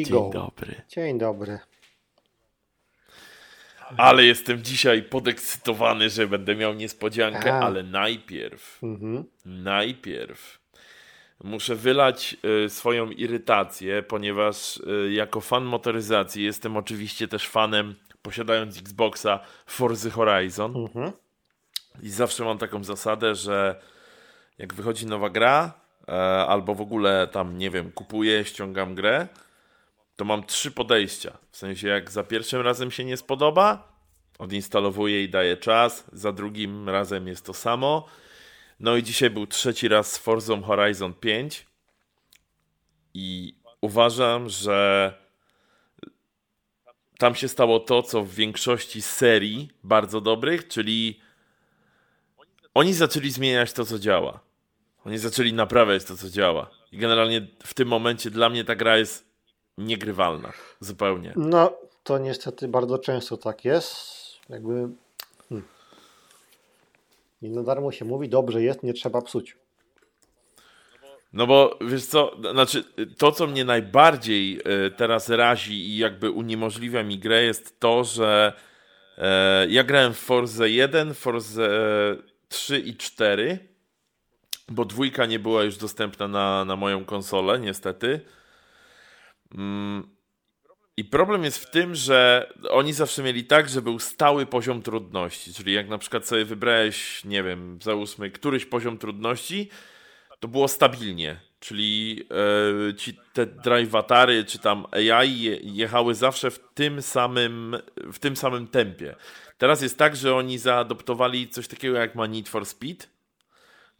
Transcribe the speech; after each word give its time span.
I 0.00 0.04
Dzień 0.04 0.14
go. 0.14 0.30
dobry. 0.32 0.82
Dzień 0.88 1.18
dobry. 1.18 1.58
Ale 3.96 4.24
jestem 4.24 4.62
dzisiaj 4.62 5.02
podekscytowany, 5.02 6.10
że 6.10 6.26
będę 6.26 6.56
miał 6.56 6.74
niespodziankę, 6.74 7.54
Aha. 7.56 7.66
ale 7.66 7.82
najpierw, 7.82 8.78
Mhm. 8.82 9.24
najpierw 9.44 10.60
muszę 11.44 11.74
wylać 11.74 12.36
y, 12.66 12.68
swoją 12.70 13.10
irytację, 13.10 14.02
ponieważ 14.02 14.76
y, 14.76 15.12
jako 15.12 15.40
fan 15.40 15.64
motoryzacji 15.64 16.44
jestem 16.44 16.76
oczywiście 16.76 17.28
też 17.28 17.48
fanem, 17.48 17.94
posiadając 18.22 18.78
Xboxa, 18.78 19.40
Forza 19.66 20.10
Horizon. 20.10 20.76
Mhm. 20.76 21.12
I 22.02 22.10
zawsze 22.10 22.44
mam 22.44 22.58
taką 22.58 22.84
zasadę, 22.84 23.34
że 23.34 23.80
jak 24.58 24.74
wychodzi 24.74 25.06
nowa 25.06 25.30
gra, 25.30 25.72
e, 26.08 26.12
albo 26.46 26.74
w 26.74 26.80
ogóle 26.80 27.28
tam, 27.32 27.58
nie 27.58 27.70
wiem, 27.70 27.92
kupuję, 27.92 28.44
ściągam 28.44 28.94
grę, 28.94 29.28
to 30.20 30.24
mam 30.24 30.44
trzy 30.44 30.70
podejścia. 30.70 31.38
W 31.50 31.56
sensie, 31.56 31.88
jak 31.88 32.10
za 32.10 32.24
pierwszym 32.24 32.60
razem 32.60 32.90
się 32.90 33.04
nie 33.04 33.16
spodoba, 33.16 33.92
odinstalowuję 34.38 35.24
i 35.24 35.28
daję 35.28 35.56
czas, 35.56 36.04
za 36.12 36.32
drugim 36.32 36.88
razem 36.88 37.28
jest 37.28 37.44
to 37.44 37.54
samo. 37.54 38.06
No 38.80 38.96
i 38.96 39.02
dzisiaj 39.02 39.30
był 39.30 39.46
trzeci 39.46 39.88
raz 39.88 40.12
z 40.12 40.18
Forzą 40.18 40.62
Horizon 40.62 41.14
5 41.14 41.66
i 43.14 43.54
uważam, 43.80 44.48
że 44.48 45.14
tam 47.18 47.34
się 47.34 47.48
stało 47.48 47.80
to, 47.80 48.02
co 48.02 48.22
w 48.22 48.34
większości 48.34 49.02
serii 49.02 49.70
bardzo 49.84 50.20
dobrych, 50.20 50.68
czyli 50.68 51.20
oni 52.74 52.94
zaczęli 52.94 53.30
zmieniać 53.30 53.72
to, 53.72 53.84
co 53.84 53.98
działa. 53.98 54.40
Oni 55.04 55.18
zaczęli 55.18 55.52
naprawiać 55.52 56.04
to, 56.04 56.16
co 56.16 56.30
działa. 56.30 56.70
I 56.92 56.98
generalnie 56.98 57.46
w 57.64 57.74
tym 57.74 57.88
momencie 57.88 58.30
dla 58.30 58.48
mnie 58.48 58.64
ta 58.64 58.76
gra 58.76 58.98
jest 58.98 59.29
niegrywalna. 59.86 60.52
Zupełnie. 60.80 61.32
No, 61.36 61.72
to 62.04 62.18
niestety 62.18 62.68
bardzo 62.68 62.98
często 62.98 63.36
tak 63.36 63.64
jest. 63.64 64.20
Jakby. 64.48 64.88
Hmm. 65.48 65.68
Nie 67.42 67.50
na 67.50 67.62
darmo 67.62 67.92
się 67.92 68.04
mówi, 68.04 68.28
dobrze 68.28 68.62
jest, 68.62 68.82
nie 68.82 68.92
trzeba 68.92 69.22
psuć. 69.22 69.56
No 71.32 71.46
bo 71.46 71.78
wiesz 71.80 72.04
co, 72.04 72.36
znaczy 72.52 72.84
to, 73.18 73.32
co 73.32 73.46
mnie 73.46 73.64
najbardziej 73.64 74.60
e, 74.64 74.90
teraz 74.90 75.28
razi 75.28 75.72
i 75.72 75.96
jakby 75.96 76.30
uniemożliwia 76.30 77.02
mi 77.02 77.18
grę, 77.18 77.42
jest 77.42 77.80
to, 77.80 78.04
że 78.04 78.52
e, 79.18 79.66
ja 79.68 79.84
grałem 79.84 80.14
w 80.14 80.18
Forze 80.18 80.70
1, 80.70 81.14
Forze 81.14 81.68
3 82.48 82.78
i 82.78 82.96
4, 82.96 83.58
bo 84.68 84.84
dwójka 84.84 85.26
nie 85.26 85.38
była 85.38 85.62
już 85.62 85.76
dostępna 85.76 86.28
na, 86.28 86.64
na 86.64 86.76
moją 86.76 87.04
konsolę, 87.04 87.58
niestety. 87.58 88.20
Mm, 89.54 90.16
I 90.96 91.04
problem 91.04 91.44
jest 91.44 91.58
w 91.58 91.70
tym, 91.70 91.94
że 91.94 92.50
oni 92.70 92.92
zawsze 92.92 93.22
mieli 93.22 93.44
tak, 93.44 93.68
że 93.68 93.82
był 93.82 93.98
stały 93.98 94.46
poziom 94.46 94.82
trudności. 94.82 95.54
Czyli 95.54 95.72
jak 95.72 95.88
na 95.88 95.98
przykład 95.98 96.26
sobie 96.26 96.44
wybrałeś, 96.44 97.24
nie 97.24 97.42
wiem, 97.42 97.78
załóżmy 97.82 98.30
któryś 98.30 98.66
poziom 98.66 98.98
trudności, 98.98 99.70
to 100.40 100.48
było 100.48 100.68
stabilnie. 100.68 101.40
Czyli 101.60 102.24
e, 102.90 102.94
ci 102.94 103.16
te 103.32 103.46
drivatary 103.46 104.44
czy 104.44 104.58
tam 104.58 104.86
AI 104.90 105.42
je, 105.42 105.56
jechały 105.56 106.14
zawsze 106.14 106.50
w 106.50 106.58
tym 106.74 107.02
samym 107.02 107.76
w 108.12 108.18
tym 108.18 108.36
samym 108.36 108.66
tempie. 108.66 109.16
Teraz 109.58 109.82
jest 109.82 109.98
tak, 109.98 110.16
że 110.16 110.34
oni 110.34 110.58
zaadoptowali 110.58 111.48
coś 111.48 111.68
takiego 111.68 111.98
jak 111.98 112.14
ma 112.14 112.26
Need 112.26 112.48
for 112.48 112.66
Speed, 112.66 113.06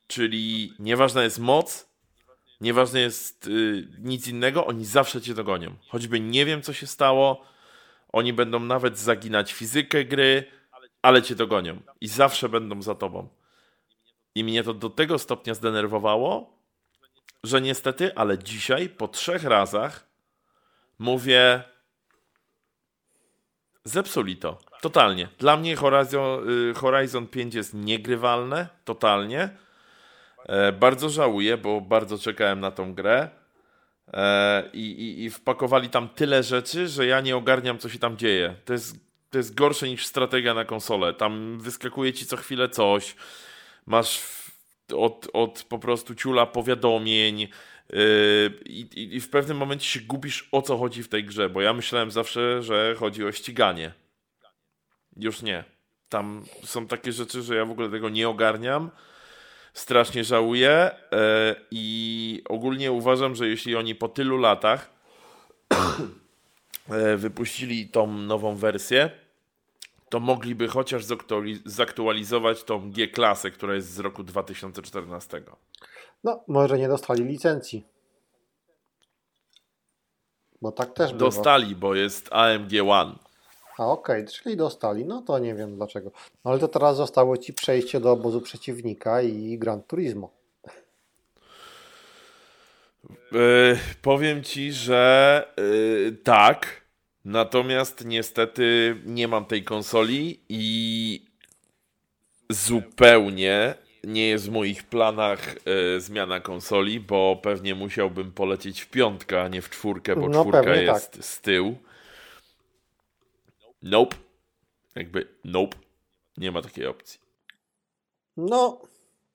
czyli 0.06 0.72
nieważna 0.78 1.22
jest 1.22 1.38
moc, 1.38 1.89
nieważne 2.60 3.00
jest 3.00 3.46
y, 3.46 3.88
nic 3.98 4.28
innego, 4.28 4.66
oni 4.66 4.84
zawsze 4.84 5.20
cię 5.20 5.34
dogonią. 5.34 5.74
Choćby 5.88 6.20
nie 6.20 6.46
wiem, 6.46 6.62
co 6.62 6.72
się 6.72 6.86
stało, 6.86 7.44
oni 8.12 8.32
będą 8.32 8.60
nawet 8.60 8.98
zaginać 8.98 9.52
fizykę 9.52 10.04
gry, 10.04 10.44
ale 11.02 11.22
cię 11.22 11.34
dogonią. 11.34 11.80
I 12.00 12.08
zawsze 12.08 12.48
będą 12.48 12.82
za 12.82 12.94
tobą. 12.94 13.28
I 14.34 14.44
mnie 14.44 14.62
to 14.62 14.74
do 14.74 14.90
tego 14.90 15.18
stopnia 15.18 15.54
zdenerwowało, 15.54 16.58
że 17.44 17.60
niestety, 17.60 18.14
ale 18.14 18.38
dzisiaj, 18.38 18.88
po 18.88 19.08
trzech 19.08 19.44
razach, 19.44 20.06
mówię, 20.98 21.62
zepsuli 23.84 24.36
to. 24.36 24.58
Totalnie. 24.80 25.28
Dla 25.38 25.56
mnie 25.56 25.76
Horizon, 25.76 26.50
y, 26.70 26.74
Horizon 26.74 27.26
5 27.26 27.54
jest 27.54 27.74
niegrywalne, 27.74 28.68
totalnie. 28.84 29.56
E, 30.48 30.72
bardzo 30.72 31.08
żałuję, 31.08 31.56
bo 31.56 31.80
bardzo 31.80 32.18
czekałem 32.18 32.60
na 32.60 32.70
tą 32.70 32.94
grę. 32.94 33.28
E, 34.12 34.62
i, 34.72 34.90
i, 34.90 35.24
I 35.24 35.30
wpakowali 35.30 35.88
tam 35.88 36.08
tyle 36.08 36.42
rzeczy, 36.42 36.88
że 36.88 37.06
ja 37.06 37.20
nie 37.20 37.36
ogarniam, 37.36 37.78
co 37.78 37.88
się 37.88 37.98
tam 37.98 38.16
dzieje. 38.16 38.54
To 38.64 38.72
jest, 38.72 38.96
to 39.30 39.38
jest 39.38 39.54
gorsze 39.54 39.88
niż 39.88 40.06
strategia 40.06 40.54
na 40.54 40.64
konsolę. 40.64 41.14
Tam 41.14 41.58
wyskakuje 41.60 42.12
ci 42.12 42.26
co 42.26 42.36
chwilę 42.36 42.68
coś. 42.68 43.16
Masz 43.86 44.22
od, 44.96 45.28
od 45.32 45.62
po 45.68 45.78
prostu 45.78 46.14
ciula 46.14 46.46
powiadomień. 46.46 47.48
I, 48.66 48.86
i- 48.94 49.16
I 49.16 49.20
w 49.20 49.30
pewnym 49.30 49.56
momencie 49.56 49.86
się 49.86 50.00
gubisz, 50.00 50.48
o 50.52 50.62
co 50.62 50.76
chodzi 50.78 51.02
w 51.02 51.08
tej 51.08 51.24
grze, 51.24 51.48
bo 51.50 51.60
ja 51.60 51.72
myślałem 51.72 52.10
zawsze, 52.10 52.62
że 52.62 52.94
chodzi 52.98 53.24
o 53.24 53.32
ściganie. 53.32 53.92
Już 55.16 55.42
nie. 55.42 55.64
Tam 56.08 56.44
są 56.64 56.86
takie 56.86 57.12
rzeczy, 57.12 57.42
że 57.42 57.56
ja 57.56 57.64
w 57.64 57.70
ogóle 57.70 57.88
tego 57.90 58.08
nie 58.08 58.28
ogarniam. 58.28 58.90
Strasznie 59.74 60.24
żałuję 60.24 60.70
e, 60.70 61.56
i 61.70 62.42
ogólnie 62.48 62.92
uważam, 62.92 63.34
że 63.34 63.48
jeśli 63.48 63.76
oni 63.76 63.94
po 63.94 64.08
tylu 64.08 64.36
latach 64.36 64.90
e, 66.88 67.16
wypuścili 67.16 67.88
tą 67.88 68.06
nową 68.12 68.56
wersję, 68.56 69.10
to 70.08 70.20
mogliby 70.20 70.68
chociaż 70.68 71.04
zaktuali- 71.04 71.60
zaktualizować 71.64 72.64
tą 72.64 72.90
G-klasę, 72.90 73.50
która 73.50 73.74
jest 73.74 73.92
z 73.92 73.98
roku 73.98 74.24
2014. 74.24 75.42
No, 76.24 76.44
może 76.48 76.78
nie 76.78 76.88
dostali 76.88 77.24
licencji. 77.24 77.86
Bo 80.62 80.72
tak 80.72 80.92
też 80.92 81.12
było. 81.12 81.30
Dostali, 81.30 81.76
bo 81.76 81.94
jest 81.94 82.28
AMG 82.32 82.72
One. 82.88 83.29
A 83.80 83.86
okej, 83.86 84.24
czyli 84.26 84.56
dostali. 84.56 85.04
No 85.04 85.22
to 85.22 85.38
nie 85.38 85.54
wiem 85.54 85.76
dlaczego. 85.76 86.10
No, 86.44 86.50
ale 86.50 86.60
to 86.60 86.68
teraz 86.68 86.96
zostało 86.96 87.36
ci 87.36 87.52
przejście 87.52 88.00
do 88.00 88.12
obozu 88.12 88.40
przeciwnika 88.40 89.22
i 89.22 89.58
Gran 89.58 89.82
Turismo. 89.82 90.30
E, 93.32 93.76
powiem 94.02 94.42
ci, 94.42 94.72
że 94.72 95.46
e, 95.56 96.12
tak. 96.12 96.80
Natomiast 97.24 98.04
niestety 98.04 98.96
nie 99.06 99.28
mam 99.28 99.44
tej 99.44 99.64
konsoli 99.64 100.40
i 100.48 101.26
zupełnie 102.50 103.74
nie 104.04 104.28
jest 104.28 104.46
w 104.46 104.50
moich 104.50 104.84
planach 104.84 105.56
e, 105.96 106.00
zmiana 106.00 106.40
konsoli, 106.40 107.00
bo 107.00 107.40
pewnie 107.42 107.74
musiałbym 107.74 108.32
polecieć 108.32 108.80
w 108.80 108.90
piątkę, 108.90 109.42
a 109.42 109.48
nie 109.48 109.62
w 109.62 109.70
czwórkę, 109.70 110.16
bo 110.16 110.28
No, 110.28 110.40
czwórka 110.40 110.62
pewnie 110.62 110.82
jest 110.82 111.24
z 111.24 111.40
tyłu. 111.40 111.78
Nope. 113.82 114.16
Jakby 114.94 115.28
nope. 115.44 115.76
Nie 116.36 116.52
ma 116.52 116.62
takiej 116.62 116.86
opcji. 116.86 117.20
No, 118.36 118.80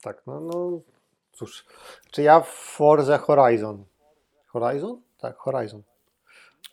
tak, 0.01 0.21
no, 0.27 0.39
no 0.39 0.81
cóż. 1.33 1.65
Czy 2.11 2.21
ja 2.21 2.39
w 2.39 2.49
Forza 2.49 3.17
Horizon. 3.17 3.85
Horizon? 4.47 5.01
Tak, 5.17 5.37
Horizon. 5.37 5.83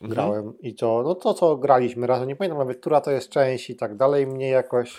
Mhm. 0.01 0.11
Grałem 0.11 0.59
i 0.61 0.75
to, 0.75 1.03
no 1.03 1.15
to 1.15 1.35
co 1.35 1.57
graliśmy 1.57 2.07
razem, 2.07 2.29
nie 2.29 2.37
pamiętam 2.37 2.59
nawet, 2.59 2.81
która 2.81 3.01
to 3.01 3.11
jest 3.11 3.29
część 3.31 3.71
i 3.71 3.77
tak 3.77 3.97
dalej, 3.97 4.27
mnie 4.27 4.49
jakoś. 4.49 4.97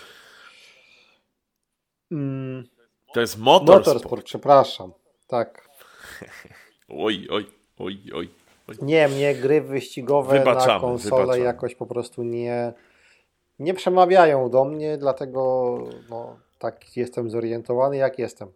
Mm, 2.12 2.68
To 3.14 3.20
jest 3.20 3.38
motorsport. 3.38 3.86
motorsport, 3.86 4.24
przepraszam. 4.24 4.92
Tak. 5.26 5.68
Oj, 6.88 7.28
oj, 7.30 7.46
oj, 7.78 8.02
oj. 8.14 8.28
Nie, 8.82 9.08
mnie 9.08 9.34
gry 9.34 9.60
wyścigowe 9.60 10.38
Wybaczamy, 10.38 10.74
na 10.74 10.80
konsolę 10.80 11.22
wybaczamy. 11.22 11.44
jakoś 11.44 11.74
po 11.74 11.86
prostu 11.86 12.22
nie, 12.22 12.72
nie 13.58 13.74
przemawiają 13.74 14.50
do 14.50 14.64
mnie, 14.64 14.96
dlatego 14.98 15.78
no, 16.10 16.36
tak 16.58 16.96
jestem 16.96 17.30
zorientowany, 17.30 17.96
jak 17.96 18.18
jestem. 18.18 18.48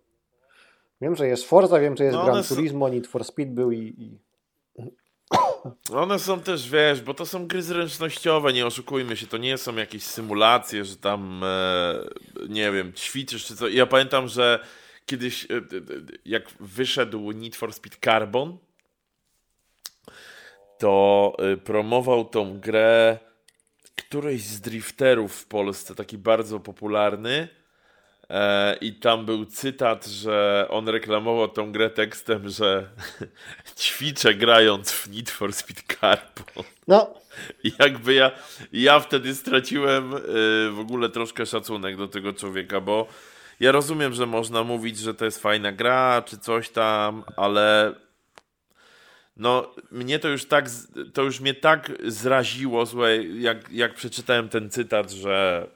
Wiem, 1.00 1.16
że 1.16 1.28
jest 1.28 1.44
Forza, 1.44 1.80
wiem, 1.80 1.96
że 1.96 2.04
jest 2.04 2.16
No 2.16 2.22
Gran 2.24 2.34
one 2.34 2.44
są- 2.44 2.54
Turismo, 2.54 2.88
Need 2.88 3.06
for 3.06 3.24
Speed 3.24 3.52
był 3.52 3.72
i, 3.72 3.78
i 3.98 4.18
One 5.94 6.18
są 6.18 6.40
też, 6.40 6.70
wiesz, 6.70 7.02
bo 7.02 7.14
to 7.14 7.26
są 7.26 7.46
gry 7.46 7.62
zręcznościowe, 7.62 8.52
nie 8.52 8.66
oszukujmy 8.66 9.16
się, 9.16 9.26
to 9.26 9.36
nie 9.36 9.58
są 9.58 9.76
jakieś 9.76 10.02
symulacje, 10.02 10.84
że 10.84 10.96
tam, 10.96 11.40
e, 11.44 11.94
nie 12.48 12.72
wiem, 12.72 12.92
ćwiczysz 12.92 13.44
czy 13.46 13.56
co. 13.56 13.68
Ja 13.68 13.86
pamiętam, 13.86 14.28
że 14.28 14.60
kiedyś, 15.06 15.44
e, 15.50 15.54
e, 15.54 15.58
e, 15.58 15.60
jak 16.24 16.44
wyszedł 16.60 17.32
Need 17.32 17.56
for 17.56 17.72
Speed 17.72 17.96
Carbon, 18.04 18.58
to 20.78 21.32
e, 21.38 21.56
promował 21.56 22.24
tą 22.24 22.60
grę 22.60 23.18
któryś 23.96 24.42
z 24.42 24.60
drifterów 24.60 25.34
w 25.34 25.46
Polsce, 25.46 25.94
taki 25.94 26.18
bardzo 26.18 26.60
popularny. 26.60 27.48
E, 28.30 28.76
I 28.80 28.92
tam 28.92 29.26
był 29.26 29.44
cytat, 29.44 30.06
że 30.06 30.66
on 30.70 30.88
reklamował 30.88 31.48
tą 31.48 31.72
grę 31.72 31.90
tekstem, 31.90 32.48
że 32.48 32.90
ćwiczę 33.80 34.34
grając 34.34 34.92
w 34.92 35.10
Need 35.10 35.30
for 35.30 35.52
Speed 35.52 35.82
Carbon. 36.00 36.64
No. 36.88 37.14
I 37.64 37.72
jakby 37.78 38.14
ja, 38.14 38.30
ja 38.72 39.00
wtedy 39.00 39.34
straciłem 39.34 40.14
y, 40.14 40.20
w 40.70 40.78
ogóle 40.80 41.08
troszkę 41.08 41.46
szacunek 41.46 41.96
do 41.96 42.08
tego 42.08 42.32
człowieka, 42.32 42.80
bo 42.80 43.06
ja 43.60 43.72
rozumiem, 43.72 44.14
że 44.14 44.26
można 44.26 44.64
mówić, 44.64 44.98
że 44.98 45.14
to 45.14 45.24
jest 45.24 45.42
fajna 45.42 45.72
gra, 45.72 46.22
czy 46.26 46.38
coś 46.38 46.68
tam, 46.68 47.24
ale 47.36 47.94
no 49.38 49.70
mnie 49.90 50.18
to 50.18 50.28
już 50.28 50.48
tak, 50.48 50.70
to 51.14 51.22
już 51.22 51.40
mnie 51.40 51.54
tak 51.54 51.92
zraziło, 52.06 52.86
złe, 52.86 53.16
jak, 53.24 53.72
jak 53.72 53.94
przeczytałem 53.94 54.48
ten 54.48 54.70
cytat, 54.70 55.10
że 55.10 55.66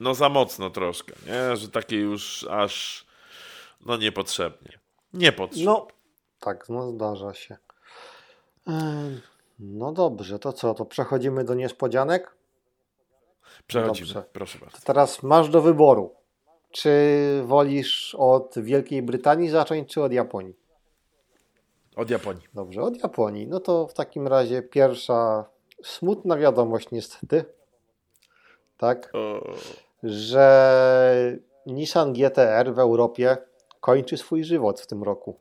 no 0.00 0.14
za 0.14 0.28
mocno 0.28 0.70
troszkę, 0.70 1.12
nie? 1.26 1.56
Że 1.56 1.68
takie 1.68 1.96
już 1.96 2.46
aż 2.50 3.06
no 3.86 3.96
niepotrzebnie. 3.96 4.78
Niepotrzebnie. 5.14 5.64
No, 5.64 5.88
tak, 6.40 6.68
no 6.68 6.90
zdarza 6.90 7.34
się. 7.34 7.56
No 9.58 9.92
dobrze, 9.92 10.38
to 10.38 10.52
co, 10.52 10.74
to 10.74 10.84
przechodzimy 10.84 11.44
do 11.44 11.54
niespodzianek? 11.54 12.34
Przechodzimy, 13.66 14.14
dobrze. 14.14 14.28
proszę 14.32 14.58
bardzo. 14.58 14.76
To 14.78 14.84
teraz 14.84 15.22
masz 15.22 15.48
do 15.48 15.62
wyboru. 15.62 16.14
Czy 16.70 16.92
wolisz 17.44 18.14
od 18.18 18.54
Wielkiej 18.56 19.02
Brytanii 19.02 19.48
zacząć, 19.48 19.92
czy 19.92 20.02
od 20.02 20.12
Japonii? 20.12 20.59
Od 22.00 22.10
Japonii. 22.10 22.42
Dobrze, 22.54 22.82
od 22.82 23.02
Japonii. 23.02 23.46
No 23.46 23.60
to 23.60 23.86
w 23.86 23.94
takim 23.94 24.28
razie 24.28 24.62
pierwsza 24.62 25.44
smutna 25.82 26.36
wiadomość 26.36 26.90
niestety. 26.90 27.44
Tak? 28.76 29.10
O 29.14 29.40
że 30.02 31.38
Nissan 31.66 32.12
GTR 32.12 32.74
w 32.74 32.78
Europie 32.78 33.36
kończy 33.80 34.16
swój 34.16 34.44
żywot 34.44 34.80
w 34.80 34.86
tym 34.86 35.02
roku. 35.02 35.38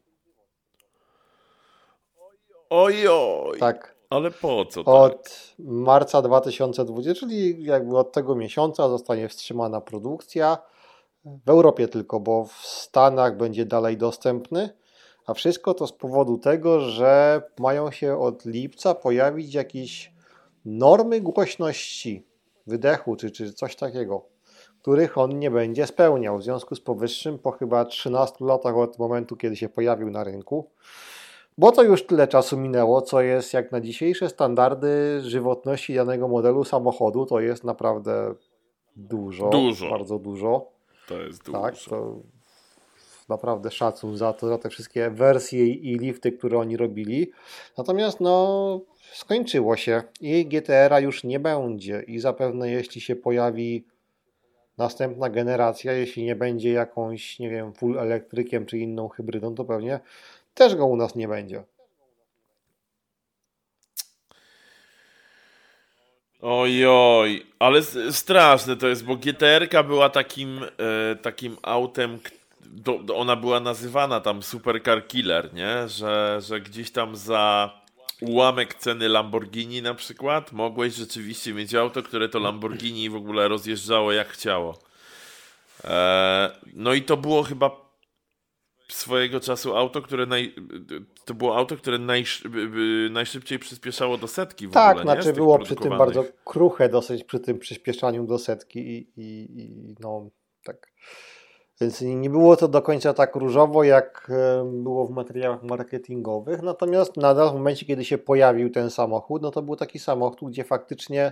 Ojoj. 2.70 3.60
Tak. 3.60 3.96
Ale 4.10 4.32
po 4.32 4.66
co? 4.66 4.82
Od 4.86 5.24
tak? 5.24 5.32
marca 5.60 6.22
2020, 6.22 7.20
czyli 7.20 7.64
jakby 7.64 7.98
od 7.98 8.12
tego 8.12 8.36
miesiąca 8.36 8.90
zostanie 8.90 9.30
wstrzymana 9.30 9.82
produkcja. 9.82 10.58
W 11.26 11.50
Europie 11.50 11.88
tylko, 11.88 12.20
bo 12.20 12.46
w 12.46 12.52
Stanach 12.52 13.38
będzie 13.38 13.66
dalej 13.66 13.98
dostępny. 13.98 14.79
A 15.30 15.34
wszystko 15.34 15.74
to 15.74 15.88
z 15.88 15.92
powodu 15.92 16.38
tego, 16.38 16.80
że 16.80 17.42
mają 17.60 17.92
się 17.92 18.20
od 18.20 18.46
lipca 18.46 18.96
pojawić 18.96 19.54
jakieś 19.54 20.14
normy 20.66 21.22
głośności 21.22 22.26
wydechu 22.68 23.16
czy, 23.16 23.32
czy 23.32 23.54
coś 23.54 23.76
takiego 23.76 24.26
których 24.82 25.18
on 25.18 25.40
nie 25.40 25.52
będzie 25.52 25.88
spełniał. 25.88 26.38
W 26.38 26.44
związku 26.44 26.76
z 26.76 26.82
powyższym, 26.82 27.40
po 27.40 27.52
chyba 27.52 27.86
13 27.86 28.46
latach 28.46 28.78
od 28.78 29.00
momentu, 29.00 29.36
kiedy 29.36 29.56
się 29.56 29.70
pojawił 29.70 30.10
na 30.10 30.24
rynku, 30.24 30.70
bo 31.58 31.72
to 31.72 31.84
już 31.84 32.06
tyle 32.06 32.28
czasu 32.28 32.58
minęło, 32.58 33.02
co 33.02 33.22
jest 33.22 33.54
jak 33.54 33.72
na 33.72 33.82
dzisiejsze 33.82 34.30
standardy 34.30 35.22
żywotności 35.22 35.96
danego 35.96 36.28
modelu 36.28 36.64
samochodu, 36.64 37.26
to 37.26 37.40
jest 37.40 37.64
naprawdę 37.64 38.34
dużo. 38.96 39.50
Dużo. 39.50 39.90
Bardzo 39.90 40.20
dużo. 40.20 40.72
To 41.08 41.22
jest 41.22 41.44
dużo. 41.44 41.62
Tak, 41.62 41.76
to 41.90 42.16
naprawdę 43.30 43.72
szacun 43.72 44.18
za 44.18 44.34
to, 44.34 44.48
za 44.48 44.58
te 44.58 44.70
wszystkie 44.70 45.10
wersje 45.10 45.68
i 45.68 45.98
lifty, 45.98 46.32
które 46.32 46.60
oni 46.60 46.78
robili. 46.78 47.32
Natomiast 47.78 48.20
no, 48.20 48.82
skończyło 49.14 49.78
się 49.78 50.04
i 50.22 50.46
GTR-a 50.46 51.00
już 51.00 51.24
nie 51.24 51.40
będzie 51.40 52.04
i 52.08 52.20
zapewne 52.20 52.72
jeśli 52.72 53.02
się 53.02 53.16
pojawi 53.16 53.86
następna 54.78 55.30
generacja, 55.30 55.94
jeśli 55.94 56.24
nie 56.24 56.36
będzie 56.36 56.72
jakąś, 56.72 57.40
nie 57.40 57.50
wiem, 57.50 57.74
full 57.74 58.00
elektrykiem 58.00 58.66
czy 58.66 58.78
inną 58.78 59.08
hybrydą, 59.08 59.56
to 59.56 59.66
pewnie 59.66 60.00
też 60.54 60.76
go 60.76 60.86
u 60.86 60.96
nas 60.96 61.16
nie 61.16 61.28
będzie. 61.28 61.64
Ojoj, 66.42 67.46
ale 67.60 67.82
straszne 68.12 68.76
to 68.76 68.88
jest, 68.88 69.06
bo 69.06 69.16
GTR 69.16 69.86
była 69.88 70.10
takim, 70.10 70.62
e, 70.64 71.16
takim 71.16 71.58
autem, 71.62 72.20
do, 72.72 73.16
ona 73.16 73.36
była 73.36 73.60
nazywana 73.60 74.20
tam 74.20 74.44
Supercar 74.44 75.08
Killer, 75.08 75.54
nie? 75.54 75.88
Że, 75.88 76.40
że 76.42 76.62
gdzieś 76.62 76.92
tam 76.92 77.16
za 77.16 77.74
ułamek 78.22 78.74
ceny 78.74 79.10
Lamborghini 79.10 79.82
na 79.82 79.94
przykład, 79.94 80.52
mogłeś 80.52 80.94
rzeczywiście 80.94 81.54
mieć 81.54 81.76
auto, 81.76 82.04
które 82.04 82.30
to 82.30 82.40
Lamborghini 82.40 83.10
w 83.10 83.16
ogóle 83.16 83.48
rozjeżdżało 83.48 84.12
jak 84.12 84.28
chciało. 84.28 84.80
E, 85.84 86.52
no 86.74 86.94
i 86.94 87.02
to 87.02 87.18
było 87.18 87.44
chyba 87.44 87.90
swojego 88.88 89.40
czasu 89.40 89.76
auto, 89.76 90.02
które 90.02 90.26
naj, 90.26 90.56
to 91.26 91.34
było 91.34 91.58
auto, 91.58 91.78
które 91.78 92.00
najsz, 92.00 92.44
najszybciej 93.10 93.60
przyspieszało 93.60 94.18
do 94.18 94.28
setki 94.28 94.68
w 94.68 94.72
tak, 94.72 94.98
ogóle, 94.98 95.14
znaczy 95.14 95.34
było 95.34 95.60
przy 95.60 95.76
tym 95.76 95.98
bardzo 95.98 96.26
kruche 96.46 96.90
dosyć 96.90 97.24
przy 97.24 97.40
tym 97.40 97.60
przyspieszaniu 97.60 98.28
do 98.28 98.38
setki 98.38 98.80
i, 98.80 99.12
i, 99.18 99.62
i 99.62 99.96
no 100.00 100.30
tak 100.64 100.92
więc 101.82 102.02
nie 102.02 102.30
było 102.30 102.56
to 102.56 102.68
do 102.68 102.82
końca 102.82 103.14
tak 103.14 103.36
różowo, 103.36 103.84
jak 103.84 104.32
było 104.64 105.08
w 105.08 105.12
materiałach 105.12 105.64
marketingowych. 105.64 106.62
Natomiast 106.62 107.18
nadal 107.18 107.50
w 107.50 107.54
momencie, 107.54 107.86
kiedy 107.86 108.06
się 108.06 108.18
pojawił 108.18 108.70
ten 108.70 108.90
samochód, 108.90 109.42
no 109.42 109.52
to 109.52 109.62
był 109.62 109.76
taki 109.76 110.00
samochód, 110.00 110.50
gdzie 110.50 110.64
faktycznie 110.64 111.32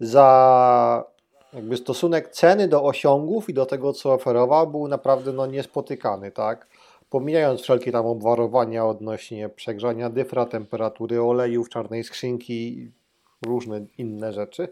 za 0.00 1.04
jakby 1.52 1.76
stosunek 1.76 2.28
ceny 2.28 2.68
do 2.68 2.84
osiągów 2.84 3.48
i 3.48 3.54
do 3.54 3.66
tego, 3.66 3.92
co 3.92 4.12
oferował, 4.12 4.66
był 4.66 4.88
naprawdę 4.88 5.32
no, 5.32 5.46
niespotykany, 5.46 6.30
tak? 6.30 6.66
Pomijając 7.10 7.60
wszelkie 7.60 7.92
tam 7.92 8.06
obwarowania 8.06 8.86
odnośnie 8.86 9.48
przegrzania 9.48 10.10
dyfra, 10.10 10.46
temperatury 10.46 11.22
olejów, 11.22 11.68
czarnej 11.68 12.04
skrzynki, 12.04 12.90
różne 13.46 13.86
inne 13.98 14.32
rzeczy. 14.32 14.68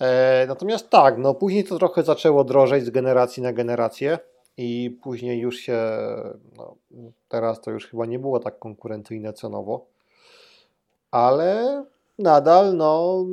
E, 0.00 0.46
natomiast 0.48 0.90
tak, 0.90 1.18
no 1.18 1.34
później 1.34 1.64
to 1.64 1.78
trochę 1.78 2.02
zaczęło 2.02 2.44
drożeć 2.44 2.84
z 2.84 2.90
generacji 2.90 3.42
na 3.42 3.52
generację 3.52 4.18
i 4.56 4.98
później 5.02 5.40
już 5.40 5.56
się, 5.56 5.78
no, 6.56 6.76
teraz 7.28 7.60
to 7.60 7.70
już 7.70 7.86
chyba 7.86 8.06
nie 8.06 8.18
było 8.18 8.40
tak 8.40 8.58
konkurencyjne 8.58 9.32
cenowo, 9.32 9.86
ale 11.10 11.84
nadal 12.18 12.76
no 12.76 13.24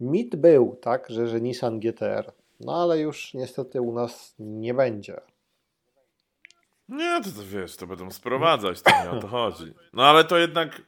mit 0.00 0.36
był, 0.36 0.76
tak, 0.80 1.10
że, 1.10 1.26
że 1.26 1.40
Nissan 1.40 1.80
GTR, 1.80 2.32
no 2.60 2.82
ale 2.82 2.98
już 2.98 3.34
niestety 3.34 3.80
u 3.80 3.92
nas 3.92 4.34
nie 4.38 4.74
będzie. 4.74 5.20
Nie, 6.88 7.20
to, 7.24 7.30
to 7.30 7.46
wiesz, 7.46 7.76
to 7.76 7.86
będą 7.86 8.10
sprowadzać, 8.10 8.82
to 8.82 8.90
nie 9.04 9.10
o 9.10 9.20
to 9.20 9.28
chodzi. 9.28 9.74
No 9.92 10.02
ale 10.02 10.24
to 10.24 10.38
jednak 10.38 10.82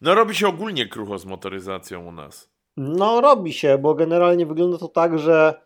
no 0.00 0.14
robi 0.14 0.34
się 0.34 0.48
ogólnie 0.48 0.88
krucho 0.88 1.18
z 1.18 1.26
motoryzacją 1.26 2.06
u 2.06 2.12
nas. 2.12 2.50
No 2.76 3.20
robi 3.20 3.52
się, 3.52 3.78
bo 3.78 3.94
generalnie 3.94 4.46
wygląda 4.46 4.78
to 4.78 4.88
tak, 4.88 5.18
że 5.18 5.60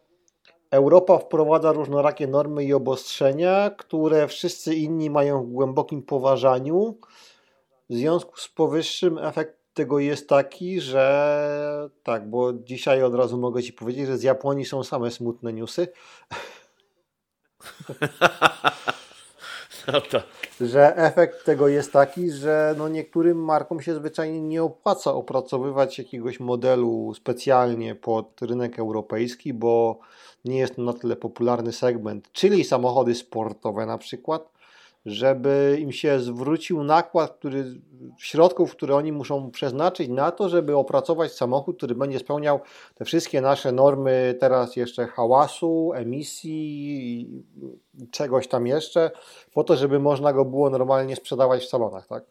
Europa 0.71 1.19
wprowadza 1.19 1.73
różnorakie 1.73 2.27
normy 2.27 2.65
i 2.65 2.73
obostrzenia, 2.73 3.71
które 3.71 4.29
wszyscy 4.29 4.75
inni 4.75 5.11
mają 5.11 5.43
w 5.45 5.51
głębokim 5.51 6.03
poważaniu. 6.03 6.99
W 7.91 7.95
związku 7.95 8.37
z 8.37 8.49
powyższym 8.49 9.19
efekt 9.19 9.65
tego 9.75 9.99
jest 9.99 10.29
taki, 10.29 10.81
że 10.81 11.91
tak, 12.03 12.31
bo 12.31 12.53
dzisiaj 12.53 13.03
od 13.03 13.15
razu 13.15 13.39
mogę 13.39 13.63
Ci 13.63 13.73
powiedzieć, 13.73 14.07
że 14.07 14.19
z 14.19 14.23
Japonii 14.23 14.65
są 14.65 14.85
same 14.85 15.11
smutne 15.11 15.53
newsy. 15.53 15.89
No. 19.93 20.01
Że 20.61 20.97
efekt 20.97 21.45
tego 21.45 21.69
jest 21.69 21.93
taki, 21.93 22.31
że 22.31 22.75
no 22.79 22.89
niektórym 22.89 23.45
markom 23.45 23.81
się 23.81 23.95
zwyczajnie 23.95 24.41
nie 24.41 24.63
opłaca 24.63 25.15
opracowywać 25.15 25.99
jakiegoś 25.99 26.41
modelu 26.41 27.15
specjalnie 27.15 27.95
pod 27.95 28.43
rynek 28.43 28.79
europejski, 28.79 29.55
bo 29.55 29.99
nie 30.45 30.59
jest 30.59 30.77
to 30.77 30.83
na 30.83 30.93
tyle 30.93 31.17
popularny 31.17 31.73
segment, 31.73 32.33
czyli 32.33 32.65
samochody 32.65 33.15
sportowe 33.15 33.87
na 33.87 33.99
przykład, 33.99 34.54
żeby 35.07 35.77
im 35.81 35.93
się 35.93 36.21
zwrócił 36.21 36.85
nakład 36.85 37.37
który, 37.39 37.81
środków, 38.19 38.73
które 38.73 38.97
oni 38.97 39.13
muszą 39.13 39.51
przeznaczyć 39.51 40.09
na 40.09 40.31
to, 40.31 40.49
żeby 40.49 40.77
opracować 40.77 41.33
samochód, 41.33 41.77
który 41.77 41.95
będzie 41.95 42.19
spełniał 42.19 42.61
te 42.95 43.05
wszystkie 43.05 43.41
nasze 43.41 43.73
normy, 43.73 44.37
teraz 44.41 44.77
jeszcze 44.77 45.07
hałasu, 45.07 45.93
emisji, 45.95 47.45
czegoś 48.11 48.49
tam 48.49 48.67
jeszcze, 48.67 49.11
po 49.55 49.65
to, 49.65 49.77
żeby 49.77 49.99
można 49.99 50.33
go 50.33 50.45
było 50.45 50.71
normalnie 50.71 51.17
sprzedawać 51.17 51.63
w 51.63 51.69
salonach, 51.69 52.07
tak? 52.07 52.25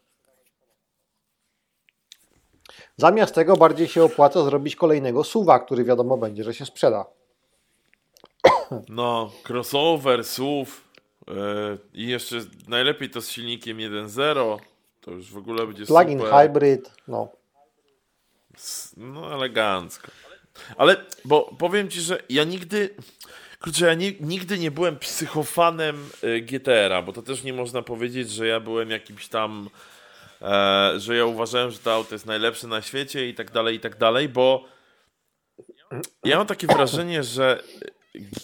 Zamiast 2.98 3.36
tego 3.36 3.58
bardziej 3.58 3.88
się 3.88 4.04
opłaca 4.04 4.44
zrobić 4.44 4.76
kolejnego 4.76 5.24
suwa, 5.24 5.60
który 5.60 5.84
wiadomo 5.84 6.18
będzie, 6.18 6.44
że 6.44 6.54
się 6.54 6.66
sprzeda. 6.66 7.06
No, 8.90 9.32
crossover, 9.50 10.24
SUV 10.24 10.72
i 11.94 12.08
jeszcze 12.08 12.36
najlepiej 12.68 13.10
to 13.10 13.22
z 13.22 13.30
silnikiem 13.30 13.78
1.0. 13.78 14.60
To 15.02 15.12
już 15.12 15.32
w 15.32 15.38
ogóle 15.38 15.68
będzie 15.68 15.86
Plug-in 15.86 16.20
hybrid, 16.20 16.92
no. 17.08 17.32
No 18.98 19.34
elegancko. 19.34 20.12
Ale, 20.78 20.96
bo 21.26 21.56
powiem 21.60 21.90
ci, 21.90 22.02
że 22.02 22.20
ja 22.30 22.44
nigdy, 22.44 22.90
kurczę, 23.62 23.86
ja 23.86 23.94
nie, 23.94 24.12
nigdy 24.20 24.58
nie 24.58 24.72
byłem 24.72 25.00
psychofanem 25.00 26.10
y, 26.24 26.42
GTR-a, 26.42 27.02
bo 27.02 27.14
to 27.14 27.22
też 27.22 27.44
nie 27.44 27.54
można 27.54 27.82
powiedzieć, 27.82 28.32
że 28.32 28.48
ja 28.48 28.60
byłem 28.60 28.90
jakimś 28.90 29.28
tam, 29.28 29.70
e, 30.42 30.94
że 30.98 31.16
ja 31.16 31.26
uważałem, 31.26 31.72
że 31.72 31.80
to 31.80 31.94
auto 31.94 32.16
jest 32.16 32.26
najlepsze 32.26 32.68
na 32.68 32.82
świecie 32.82 33.30
i 33.30 33.34
tak 33.34 33.52
dalej, 33.52 33.76
i 33.76 33.80
tak 33.80 33.98
dalej, 33.98 34.30
bo 34.30 34.66
ja 36.24 36.38
mam 36.38 36.48
takie 36.48 36.68
wrażenie, 36.68 37.24
że 37.24 37.64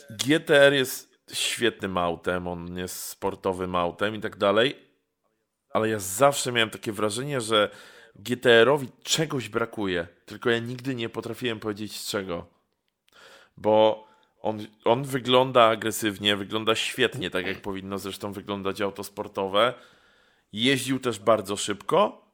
GTR 0.09 0.74
jest 0.74 1.08
świetnym 1.33 1.98
autem, 1.98 2.48
on 2.48 2.77
jest 2.77 3.03
sportowym 3.03 3.75
autem 3.75 4.15
i 4.15 4.19
tak 4.19 4.38
dalej, 4.38 4.75
ale 5.69 5.89
ja 5.89 6.00
zawsze 6.00 6.51
miałem 6.51 6.69
takie 6.69 6.91
wrażenie, 6.91 7.41
że 7.41 7.69
GTR-owi 8.15 8.89
czegoś 9.03 9.50
brakuje, 9.50 10.07
tylko 10.25 10.50
ja 10.50 10.59
nigdy 10.59 10.95
nie 10.95 11.09
potrafiłem 11.09 11.59
powiedzieć 11.59 12.05
czego. 12.05 12.48
Bo 13.57 14.07
on, 14.41 14.59
on 14.86 15.03
wygląda 15.03 15.63
agresywnie, 15.63 16.36
wygląda 16.36 16.75
świetnie, 16.75 17.29
tak 17.29 17.48
jak 17.48 17.62
powinno 17.62 17.98
zresztą 17.98 18.33
wyglądać 18.33 18.81
auto 18.81 19.03
sportowe. 19.03 19.74
Jeździł 20.53 21.00
też 21.00 21.19
bardzo 21.19 21.57
szybko, 21.57 22.25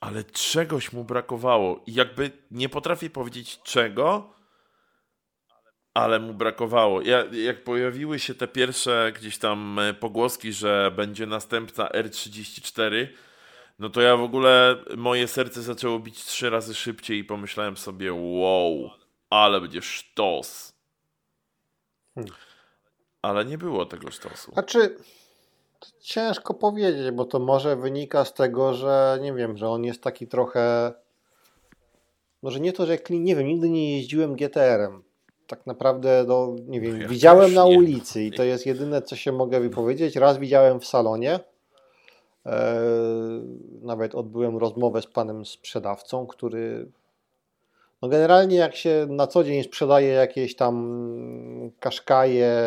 ale 0.00 0.24
czegoś 0.24 0.92
mu 0.92 1.04
brakowało. 1.04 1.82
I 1.86 1.94
jakby 1.94 2.30
nie 2.50 2.68
potrafię 2.68 3.10
powiedzieć 3.10 3.62
czego, 3.62 4.35
ale 5.96 6.18
mu 6.18 6.34
brakowało. 6.34 7.00
Ja, 7.02 7.24
jak 7.32 7.64
pojawiły 7.64 8.18
się 8.18 8.34
te 8.34 8.48
pierwsze 8.48 9.12
gdzieś 9.14 9.38
tam 9.38 9.78
e, 9.78 9.94
pogłoski, 9.94 10.52
że 10.52 10.92
będzie 10.96 11.26
następca 11.26 11.88
R34, 11.88 13.06
no 13.78 13.88
to 13.90 14.00
ja 14.00 14.16
w 14.16 14.22
ogóle 14.22 14.76
moje 14.96 15.28
serce 15.28 15.62
zaczęło 15.62 15.98
bić 15.98 16.24
trzy 16.24 16.50
razy 16.50 16.74
szybciej 16.74 17.18
i 17.18 17.24
pomyślałem 17.24 17.76
sobie, 17.76 18.12
wow, 18.12 18.90
ale 19.30 19.60
będzie 19.60 19.82
sztos. 19.82 20.72
Hmm. 22.14 22.34
Ale 23.22 23.44
nie 23.44 23.58
było 23.58 23.86
tego 23.86 24.10
sztosu. 24.10 24.52
Znaczy, 24.52 24.96
ciężko 26.00 26.54
powiedzieć, 26.54 27.10
bo 27.10 27.24
to 27.24 27.38
może 27.38 27.76
wynika 27.76 28.24
z 28.24 28.34
tego, 28.34 28.74
że 28.74 29.18
nie 29.22 29.32
wiem, 29.32 29.56
że 29.56 29.68
on 29.68 29.84
jest 29.84 30.02
taki 30.02 30.26
trochę. 30.26 30.92
Może 32.42 32.60
nie 32.60 32.72
to, 32.72 32.86
że 32.86 32.98
nie 33.10 33.36
wiem, 33.36 33.46
nigdy 33.46 33.70
nie 33.70 33.96
jeździłem 33.96 34.36
GTR-em 34.36 35.05
tak 35.46 35.66
naprawdę, 35.66 36.24
no, 36.28 36.56
nie 36.66 36.80
wiem, 36.80 37.00
ja 37.00 37.08
widziałem 37.08 37.54
na 37.54 37.64
nie. 37.64 37.78
ulicy 37.78 38.22
i 38.24 38.32
to 38.32 38.44
jest 38.44 38.66
jedyne, 38.66 39.02
co 39.02 39.16
się 39.16 39.32
mogę 39.32 39.60
wypowiedzieć. 39.60 40.16
Raz 40.16 40.38
widziałem 40.38 40.80
w 40.80 40.86
salonie. 40.86 41.40
E, 42.46 42.80
nawet 43.82 44.14
odbyłem 44.14 44.56
rozmowę 44.56 45.02
z 45.02 45.06
panem 45.06 45.46
sprzedawcą, 45.46 46.26
który 46.26 46.86
no 48.02 48.08
generalnie 48.08 48.56
jak 48.56 48.76
się 48.76 49.06
na 49.10 49.26
co 49.26 49.44
dzień 49.44 49.62
sprzedaje 49.62 50.08
jakieś 50.08 50.56
tam 50.56 51.70
kaszkaje, 51.80 52.60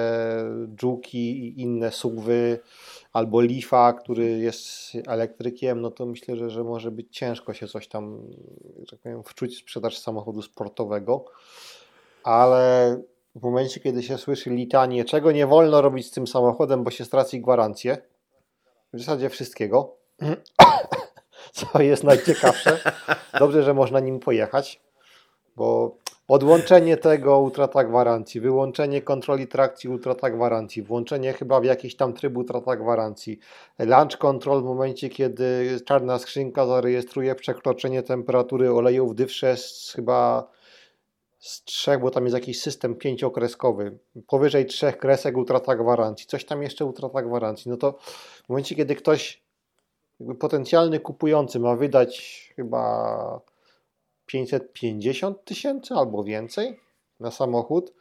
dżuki 0.75 1.47
i 1.47 1.61
inne 1.61 1.91
suwy, 1.91 2.59
albo 3.13 3.41
lifa, 3.41 3.93
który 3.93 4.39
jest 4.39 4.91
elektrykiem, 5.07 5.81
no 5.81 5.91
to 5.91 6.05
myślę, 6.05 6.35
że, 6.35 6.49
że 6.49 6.63
może 6.63 6.91
być 6.91 7.07
ciężko 7.17 7.53
się 7.53 7.67
coś 7.67 7.87
tam, 7.87 8.21
że 8.79 8.91
tak 8.91 8.99
powiem, 8.99 9.23
wczuć 9.23 9.55
w 9.55 9.59
sprzedaż 9.59 9.97
samochodu 9.97 10.41
sportowego 10.41 11.25
ale 12.23 12.97
w 13.35 13.41
momencie, 13.41 13.79
kiedy 13.79 14.03
się 14.03 14.17
słyszy 14.17 14.49
litanie, 14.49 15.05
czego 15.05 15.31
nie 15.31 15.47
wolno 15.47 15.81
robić 15.81 16.07
z 16.07 16.11
tym 16.11 16.27
samochodem, 16.27 16.83
bo 16.83 16.91
się 16.91 17.05
straci 17.05 17.41
gwarancję, 17.41 17.97
w 18.93 18.99
zasadzie 18.99 19.29
wszystkiego, 19.29 19.95
co 21.53 21.81
jest 21.81 22.03
najciekawsze, 22.03 22.79
dobrze, 23.39 23.63
że 23.63 23.73
można 23.73 23.99
nim 23.99 24.19
pojechać, 24.19 24.81
bo 25.55 25.97
podłączenie 26.27 26.97
tego, 26.97 27.39
utrata 27.39 27.83
gwarancji, 27.83 28.41
wyłączenie 28.41 29.01
kontroli 29.01 29.47
trakcji, 29.47 29.89
utrata 29.89 30.29
gwarancji, 30.29 30.81
włączenie 30.81 31.33
chyba 31.33 31.59
w 31.59 31.63
jakiś 31.63 31.95
tam 31.95 32.13
tryb 32.13 32.37
utrata 32.37 32.75
gwarancji, 32.75 33.39
launch 33.79 34.17
control 34.17 34.61
w 34.61 34.65
momencie, 34.65 35.09
kiedy 35.09 35.79
czarna 35.85 36.19
skrzynka 36.19 36.65
zarejestruje 36.65 37.35
przekroczenie 37.35 38.03
temperatury 38.03 38.73
oleju 38.73 39.07
w 39.07 39.15
dywsze 39.15 39.55
chyba 39.95 40.49
z 41.39 41.63
trzech, 41.63 41.99
bo 41.99 42.11
tam 42.11 42.23
jest 42.23 42.33
jakiś 42.33 42.61
system 42.61 42.95
pięciokreskowy, 42.95 43.97
powyżej 44.27 44.65
trzech 44.65 44.97
kresek 44.97 45.37
utrata 45.37 45.75
gwarancji, 45.75 46.27
coś 46.27 46.45
tam 46.45 46.63
jeszcze 46.63 46.85
utrata 46.85 47.21
gwarancji, 47.21 47.71
no 47.71 47.77
to 47.77 47.91
w 48.45 48.49
momencie, 48.49 48.75
kiedy 48.75 48.95
ktoś 48.95 49.43
jakby 50.19 50.35
potencjalny 50.35 50.99
kupujący 50.99 51.59
ma 51.59 51.75
wydać 51.75 52.53
chyba 52.55 53.41
550 54.25 55.45
tysięcy 55.45 55.93
albo 55.93 56.23
więcej 56.23 56.79
na 57.19 57.31
samochód 57.31 57.93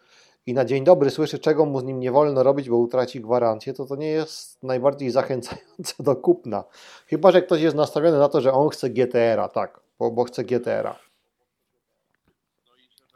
i 0.47 0.55
na 0.55 0.65
dzień 0.65 0.85
dobry 0.85 1.11
słyszy, 1.11 1.39
czego 1.39 1.67
mu 1.67 1.81
z 1.81 1.85
nim 1.85 2.01
nie 2.01 2.13
wolno 2.13 2.43
robić, 2.43 2.69
bo 2.71 2.77
utraci 2.77 3.21
gwarancję, 3.21 3.75
to 3.75 3.87
to 3.87 3.97
nie 3.97 4.11
jest 4.11 4.63
najbardziej 4.63 5.11
zachęcające 5.11 5.95
do 5.99 6.17
kupna. 6.17 6.65
Chyba, 7.07 7.33
że 7.33 7.43
ktoś 7.43 7.61
jest 7.61 7.77
nastawiony 7.77 8.19
na 8.19 8.29
to, 8.29 8.41
że 8.41 8.53
on 8.53 8.69
chce 8.69 8.91
GTR-a, 8.91 9.49
tak, 9.49 9.81
bo, 9.99 10.11
bo 10.11 10.25
chce 10.25 10.45
GTR-a. 10.45 11.08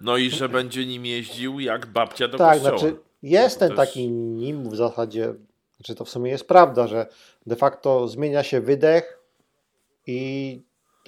No 0.02 0.16
i 0.16 0.30
że 0.30 0.48
będzie 0.48 0.86
nim 0.86 1.06
jeździł 1.06 1.60
jak 1.60 1.86
babcia 1.86 2.28
do 2.28 2.38
tak, 2.38 2.52
kościoła. 2.52 2.78
Znaczy 2.78 2.96
jest 3.22 3.58
ten 3.58 3.76
taki 3.76 4.10
nim 4.10 4.70
w 4.70 4.76
zasadzie, 4.76 5.34
znaczy 5.76 5.94
to 5.94 6.04
w 6.04 6.10
sumie 6.10 6.30
jest 6.30 6.48
prawda, 6.48 6.86
że 6.86 7.06
de 7.46 7.56
facto 7.56 8.08
zmienia 8.08 8.42
się 8.42 8.60
wydech 8.60 9.18
i 10.06 10.60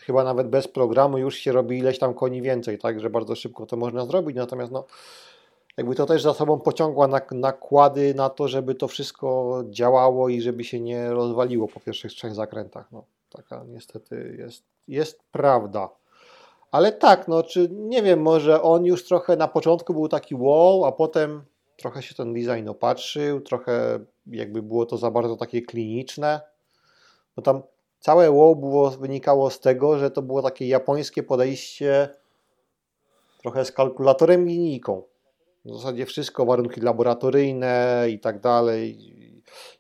chyba 0.03 0.25
nawet 0.25 0.49
bez 0.49 0.69
programu 0.69 1.19
już 1.19 1.37
się 1.37 1.53
robi 1.53 1.79
ileś 1.79 1.99
tam 1.99 2.15
koni 2.15 2.43
więcej, 2.43 2.79
tak, 2.79 3.01
że 3.01 3.11
bardzo 3.11 3.35
szybko 3.35 3.67
to 3.67 3.77
można 3.77 4.07
zrobić, 4.07 4.37
natomiast 4.37 4.73
no 4.73 4.85
jakby 5.77 5.95
to 5.95 6.07
też 6.07 6.23
za 6.23 6.35
sobą 6.35 6.61
pociągła 6.61 7.09
nakłady 7.31 8.15
na 8.15 8.31
to, 8.31 8.49
żeby 8.49 8.75
to 8.75 8.89
wszystko 8.89 9.63
działało 9.71 10.29
i 10.29 10.41
żeby 10.41 10.65
się 10.65 10.81
nie 10.81 11.11
rozwaliło 11.11 11.69
po 11.69 11.81
pierwszych 11.81 12.13
trzech 12.13 12.35
zakrętach. 12.35 12.93
No, 12.93 13.05
taka 13.31 13.65
niestety 13.69 14.37
jest, 14.39 14.63
jest 14.89 15.21
prawda. 15.33 15.89
Ale 16.75 16.93
tak, 16.93 17.29
no 17.29 17.43
czy 17.43 17.69
nie 17.71 18.03
wiem, 18.03 18.23
może 18.23 18.63
on 18.63 18.85
już 18.85 19.05
trochę 19.05 19.37
na 19.37 19.49
początku 19.49 19.95
był 19.95 20.09
taki 20.09 20.35
wow, 20.35 20.85
a 20.85 20.93
potem 20.93 21.45
trochę 21.77 22.03
się 22.03 22.15
ten 22.15 22.33
design 22.33 22.69
opatrzył, 22.69 23.41
trochę 23.41 23.99
jakby 24.27 24.63
było 24.63 24.87
to 24.87 24.97
za 24.97 25.11
bardzo 25.11 25.37
takie 25.37 25.63
kliniczne. 25.63 26.41
No 27.37 27.43
tam 27.43 27.63
całe 28.01 28.31
wow 28.31 28.57
było, 28.57 28.91
wynikało 28.91 29.51
z 29.51 29.61
tego, 29.61 29.99
że 29.99 30.11
to 30.11 30.23
było 30.23 30.43
takie 30.43 30.69
japońskie 30.69 31.23
podejście 31.23 32.09
trochę 33.43 33.65
z 33.65 33.73
kalkulatorem 33.73 34.47
linijką. 34.47 35.03
W 35.65 35.75
zasadzie 35.75 36.07
wszystko, 36.07 36.47
warunki 36.47 36.81
laboratoryjne 36.81 38.07
i 38.11 38.19
tak 38.19 38.41
dalej. 38.41 38.99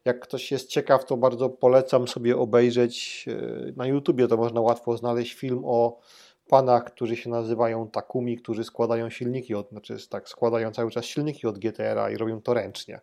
Jak 0.04 0.20
ktoś 0.20 0.52
jest 0.52 0.68
ciekaw, 0.68 1.04
to 1.04 1.16
bardzo 1.16 1.48
polecam 1.48 2.08
sobie 2.08 2.36
obejrzeć 2.36 3.26
e, 3.28 3.72
na 3.76 3.86
YouTubie, 3.86 4.28
to 4.28 4.36
można 4.36 4.60
łatwo 4.60 4.96
znaleźć 4.96 5.34
film 5.34 5.62
o 5.64 5.98
panach, 6.48 6.84
którzy 6.84 7.16
się 7.16 7.30
nazywają 7.30 7.90
Takumi, 7.90 8.36
którzy 8.36 8.64
składają 8.64 9.10
silniki, 9.10 9.54
od, 9.54 9.68
znaczy 9.68 10.08
tak, 10.08 10.28
składają 10.28 10.72
cały 10.72 10.90
czas 10.90 11.04
silniki 11.04 11.46
od 11.46 11.58
GTR-a 11.58 12.10
i 12.10 12.16
robią 12.16 12.40
to 12.42 12.54
ręcznie. 12.54 13.00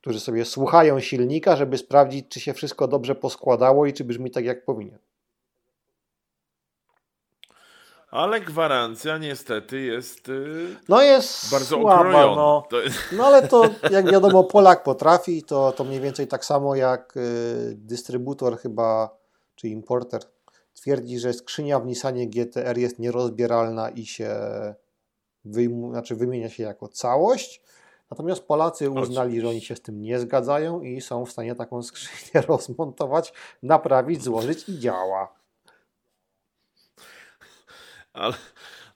Którzy 0.00 0.20
sobie 0.20 0.44
słuchają 0.44 1.00
silnika, 1.00 1.56
żeby 1.56 1.78
sprawdzić, 1.78 2.26
czy 2.28 2.40
się 2.40 2.52
wszystko 2.52 2.88
dobrze 2.88 3.14
poskładało 3.14 3.86
i 3.86 3.92
czy 3.92 4.04
brzmi 4.04 4.30
tak, 4.30 4.44
jak 4.44 4.64
powinien. 4.64 4.98
Ale 8.10 8.40
gwarancja 8.40 9.18
niestety 9.18 9.80
jest. 9.80 10.28
Yy, 10.28 10.76
no 10.88 11.02
jest 11.02 11.50
bardzo 11.50 11.76
słaba, 11.76 12.26
no. 12.26 12.68
no 13.12 13.26
ale 13.26 13.48
to 13.48 13.70
jak 13.90 14.10
wiadomo, 14.10 14.44
Polak 14.44 14.82
potrafi, 14.82 15.42
to, 15.42 15.72
to 15.72 15.84
mniej 15.84 16.00
więcej 16.00 16.28
tak 16.28 16.44
samo 16.44 16.74
jak 16.74 17.12
yy, 17.16 17.74
dystrybutor 17.74 18.58
chyba, 18.58 19.16
czy 19.54 19.68
importer 19.68 20.22
twierdzi, 20.74 21.18
że 21.18 21.32
skrzynia 21.32 21.80
w 21.80 21.86
Nissanie 21.86 22.28
GTR 22.28 22.78
jest 22.78 22.98
nierozbieralna 22.98 23.90
i 23.90 24.06
się 24.06 24.30
wyjmu, 25.44 25.90
znaczy 25.90 26.16
wymienia 26.16 26.50
się 26.50 26.62
jako 26.62 26.88
całość. 26.88 27.62
Natomiast 28.10 28.42
Polacy 28.42 28.90
uznali, 28.90 29.40
że 29.40 29.48
oni 29.48 29.60
się 29.60 29.76
z 29.76 29.80
tym 29.80 30.02
nie 30.02 30.18
zgadzają 30.18 30.80
i 30.80 31.00
są 31.00 31.24
w 31.24 31.32
stanie 31.32 31.54
taką 31.54 31.82
skrzynię 31.82 32.40
rozmontować, 32.48 33.32
naprawić, 33.62 34.22
złożyć 34.22 34.68
i 34.68 34.78
działa. 34.78 35.34
Ale 38.12 38.34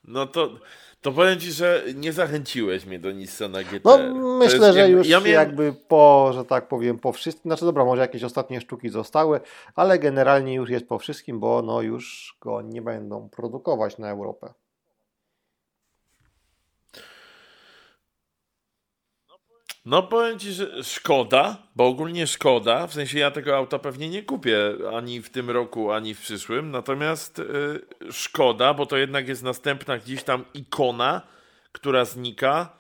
no 0.04 0.26
to 0.26 0.50
to 1.00 1.12
powiem 1.12 1.40
Ci, 1.40 1.52
że 1.52 1.84
nie 1.94 2.12
zachęciłeś 2.12 2.86
mnie 2.86 2.98
do 2.98 3.12
Nissana 3.12 3.62
GT. 3.62 3.84
No 3.84 3.98
myślę, 4.38 4.66
jest, 4.66 4.78
że 4.78 4.90
już 4.90 5.08
ja 5.08 5.18
miałem... 5.18 5.32
jakby 5.32 5.72
po, 5.88 6.30
że 6.34 6.44
tak 6.44 6.68
powiem, 6.68 6.98
po 6.98 7.12
wszystkim, 7.12 7.48
znaczy 7.48 7.64
dobra, 7.64 7.84
może 7.84 8.02
jakieś 8.02 8.24
ostatnie 8.24 8.60
sztuki 8.60 8.88
zostały, 8.88 9.40
ale 9.74 9.98
generalnie 9.98 10.54
już 10.54 10.70
jest 10.70 10.88
po 10.88 10.98
wszystkim, 10.98 11.40
bo 11.40 11.62
no 11.62 11.82
już 11.82 12.36
go 12.40 12.62
nie 12.62 12.82
będą 12.82 13.28
produkować 13.28 13.98
na 13.98 14.10
Europę. 14.10 14.54
No 19.85 20.02
powiem 20.02 20.38
Ci, 20.38 20.52
że 20.52 20.85
szkoda, 20.85 21.56
bo 21.76 21.87
ogólnie 21.87 22.26
szkoda, 22.26 22.87
w 22.87 22.94
sensie 22.94 23.18
ja 23.18 23.30
tego 23.30 23.56
auta 23.56 23.78
pewnie 23.78 24.08
nie 24.08 24.23
kupię 24.23 24.75
ani 24.92 25.23
w 25.23 25.30
tym 25.30 25.50
roku, 25.50 25.90
ani 25.90 26.14
w 26.14 26.20
przyszłym, 26.20 26.70
natomiast 26.70 27.38
yy, 27.38 28.12
szkoda, 28.12 28.75
bo 28.75 28.87
to 28.87 28.97
jednak 28.97 29.28
jest 29.28 29.42
następna 29.42 29.99
gdzieś 29.99 30.23
tam 30.23 30.44
ikona, 30.54 31.23
która 31.73 32.04
znika 32.04 32.76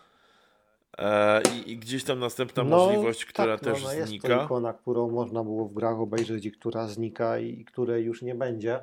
e, 0.98 1.42
i, 1.42 1.72
i, 1.72 1.78
gdzieś 1.78 2.04
tam 2.04 2.18
następna 2.18 2.64
no, 2.64 2.76
możliwość, 2.76 3.24
która 3.24 3.58
tak, 3.58 3.64
też 3.64 3.82
no, 3.82 3.88
no, 3.88 3.94
jest 3.94 4.08
znika. 4.08 4.28
Jest 4.28 4.40
to 4.40 4.44
ikona, 4.44 4.72
którą 4.72 5.10
można 5.10 5.44
było 5.44 5.68
w 5.68 5.74
grach 5.74 6.00
obejrzeć 6.00 6.46
i 6.46 6.52
która 6.52 6.86
znika 6.86 7.38
i 7.38 7.64
której 7.64 8.04
już 8.04 8.22
nie 8.22 8.34
będzie. 8.34 8.80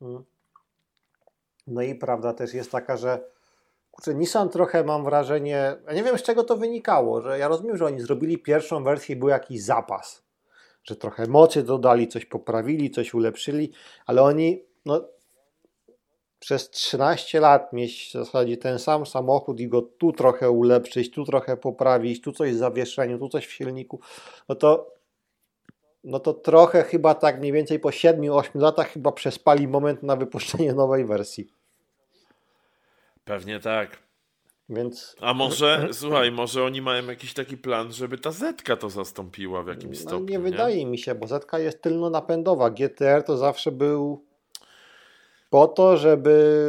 Hmm. 0.00 0.24
No 1.66 1.82
i 1.82 1.94
prawda 1.94 2.32
też 2.32 2.54
jest 2.54 2.72
taka, 2.72 2.96
że 2.96 3.31
kurczę, 3.92 4.14
Nissan 4.14 4.48
trochę 4.48 4.84
mam 4.84 5.04
wrażenie, 5.04 5.76
ja 5.86 5.92
nie 5.94 6.02
wiem 6.02 6.18
z 6.18 6.22
czego 6.22 6.44
to 6.44 6.56
wynikało, 6.56 7.20
że 7.20 7.38
ja 7.38 7.48
rozumiem, 7.48 7.76
że 7.76 7.86
oni 7.86 8.00
zrobili 8.00 8.38
pierwszą 8.38 8.84
wersję 8.84 9.14
i 9.14 9.18
był 9.18 9.28
jakiś 9.28 9.62
zapas, 9.62 10.22
że 10.84 10.96
trochę 10.96 11.26
mocy 11.26 11.62
dodali, 11.62 12.08
coś 12.08 12.26
poprawili, 12.26 12.90
coś 12.90 13.14
ulepszyli, 13.14 13.72
ale 14.06 14.22
oni 14.22 14.62
no, 14.84 15.08
przez 16.38 16.70
13 16.70 17.40
lat 17.40 17.72
mieć 17.72 18.08
w 18.08 18.12
zasadzie 18.12 18.56
ten 18.56 18.78
sam 18.78 19.06
samochód 19.06 19.60
i 19.60 19.68
go 19.68 19.82
tu 19.82 20.12
trochę 20.12 20.50
ulepszyć, 20.50 21.10
tu 21.10 21.24
trochę 21.24 21.56
poprawić, 21.56 22.20
tu 22.20 22.32
coś 22.32 22.52
w 22.52 22.56
zawieszeniu, 22.56 23.18
tu 23.18 23.28
coś 23.28 23.46
w 23.46 23.52
silniku, 23.52 24.00
no 24.48 24.54
to 24.54 24.92
no 26.04 26.20
to 26.20 26.34
trochę 26.34 26.82
chyba 26.82 27.14
tak 27.14 27.40
mniej 27.40 27.52
więcej 27.52 27.78
po 27.78 27.88
7-8 27.88 28.60
latach 28.60 28.88
chyba 28.88 29.12
przespali 29.12 29.68
moment 29.68 30.02
na 30.02 30.16
wypuszczenie 30.16 30.74
nowej 30.74 31.04
wersji. 31.04 31.61
Pewnie 33.24 33.60
tak. 33.60 34.02
Więc... 34.68 35.16
A 35.20 35.34
może, 35.34 35.88
słuchaj, 35.92 36.32
może 36.32 36.64
oni 36.64 36.82
mają 36.82 37.06
jakiś 37.06 37.34
taki 37.34 37.56
plan, 37.56 37.92
żeby 37.92 38.18
ta 38.18 38.30
Zetka 38.30 38.76
to 38.76 38.90
zastąpiła 38.90 39.62
w 39.62 39.68
jakimś 39.68 39.98
no, 39.98 40.10
stopniu. 40.10 40.26
Nie, 40.26 40.32
nie 40.32 40.38
wydaje 40.38 40.86
mi 40.86 40.98
się, 40.98 41.14
bo 41.14 41.26
Zetka 41.26 41.58
jest 41.58 41.82
tylno-napędowa. 41.82 42.70
GTR 42.70 43.22
to 43.22 43.36
zawsze 43.36 43.72
był 43.72 44.24
po 45.50 45.66
to, 45.66 45.96
żeby 45.96 46.62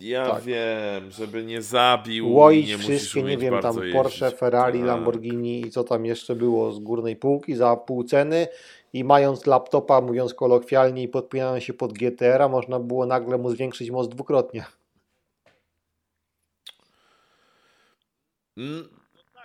ja 0.00 0.30
tak. 0.30 0.42
wiem, 0.42 1.10
żeby 1.10 1.44
nie 1.44 1.62
zabił. 1.62 2.34
Łoić 2.34 2.68
nie 2.68 2.78
wszystkie, 2.78 3.22
nie 3.22 3.38
wiem, 3.38 3.62
tam 3.62 3.76
Porsche, 3.92 4.30
Ferrari, 4.30 4.78
tak. 4.78 4.88
Lamborghini 4.88 5.66
i 5.66 5.70
co 5.70 5.84
tam 5.84 6.06
jeszcze 6.06 6.34
było 6.34 6.72
z 6.72 6.78
górnej 6.78 7.16
półki 7.16 7.54
za 7.54 7.76
pół 7.76 8.04
ceny 8.04 8.48
i 8.92 9.04
mając 9.04 9.46
laptopa, 9.46 10.00
mówiąc 10.00 10.34
kolokwialnie 10.34 11.02
i 11.02 11.08
podpinając 11.08 11.64
się 11.64 11.74
pod 11.74 11.92
GTR-a, 11.92 12.48
można 12.48 12.80
było 12.80 13.06
nagle 13.06 13.38
mu 13.38 13.50
zwiększyć 13.50 13.90
moc 13.90 14.08
dwukrotnie. 14.08 14.64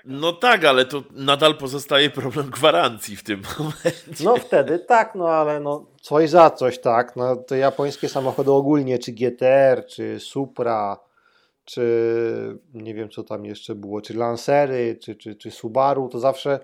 No 0.05 0.33
tak, 0.33 0.65
ale 0.65 0.85
to 0.85 1.03
nadal 1.11 1.57
pozostaje 1.57 2.09
problem 2.09 2.49
gwarancji 2.49 3.15
w 3.15 3.23
tym 3.23 3.41
momencie. 3.59 4.23
No 4.23 4.35
wtedy 4.35 4.79
tak, 4.79 5.15
no 5.15 5.29
ale 5.29 5.59
no 5.59 5.85
coś 6.01 6.29
za 6.29 6.49
coś, 6.49 6.79
tak. 6.79 7.15
No 7.15 7.35
te 7.35 7.57
japońskie 7.57 8.09
samochody 8.09 8.51
ogólnie, 8.51 8.99
czy 8.99 9.11
GTR, 9.11 9.85
czy 9.85 10.19
Supra, 10.19 10.99
czy 11.65 12.59
nie 12.73 12.93
wiem 12.93 13.09
co 13.09 13.23
tam 13.23 13.45
jeszcze 13.45 13.75
było, 13.75 14.01
czy 14.01 14.13
Lancery, 14.13 14.97
czy, 15.01 15.15
czy, 15.15 15.35
czy 15.35 15.51
Subaru, 15.51 16.09
to 16.09 16.19
zawsze 16.19 16.59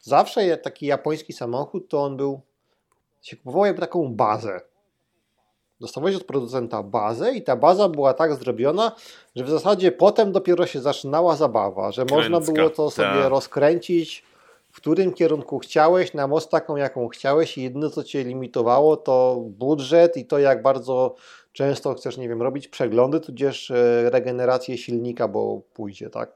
zawsze 0.00 0.56
taki 0.56 0.86
japoński 0.86 1.32
samochód, 1.32 1.88
to 1.88 2.02
on 2.02 2.16
był 2.16 2.40
się 3.22 3.36
kupował 3.36 3.66
jakby 3.66 3.80
taką 3.80 4.14
bazę 4.14 4.60
Dostawałeś 5.80 6.16
od 6.16 6.24
producenta 6.24 6.82
bazę 6.82 7.34
i 7.34 7.42
ta 7.42 7.56
baza 7.56 7.88
była 7.88 8.14
tak 8.14 8.34
zrobiona, 8.34 8.92
że 9.36 9.44
w 9.44 9.50
zasadzie 9.50 9.92
potem 9.92 10.32
dopiero 10.32 10.66
się 10.66 10.80
zaczynała 10.80 11.36
zabawa, 11.36 11.92
że 11.92 12.04
Kręcka, 12.06 12.30
można 12.30 12.52
było 12.52 12.70
to 12.70 12.90
sobie 12.90 13.08
ta. 13.08 13.28
rozkręcić 13.28 14.30
w 14.70 14.76
którym 14.76 15.12
kierunku 15.12 15.58
chciałeś, 15.58 16.14
na 16.14 16.26
moc 16.26 16.48
taką 16.48 16.76
jaką 16.76 17.08
chciałeś 17.08 17.58
i 17.58 17.62
jedyne 17.62 17.90
co 17.90 18.04
cię 18.04 18.24
limitowało 18.24 18.96
to 18.96 19.44
budżet 19.48 20.16
i 20.16 20.26
to 20.26 20.38
jak 20.38 20.62
bardzo 20.62 21.14
często 21.52 21.94
chcesz, 21.94 22.16
nie 22.16 22.28
wiem, 22.28 22.42
robić 22.42 22.68
przeglądy, 22.68 23.20
tudzież 23.20 23.70
e, 23.70 24.10
regenerację 24.10 24.78
silnika, 24.78 25.28
bo 25.28 25.60
pójdzie, 25.74 26.10
tak? 26.10 26.32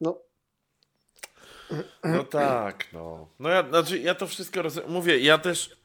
No. 0.00 0.18
No 2.04 2.24
tak, 2.24 2.84
no. 2.92 3.28
No 3.38 3.48
ja, 3.48 3.68
znaczy 3.68 3.98
ja 3.98 4.14
to 4.14 4.26
wszystko 4.26 4.62
rozumiem. 4.62 4.90
Mówię, 4.90 5.18
ja 5.18 5.38
też 5.38 5.76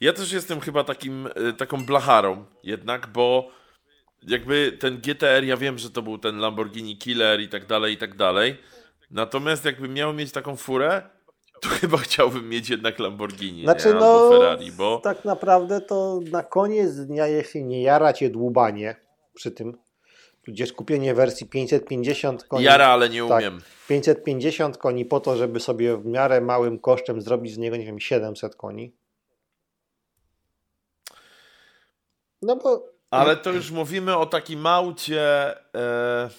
ja 0.00 0.12
też 0.12 0.32
jestem 0.32 0.60
chyba 0.60 0.84
takim, 0.84 1.26
e, 1.26 1.52
taką 1.52 1.86
blacharą 1.86 2.44
jednak, 2.62 3.06
bo 3.06 3.50
jakby 4.28 4.72
ten 4.80 5.00
GTR, 5.00 5.44
ja 5.44 5.56
wiem, 5.56 5.78
że 5.78 5.90
to 5.90 6.02
był 6.02 6.18
ten 6.18 6.38
Lamborghini 6.38 6.98
Killer 6.98 7.40
i 7.40 7.48
tak 7.48 7.66
dalej, 7.66 7.94
i 7.94 7.96
tak 7.96 8.16
dalej. 8.16 8.56
Natomiast 9.10 9.64
jakbym 9.64 9.94
miał 9.94 10.12
mieć 10.12 10.32
taką 10.32 10.56
furę, 10.56 11.02
to 11.60 11.68
chyba 11.80 11.98
chciałbym 11.98 12.48
mieć 12.48 12.70
jednak 12.70 12.98
Lamborghini 12.98 13.62
znaczy, 13.62 13.88
nie? 13.88 13.94
albo 13.94 14.30
no, 14.30 14.30
Ferrari, 14.30 14.72
bo... 14.72 14.98
Tak 14.98 15.24
naprawdę 15.24 15.80
to 15.80 16.20
na 16.30 16.42
koniec 16.42 16.96
dnia, 16.96 17.26
jeśli 17.26 17.64
nie 17.64 17.82
jara 17.82 18.12
cię 18.12 18.30
dłubanie 18.30 18.96
przy 19.34 19.50
tym, 19.50 19.78
tudzież 20.44 20.72
kupienie 20.72 21.14
wersji 21.14 21.46
550 21.46 22.44
koni... 22.44 22.64
Jara, 22.64 22.86
ale 22.86 23.08
nie 23.08 23.28
tak, 23.28 23.40
umiem. 23.40 23.60
550 23.88 24.76
koni 24.76 25.04
po 25.04 25.20
to, 25.20 25.36
żeby 25.36 25.60
sobie 25.60 25.96
w 25.96 26.06
miarę 26.06 26.40
małym 26.40 26.78
kosztem 26.78 27.22
zrobić 27.22 27.54
z 27.54 27.58
niego, 27.58 27.76
nie 27.76 27.84
wiem, 27.84 28.00
700 28.00 28.56
koni, 28.56 28.94
No 32.42 32.56
bo... 32.56 32.86
Ale 33.10 33.36
to 33.36 33.52
już 33.52 33.70
mówimy 33.70 34.16
o 34.16 34.26
takim 34.26 34.60
małcie, 34.60 35.22
e, 35.74 36.30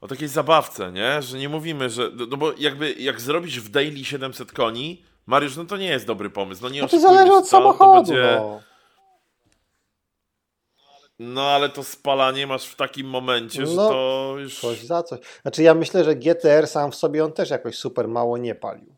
o 0.00 0.08
takiej 0.08 0.28
zabawce, 0.28 0.92
nie? 0.92 1.22
Że 1.22 1.38
nie 1.38 1.48
mówimy, 1.48 1.90
że... 1.90 2.10
No 2.30 2.36
bo 2.36 2.52
jakby 2.58 2.92
jak 2.92 3.20
zrobisz 3.20 3.60
w 3.60 3.68
daily 3.68 4.04
700 4.04 4.52
koni, 4.52 5.04
Mariusz, 5.26 5.56
no 5.56 5.64
to 5.64 5.76
nie 5.76 5.86
jest 5.86 6.06
dobry 6.06 6.30
pomysł. 6.30 6.62
No 6.62 6.68
nie 6.68 6.82
no 6.82 6.88
to 6.88 7.00
zależy 7.00 7.32
od 7.32 7.44
co, 7.44 7.50
samochodu, 7.50 7.94
będzie... 7.94 8.36
no. 8.40 8.60
No 11.18 11.42
ale 11.42 11.68
to 11.68 11.84
spalanie 11.84 12.46
masz 12.46 12.66
w 12.66 12.76
takim 12.76 13.06
momencie, 13.06 13.66
że 13.66 13.74
no, 13.74 13.88
to 13.88 14.34
już... 14.38 14.60
Coś 14.60 14.84
za 14.84 15.02
coś. 15.02 15.20
Znaczy 15.42 15.62
ja 15.62 15.74
myślę, 15.74 16.04
że 16.04 16.16
GTR 16.16 16.66
sam 16.66 16.90
w 16.90 16.94
sobie 16.94 17.24
on 17.24 17.32
też 17.32 17.50
jakoś 17.50 17.78
super 17.78 18.08
mało 18.08 18.38
nie 18.38 18.54
palił. 18.54 18.94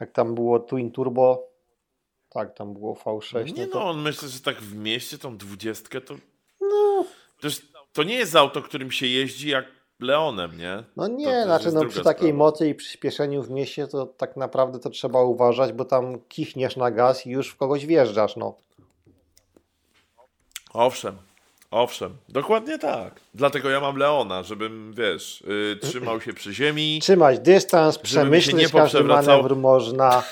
Jak 0.00 0.12
tam 0.12 0.34
było 0.34 0.60
Twin 0.60 0.90
Turbo, 0.90 1.48
tak, 2.38 2.54
tam 2.54 2.72
było 2.72 2.94
V6. 2.94 3.54
Nie 3.54 3.66
no, 3.66 3.72
to... 3.72 3.78
no, 3.78 3.90
on 3.90 4.02
myślę, 4.02 4.28
że 4.28 4.40
tak 4.40 4.56
w 4.56 4.74
mieście 4.74 5.18
tą 5.18 5.36
dwudziestkę 5.36 6.00
to... 6.00 6.14
No. 6.60 7.04
To, 7.40 7.46
jest, 7.46 7.62
to 7.92 8.02
nie 8.02 8.14
jest 8.14 8.36
auto, 8.36 8.62
którym 8.62 8.90
się 8.90 9.06
jeździ 9.06 9.48
jak 9.48 9.64
Leonem, 10.00 10.58
nie? 10.58 10.84
No 10.96 11.08
nie, 11.08 11.26
to 11.26 11.44
znaczy 11.44 11.72
no, 11.72 11.84
przy 11.84 12.02
takiej 12.02 12.28
sprawa. 12.28 12.38
mocy 12.38 12.68
i 12.68 12.74
przyspieszeniu 12.74 13.42
w 13.42 13.50
mieście 13.50 13.86
to 13.86 14.06
tak 14.06 14.36
naprawdę 14.36 14.78
to 14.78 14.90
trzeba 14.90 15.22
uważać, 15.22 15.72
bo 15.72 15.84
tam 15.84 16.20
kichniesz 16.28 16.76
na 16.76 16.90
gaz 16.90 17.26
i 17.26 17.30
już 17.30 17.48
w 17.48 17.56
kogoś 17.56 17.86
wjeżdżasz, 17.86 18.36
no. 18.36 18.56
Owszem, 20.72 21.16
Owszem, 21.70 22.16
dokładnie 22.28 22.78
tak. 22.78 23.20
Dlatego 23.34 23.70
ja 23.70 23.80
mam 23.80 23.96
Leona, 23.96 24.42
żebym, 24.42 24.94
wiesz, 24.94 25.44
yy, 25.46 25.76
trzymał 25.76 26.20
się 26.20 26.32
przy 26.32 26.54
ziemi. 26.54 26.98
Trzymać 27.02 27.38
dystans, 27.38 27.98
przemyśleć 27.98 28.72
każdy 28.72 29.04
manewr 29.04 29.56
można. 29.56 30.22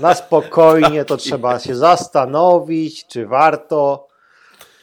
Na 0.00 0.14
spokojnie 0.14 1.04
to 1.04 1.16
trzeba 1.16 1.58
się 1.58 1.74
zastanowić, 1.74 3.06
czy 3.06 3.26
warto. 3.26 4.08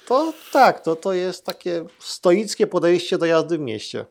To 0.08 0.34
tak, 0.52 0.82
to, 0.82 0.96
to 0.96 1.14
jest 1.14 1.46
takie 1.46 1.86
stoickie 2.00 2.68
podejście 2.68 3.18
do 3.18 3.26
jazdy 3.26 3.58
w 3.58 3.62
mieście. 3.62 4.06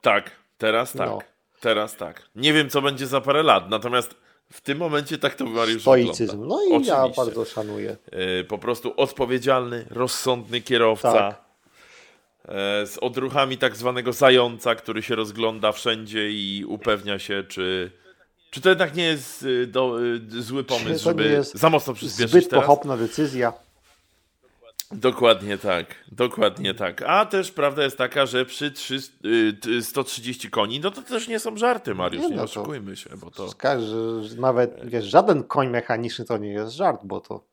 Tak, 0.00 0.30
teraz 0.58 0.92
tak. 0.92 1.08
No. 1.08 1.18
Teraz 1.60 1.96
tak. 1.96 2.22
Nie 2.36 2.52
wiem, 2.52 2.70
co 2.70 2.82
będzie 2.82 3.06
za 3.06 3.20
parę 3.20 3.42
lat, 3.42 3.70
natomiast 3.70 4.14
w 4.52 4.60
tym 4.60 4.78
momencie 4.78 5.18
tak 5.18 5.34
to 5.34 5.46
Mariusz 5.46 5.82
Stoicyzm. 5.82 6.46
No 6.46 6.62
i 6.62 6.66
Oczywiście. 6.68 6.92
ja 6.92 7.08
bardzo 7.08 7.44
szanuję. 7.44 7.96
E, 8.12 8.44
po 8.44 8.58
prostu 8.58 8.94
odpowiedzialny, 8.96 9.86
rozsądny 9.90 10.60
kierowca. 10.60 11.12
Tak. 11.12 11.44
E, 12.48 12.86
z 12.86 12.98
odruchami 12.98 13.58
tak 13.58 13.76
zwanego 13.76 14.12
zająca, 14.12 14.74
który 14.74 15.02
się 15.02 15.14
rozgląda 15.14 15.72
wszędzie 15.72 16.30
i 16.30 16.64
upewnia 16.68 17.18
się, 17.18 17.44
czy, 17.48 17.90
czy 18.50 18.60
to 18.60 18.68
jednak 18.68 18.94
nie 18.94 19.04
jest 19.04 19.44
e, 19.62 19.66
do, 19.66 19.96
zły 20.28 20.64
pomysł, 20.64 21.04
żeby 21.04 21.40
za 21.42 21.70
mocno 21.70 21.94
przyspieszyć 21.94 22.30
Zbyt 22.30 22.48
teraz? 22.48 22.64
pochopna 22.64 22.96
decyzja. 22.96 23.52
Dokładnie 24.92 25.58
tak, 25.58 25.86
dokładnie 26.12 26.74
tak. 26.74 27.02
A 27.02 27.26
też 27.26 27.52
prawda 27.52 27.82
jest 27.82 27.98
taka, 27.98 28.26
że 28.26 28.44
przy 28.44 28.70
3, 28.70 29.02
130 29.82 30.46
y, 30.46 30.50
koni, 30.50 30.80
no 30.80 30.90
to 30.90 31.02
też 31.02 31.28
nie 31.28 31.40
są 31.40 31.56
żarty, 31.56 31.94
Mariusz, 31.94 32.22
nie, 32.22 32.28
no 32.28 32.36
nie 32.36 32.42
oszukujmy 32.42 32.96
się, 32.96 33.10
bo 33.16 33.30
to... 33.30 33.48
nawet, 34.38 34.80
wiesz, 34.84 35.04
żaden 35.04 35.44
koń 35.44 35.68
mechaniczny 35.68 36.24
to 36.24 36.38
nie 36.38 36.48
jest 36.48 36.72
żart, 36.72 37.00
bo 37.04 37.20
to, 37.20 37.44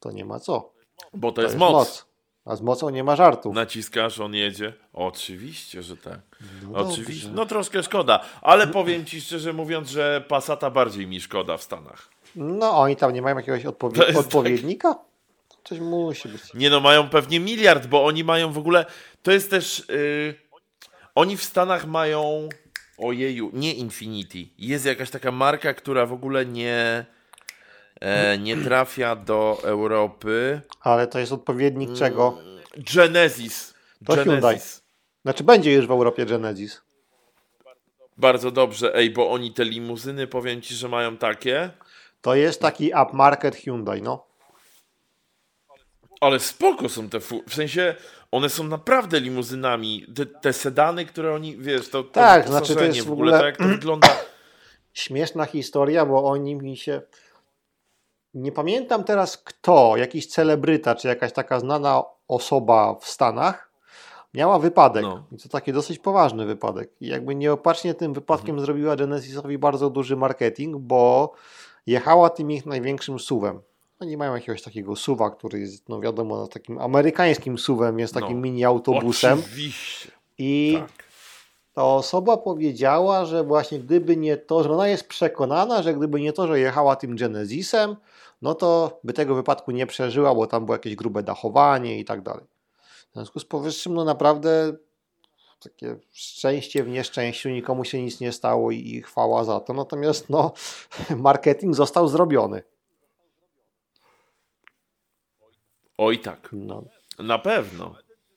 to 0.00 0.10
nie 0.10 0.24
ma 0.24 0.40
co. 0.40 0.72
Bo 1.14 1.28
to, 1.28 1.34
to 1.34 1.42
jest, 1.42 1.54
jest 1.54 1.60
moc. 1.60 1.72
moc. 1.72 2.10
A 2.44 2.56
z 2.56 2.62
mocą 2.62 2.90
nie 2.90 3.04
ma 3.04 3.16
żartów. 3.16 3.54
Naciskasz, 3.54 4.20
on 4.20 4.34
jedzie? 4.34 4.72
Oczywiście, 4.92 5.82
że 5.82 5.96
tak. 5.96 6.20
No 6.62 6.78
Oczywiście. 6.78 7.26
Dobrze. 7.26 7.36
No 7.36 7.46
troszkę 7.46 7.82
szkoda, 7.82 8.24
ale 8.42 8.66
powiem 8.66 9.04
ci 9.04 9.20
szczerze 9.20 9.52
mówiąc, 9.52 9.88
że 9.88 10.24
Passata 10.28 10.70
bardziej 10.70 11.06
mi 11.06 11.20
szkoda 11.20 11.56
w 11.56 11.62
Stanach. 11.62 12.08
No 12.36 12.78
oni 12.78 12.96
tam 12.96 13.12
nie 13.12 13.22
mają 13.22 13.36
jakiegoś 13.36 13.62
tak. 13.62 14.16
odpowiednika? 14.16 14.94
Tak. 14.94 15.09
Coś 15.70 15.80
musi 15.80 16.28
być. 16.28 16.54
Nie 16.54 16.70
no, 16.70 16.80
mają 16.80 17.08
pewnie 17.08 17.40
miliard, 17.40 17.86
bo 17.86 18.04
oni 18.04 18.24
mają 18.24 18.52
w 18.52 18.58
ogóle. 18.58 18.86
To 19.22 19.32
jest 19.32 19.50
też. 19.50 19.84
Yy 19.88 20.50
oni 21.14 21.36
w 21.36 21.44
Stanach 21.44 21.86
mają, 21.86 22.48
ojeju, 22.98 23.50
nie 23.52 23.74
Infinity. 23.74 24.38
Jest 24.58 24.86
jakaś 24.86 25.10
taka 25.10 25.32
marka, 25.32 25.74
która 25.74 26.06
w 26.06 26.12
ogóle 26.12 26.46
nie, 26.46 27.06
e, 28.00 28.38
nie 28.38 28.56
trafia 28.56 29.16
do 29.16 29.58
Europy. 29.62 30.60
Ale 30.80 31.06
to 31.06 31.18
jest 31.18 31.32
odpowiednik 31.32 31.92
czego? 31.94 32.38
Genesis. 32.94 33.74
To 34.06 34.14
Genesis. 34.14 34.24
Hyundai. 34.24 34.58
Znaczy 35.22 35.44
będzie 35.44 35.72
już 35.72 35.86
w 35.86 35.90
Europie 35.90 36.26
Genesis. 36.26 36.82
Bardzo 38.16 38.50
dobrze, 38.50 38.94
ej, 38.94 39.10
bo 39.10 39.30
oni 39.30 39.52
te 39.52 39.64
limuzyny, 39.64 40.26
powiem 40.26 40.62
ci, 40.62 40.74
że 40.74 40.88
mają 40.88 41.16
takie. 41.16 41.70
To 42.20 42.34
jest 42.34 42.60
taki 42.60 42.92
upmarket 43.02 43.56
Hyundai, 43.56 44.02
no. 44.02 44.29
Ale 46.20 46.40
spoko 46.40 46.88
są 46.88 47.08
te 47.08 47.20
fu- 47.20 47.42
w 47.48 47.54
sensie 47.54 47.94
one 48.30 48.48
są 48.48 48.64
naprawdę 48.64 49.20
limuzynami. 49.20 50.06
Te, 50.16 50.26
te 50.26 50.52
sedany, 50.52 51.06
które 51.06 51.34
oni, 51.34 51.56
wiesz, 51.56 51.88
to, 51.88 52.02
to 52.02 52.10
Tak, 52.10 52.48
znaczy 52.48 52.74
to 52.74 52.84
jest 52.84 53.00
w 53.00 53.04
w 53.04 53.12
ogóle, 53.12 53.32
ogóle- 53.36 53.40
to 53.40 53.46
jak 53.46 53.56
to 53.56 53.64
wygląda. 53.78 54.08
Śmieszna 54.92 55.44
historia, 55.44 56.06
bo 56.06 56.24
oni 56.24 56.54
mi 56.54 56.76
się. 56.76 57.02
Nie 58.34 58.52
pamiętam 58.52 59.04
teraz 59.04 59.36
kto, 59.38 59.96
jakiś 59.96 60.26
celebryta, 60.26 60.94
czy 60.94 61.08
jakaś 61.08 61.32
taka 61.32 61.60
znana 61.60 62.02
osoba 62.28 62.94
w 63.00 63.06
Stanach 63.06 63.70
miała 64.34 64.58
wypadek. 64.58 65.02
No. 65.02 65.24
I 65.32 65.36
to 65.38 65.48
taki 65.48 65.72
dosyć 65.72 65.98
poważny 65.98 66.46
wypadek. 66.46 66.90
I 67.00 67.06
jakby 67.06 67.34
nieopatrznie 67.34 67.94
tym 67.94 68.14
wypadkiem 68.14 68.50
Mhm. 68.50 68.66
zrobiła 68.66 68.96
Genesisowi 68.96 69.58
bardzo 69.58 69.90
duży 69.90 70.16
marketing, 70.16 70.76
bo 70.76 71.32
jechała 71.86 72.30
tym 72.30 72.50
ich 72.50 72.66
największym 72.66 73.18
suwem. 73.18 73.60
Oni 74.00 74.16
mają 74.16 74.34
jakiegoś 74.34 74.62
takiego 74.62 74.96
suwa, 74.96 75.30
który 75.30 75.60
jest, 75.60 75.88
no 75.88 76.00
wiadomo, 76.00 76.36
no, 76.36 76.46
takim 76.46 76.78
amerykańskim 76.78 77.58
suwem, 77.58 77.98
jest 77.98 78.14
takim 78.14 78.36
No. 78.36 78.42
mini 78.42 78.64
autobusem. 78.64 79.38
Oczywiście. 79.38 80.10
I 80.38 80.78
Tak. 80.80 81.04
ta 81.72 81.84
osoba 81.84 82.36
powiedziała, 82.36 83.24
że 83.24 83.44
właśnie 83.44 83.78
gdyby 83.78 84.16
nie 84.16 84.36
to, 84.36 84.62
że 84.62 84.70
ona 84.72 84.88
jest 84.88 85.08
przekonana, 85.08 85.82
że 85.82 85.94
gdyby 85.94 86.20
nie 86.20 86.32
to, 86.32 86.46
że 86.46 86.60
jechała 86.60 86.96
tym 86.96 87.16
Genesisem, 87.16 87.96
no 88.42 88.54
to 88.54 89.00
by 89.04 89.12
tego 89.12 89.34
wypadku 89.34 89.70
nie 89.70 89.86
przeżyła, 89.86 90.34
bo 90.34 90.46
tam 90.46 90.64
było 90.64 90.74
jakieś 90.74 90.96
grube 90.96 91.22
dachowanie 91.22 91.98
i 91.98 92.04
tak 92.04 92.22
dalej. 92.22 92.44
W 93.10 93.14
związku 93.14 93.40
z 93.40 93.44
powyższym, 93.44 93.94
no 93.94 94.04
naprawdę 94.04 94.72
takie 95.62 95.96
szczęście 96.12 96.84
w 96.84 96.88
nieszczęściu, 96.88 97.48
nikomu 97.48 97.84
się 97.84 98.02
nic 98.02 98.20
nie 98.20 98.32
stało 98.32 98.70
i 98.70 98.78
i 98.78 99.02
chwała 99.02 99.44
za 99.44 99.60
to. 99.60 99.72
Natomiast 99.72 100.30
no, 100.30 100.52
marketing 101.16 101.74
został 101.74 102.08
zrobiony. 102.08 102.62
Oj 106.02 106.18
tak, 106.18 106.48
No. 106.52 106.84
na 107.18 107.38
pewno. 107.38 107.94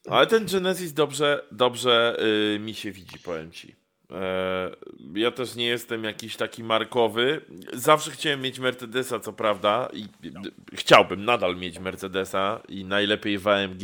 Ale 0.10 0.28
ten 0.28 0.46
Genesis 0.46 0.94
dobrze, 0.94 1.44
dobrze 1.52 2.18
y, 2.56 2.60
mi 2.60 2.74
się 2.74 2.92
widzi, 2.92 3.20
powiem 3.20 3.52
ci. 3.52 3.76
E, 4.12 4.72
ja 5.16 5.32
też 5.32 5.56
nie 5.56 5.66
jestem 5.66 6.04
jakiś 6.04 6.36
taki 6.36 6.64
markowy. 6.64 7.42
Zawsze 7.74 8.12
chciałem 8.12 8.42
mieć 8.42 8.60
Mercedesa, 8.60 9.20
co 9.20 9.34
prawda, 9.34 9.90
i 9.94 10.04
y, 10.04 10.32
chciałbym 10.74 11.26
nadal 11.26 11.56
mieć 11.56 11.80
Mercedesa 11.80 12.62
i 12.70 12.86
najlepiej 12.86 13.38
w 13.38 13.48
AMG, 13.48 13.82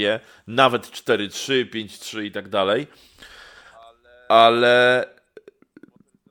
nawet 0.47 0.87
4.3, 0.91 1.65
5.3 1.69 2.23
i 2.23 2.31
tak 2.31 2.49
dalej. 2.49 2.87
Ale 4.29 5.05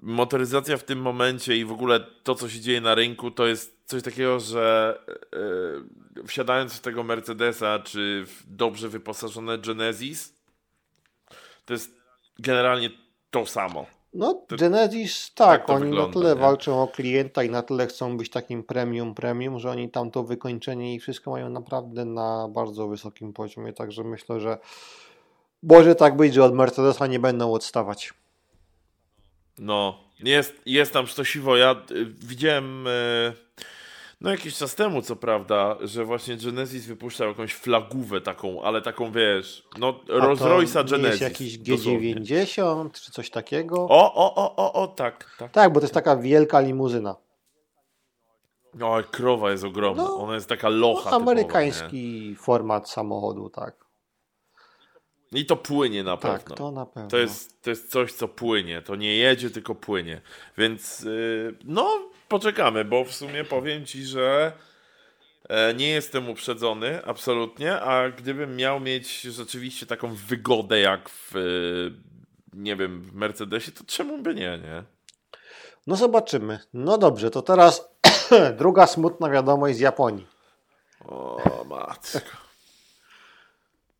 motoryzacja 0.02 0.76
w 0.76 0.84
tym 0.84 0.98
momencie 1.00 1.56
i 1.56 1.64
w 1.64 1.72
ogóle 1.72 2.00
to, 2.22 2.34
co 2.34 2.48
się 2.48 2.60
dzieje 2.60 2.80
na 2.80 2.94
rynku, 2.94 3.30
to 3.30 3.46
jest 3.46 3.77
coś 3.88 4.02
takiego, 4.02 4.40
że 4.40 4.98
e, 6.22 6.26
wsiadając 6.26 6.74
w 6.74 6.80
tego 6.80 7.02
Mercedesa, 7.02 7.78
czy 7.78 8.24
w 8.26 8.42
dobrze 8.46 8.88
wyposażone 8.88 9.58
Genesis, 9.58 10.34
to 11.64 11.72
jest 11.72 11.90
generalnie 12.38 12.90
to 13.30 13.46
samo. 13.46 13.86
No, 14.14 14.34
To- 14.34 14.56
Genesis, 14.56 15.34
tak, 15.34 15.60
tak 15.60 15.70
oni 15.70 15.84
wygląda, 15.84 16.06
na 16.06 16.12
tyle 16.12 16.34
nie? 16.34 16.40
walczą 16.40 16.82
o 16.82 16.88
klienta 16.88 17.42
i 17.42 17.50
na 17.50 17.62
tyle 17.62 17.86
chcą 17.86 18.16
być 18.16 18.30
takim 18.30 18.64
premium, 18.64 19.14
premium, 19.14 19.58
że 19.58 19.70
oni 19.70 19.90
tam 19.90 20.10
to 20.10 20.24
wykończenie 20.24 20.94
i 20.94 21.00
wszystko 21.00 21.30
mają 21.30 21.48
naprawdę 21.48 22.04
na 22.04 22.48
bardzo 22.48 22.88
wysokim 22.88 23.32
poziomie, 23.32 23.72
także 23.72 24.04
myślę, 24.04 24.40
że 24.40 24.58
może 25.62 25.94
tak 25.94 26.16
być, 26.16 26.34
że 26.34 26.44
od 26.44 26.54
Mercedesa 26.54 27.06
nie 27.06 27.18
będą 27.18 27.52
odstawać. 27.52 28.14
No, 29.58 29.98
jest, 30.20 30.54
jest 30.66 30.92
tam 30.92 31.06
sztosiwo. 31.06 31.56
Ja 31.56 31.76
y, 31.90 32.04
widziałem 32.06 32.86
y, 32.86 33.32
no 34.20 34.30
jakiś 34.30 34.56
czas 34.56 34.74
temu, 34.74 35.02
co 35.02 35.16
prawda, 35.16 35.76
że 35.80 36.04
właśnie 36.04 36.36
Genesis 36.36 36.86
wypuszczał 36.86 37.28
jakąś 37.28 37.54
flagówę 37.54 38.20
taką, 38.20 38.62
ale 38.62 38.82
taką, 38.82 39.12
wiesz, 39.12 39.68
no 39.78 40.00
Rolls 40.08 40.38
to 40.40 40.46
Royce'a 40.58 40.90
Genesis. 40.90 41.20
jest 41.20 41.20
jakiś 41.20 41.58
dosłownie. 41.58 42.14
G90 42.14 42.90
czy 42.92 43.12
coś 43.12 43.30
takiego? 43.30 43.76
O, 43.88 44.14
o, 44.14 44.34
o, 44.34 44.56
o, 44.56 44.72
o, 44.72 44.86
tak, 44.86 45.36
tak. 45.38 45.52
Tak, 45.52 45.72
bo 45.72 45.80
to 45.80 45.84
jest 45.84 45.94
taka 45.94 46.16
wielka 46.16 46.60
limuzyna. 46.60 47.16
No, 48.74 48.96
krowa 49.10 49.50
jest 49.50 49.64
ogromna. 49.64 50.02
No, 50.02 50.16
Ona 50.18 50.34
jest 50.34 50.48
taka 50.48 50.68
locha. 50.68 50.94
No, 50.94 51.04
typowa, 51.04 51.16
amerykański 51.32 52.36
format 52.36 52.90
samochodu, 52.90 53.50
tak. 53.50 53.88
I 55.32 55.46
to 55.46 55.56
płynie 55.56 56.02
na 56.04 56.16
Tak, 56.16 56.40
pewno. 56.40 56.56
to 56.56 56.70
na 56.70 56.86
pewno. 56.86 57.10
To 57.10 57.16
jest, 57.18 57.62
to 57.62 57.70
jest 57.70 57.90
coś, 57.90 58.12
co 58.12 58.28
płynie. 58.28 58.82
To 58.82 58.96
nie 58.96 59.16
jedzie, 59.16 59.50
tylko 59.50 59.74
płynie. 59.74 60.20
Więc 60.58 61.00
yy, 61.00 61.58
no, 61.64 62.10
poczekamy, 62.28 62.84
bo 62.84 63.04
w 63.04 63.14
sumie 63.14 63.44
powiem 63.44 63.86
ci, 63.86 64.04
że 64.04 64.52
e, 65.48 65.74
nie 65.74 65.88
jestem 65.88 66.30
uprzedzony, 66.30 67.04
absolutnie. 67.04 67.80
A 67.80 68.10
gdybym 68.10 68.56
miał 68.56 68.80
mieć 68.80 69.20
rzeczywiście 69.20 69.86
taką 69.86 70.14
wygodę 70.14 70.80
jak 70.80 71.08
w, 71.08 71.36
y, 71.36 71.92
nie 72.52 72.76
wiem, 72.76 73.02
w 73.02 73.14
Mercedesie, 73.14 73.72
to 73.72 73.84
czemu 73.86 74.18
by 74.18 74.34
nie, 74.34 74.58
nie? 74.62 74.84
No 75.86 75.96
zobaczymy. 75.96 76.58
No 76.74 76.98
dobrze, 76.98 77.30
to 77.30 77.42
teraz 77.42 77.88
druga 78.58 78.86
smutna 78.86 79.30
wiadomość 79.30 79.76
z 79.76 79.80
Japonii. 79.80 80.26
O, 81.04 81.64
matko. 81.68 82.18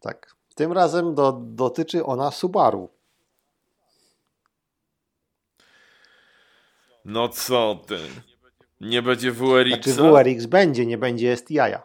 Tak. 0.01 0.39
Tym 0.55 0.73
razem 0.73 1.15
do, 1.15 1.33
dotyczy 1.33 2.05
ona 2.05 2.31
Subaru. 2.31 2.98
No 7.09 7.29
co 7.29 7.79
ty? 7.87 7.99
Nie 8.81 9.03
będzie 9.03 9.33
WRX? 9.33 9.85
Znaczy 9.87 9.93
WRX 10.03 10.47
będzie, 10.47 10.87
nie 10.87 10.99
będzie 10.99 11.37
STI-a. 11.37 11.83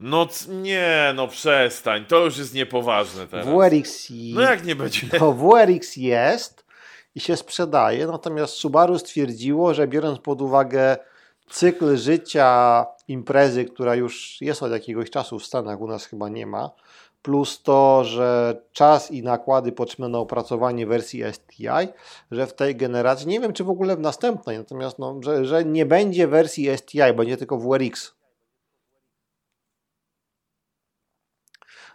No 0.00 0.26
c- 0.26 0.52
nie, 0.52 1.12
no 1.14 1.28
przestań. 1.28 2.04
To 2.06 2.24
już 2.24 2.38
jest 2.38 2.54
niepoważne 2.54 3.26
teraz. 3.28 3.46
WRX, 3.46 4.10
i- 4.10 4.32
No 4.34 4.40
jak 4.40 4.64
nie 4.64 4.76
będzie? 4.76 5.06
no, 5.20 5.32
WRX 5.32 5.96
jest 5.96 6.64
i 7.14 7.20
się 7.20 7.36
sprzedaje, 7.36 8.06
natomiast 8.06 8.54
Subaru 8.54 8.98
stwierdziło, 8.98 9.74
że 9.74 9.88
biorąc 9.88 10.18
pod 10.18 10.42
uwagę 10.42 10.96
cykl 11.50 11.96
życia 11.96 12.86
imprezy, 13.08 13.64
która 13.64 13.94
już 13.94 14.40
jest 14.40 14.62
od 14.62 14.72
jakiegoś 14.72 15.10
czasu 15.10 15.38
w 15.38 15.46
Stanach, 15.46 15.80
u 15.80 15.88
nas 15.88 16.06
chyba 16.06 16.28
nie 16.28 16.46
ma, 16.46 16.70
plus 17.22 17.62
to, 17.62 18.04
że 18.04 18.60
czas 18.72 19.10
i 19.10 19.22
nakłady 19.22 19.72
potrzebne 19.72 20.08
na 20.08 20.18
opracowanie 20.18 20.86
wersji 20.86 21.22
STI, 21.32 21.66
że 22.30 22.46
w 22.46 22.54
tej 22.54 22.76
generacji, 22.76 23.26
nie 23.26 23.40
wiem 23.40 23.52
czy 23.52 23.64
w 23.64 23.70
ogóle 23.70 23.96
w 23.96 24.00
następnej, 24.00 24.58
natomiast 24.58 24.98
no, 24.98 25.20
że, 25.22 25.44
że 25.44 25.64
nie 25.64 25.86
będzie 25.86 26.28
wersji 26.28 26.76
STI, 26.76 27.12
będzie 27.16 27.36
tylko 27.36 27.58
WRX. 27.58 28.14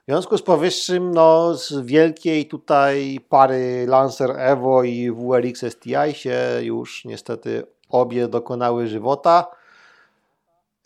W 0.08 0.10
związku 0.10 0.38
z 0.38 0.42
powyższym, 0.42 1.12
no, 1.12 1.56
z 1.56 1.86
wielkiej 1.86 2.48
tutaj 2.48 3.20
pary 3.30 3.86
Lancer 3.88 4.32
Evo 4.38 4.84
i 4.84 5.12
WRX 5.12 5.66
STI 5.66 6.14
się 6.14 6.40
już 6.62 7.06
niestety 7.06 7.64
obie 7.90 8.28
dokonały 8.28 8.88
żywota. 8.88 9.57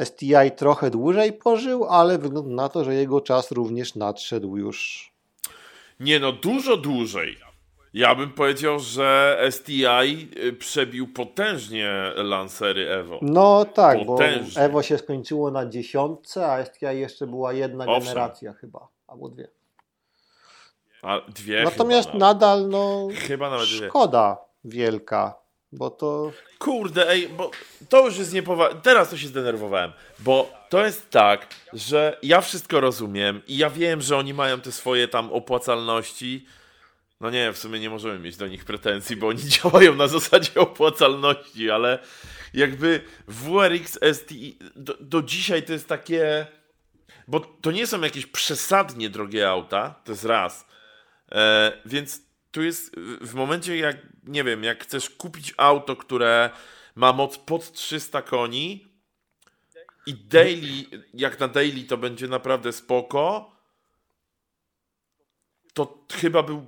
STI 0.03 0.51
trochę 0.55 0.89
dłużej 0.89 1.33
pożył, 1.33 1.85
ale 1.85 2.17
wygląda 2.17 2.55
na 2.63 2.69
to, 2.69 2.83
że 2.83 2.95
jego 2.95 3.21
czas 3.21 3.51
również 3.51 3.95
nadszedł 3.95 4.57
już. 4.57 5.11
Nie 5.99 6.19
no, 6.19 6.31
dużo 6.31 6.77
dłużej. 6.77 7.37
Ja 7.93 8.15
bym 8.15 8.31
powiedział, 8.31 8.79
że 8.79 9.37
STI 9.51 9.85
y, 10.37 10.53
przebił 10.53 11.07
potężnie 11.07 11.91
Lancery 12.15 12.89
Evo. 12.89 13.19
No 13.21 13.65
tak, 13.65 14.05
Potężnie. 14.05 14.53
bo 14.55 14.61
Evo 14.61 14.83
się 14.83 14.97
skończyło 14.97 15.51
na 15.51 15.65
dziesiątce, 15.65 16.51
a 16.51 16.65
STI 16.65 16.85
jeszcze 16.85 17.27
była 17.27 17.53
jedna 17.53 17.85
Owszem. 17.85 18.03
generacja 18.03 18.53
chyba, 18.53 18.87
albo 19.07 19.29
dwie. 19.29 19.47
A 21.01 21.19
dwie 21.29 21.63
Natomiast 21.63 22.13
nadal, 22.13 22.67
no, 22.69 23.07
chyba 23.27 23.49
nawet 23.49 23.67
dwie. 23.67 23.87
szkoda 23.89 24.37
wielka, 24.65 25.40
bo 25.71 25.89
to 25.89 26.31
Kurde, 26.59 27.09
ej, 27.09 27.29
bo 27.29 27.51
to 27.89 28.05
już 28.05 28.17
jest 28.17 28.33
niepoważne. 28.33 28.81
Teraz 28.81 29.09
to 29.09 29.17
się 29.17 29.27
zdenerwowałem, 29.27 29.91
bo 30.19 30.53
to 30.69 30.85
jest 30.85 31.09
tak, 31.09 31.47
że 31.73 32.17
ja 32.23 32.41
wszystko 32.41 32.79
rozumiem 32.79 33.41
i 33.47 33.57
ja 33.57 33.69
wiem, 33.69 34.01
że 34.01 34.17
oni 34.17 34.33
mają 34.33 34.61
te 34.61 34.71
swoje 34.71 35.07
tam 35.07 35.33
opłacalności. 35.33 36.45
No 37.21 37.29
nie, 37.29 37.53
w 37.53 37.57
sumie 37.57 37.79
nie 37.79 37.89
możemy 37.89 38.19
mieć 38.19 38.37
do 38.37 38.47
nich 38.47 38.65
pretensji, 38.65 39.15
bo 39.15 39.27
oni 39.27 39.43
działają 39.61 39.95
na 39.95 40.07
zasadzie 40.07 40.51
opłacalności, 40.55 41.71
ale 41.71 41.99
jakby 42.53 43.01
WRX 43.27 43.99
STI 44.13 44.57
do, 44.75 44.97
do 44.99 45.21
dzisiaj 45.21 45.63
to 45.63 45.73
jest 45.73 45.87
takie. 45.87 46.47
Bo 47.27 47.39
to 47.39 47.71
nie 47.71 47.87
są 47.87 48.01
jakieś 48.01 48.25
przesadnie 48.25 49.09
drogie 49.09 49.49
auta, 49.49 49.95
to 50.03 50.11
jest 50.11 50.25
raz. 50.25 50.65
E, 51.31 51.71
więc 51.85 52.21
tu 52.51 52.61
jest 52.61 52.95
w 53.21 53.33
momencie, 53.33 53.77
jak 53.77 53.97
nie 54.23 54.43
wiem, 54.43 54.63
jak 54.63 54.83
chcesz 54.83 55.09
kupić 55.09 55.53
auto, 55.57 55.95
które 55.95 56.49
ma 56.95 57.13
moc 57.13 57.37
pod 57.37 57.71
300 57.71 58.21
koni 58.21 58.91
i 60.05 60.13
daily, 60.13 61.03
jak 61.13 61.39
na 61.39 61.47
daily 61.47 61.83
to 61.83 61.97
będzie 61.97 62.27
naprawdę 62.27 62.71
spoko, 62.73 63.51
to 65.73 66.05
chyba 66.11 66.43
był, 66.43 66.65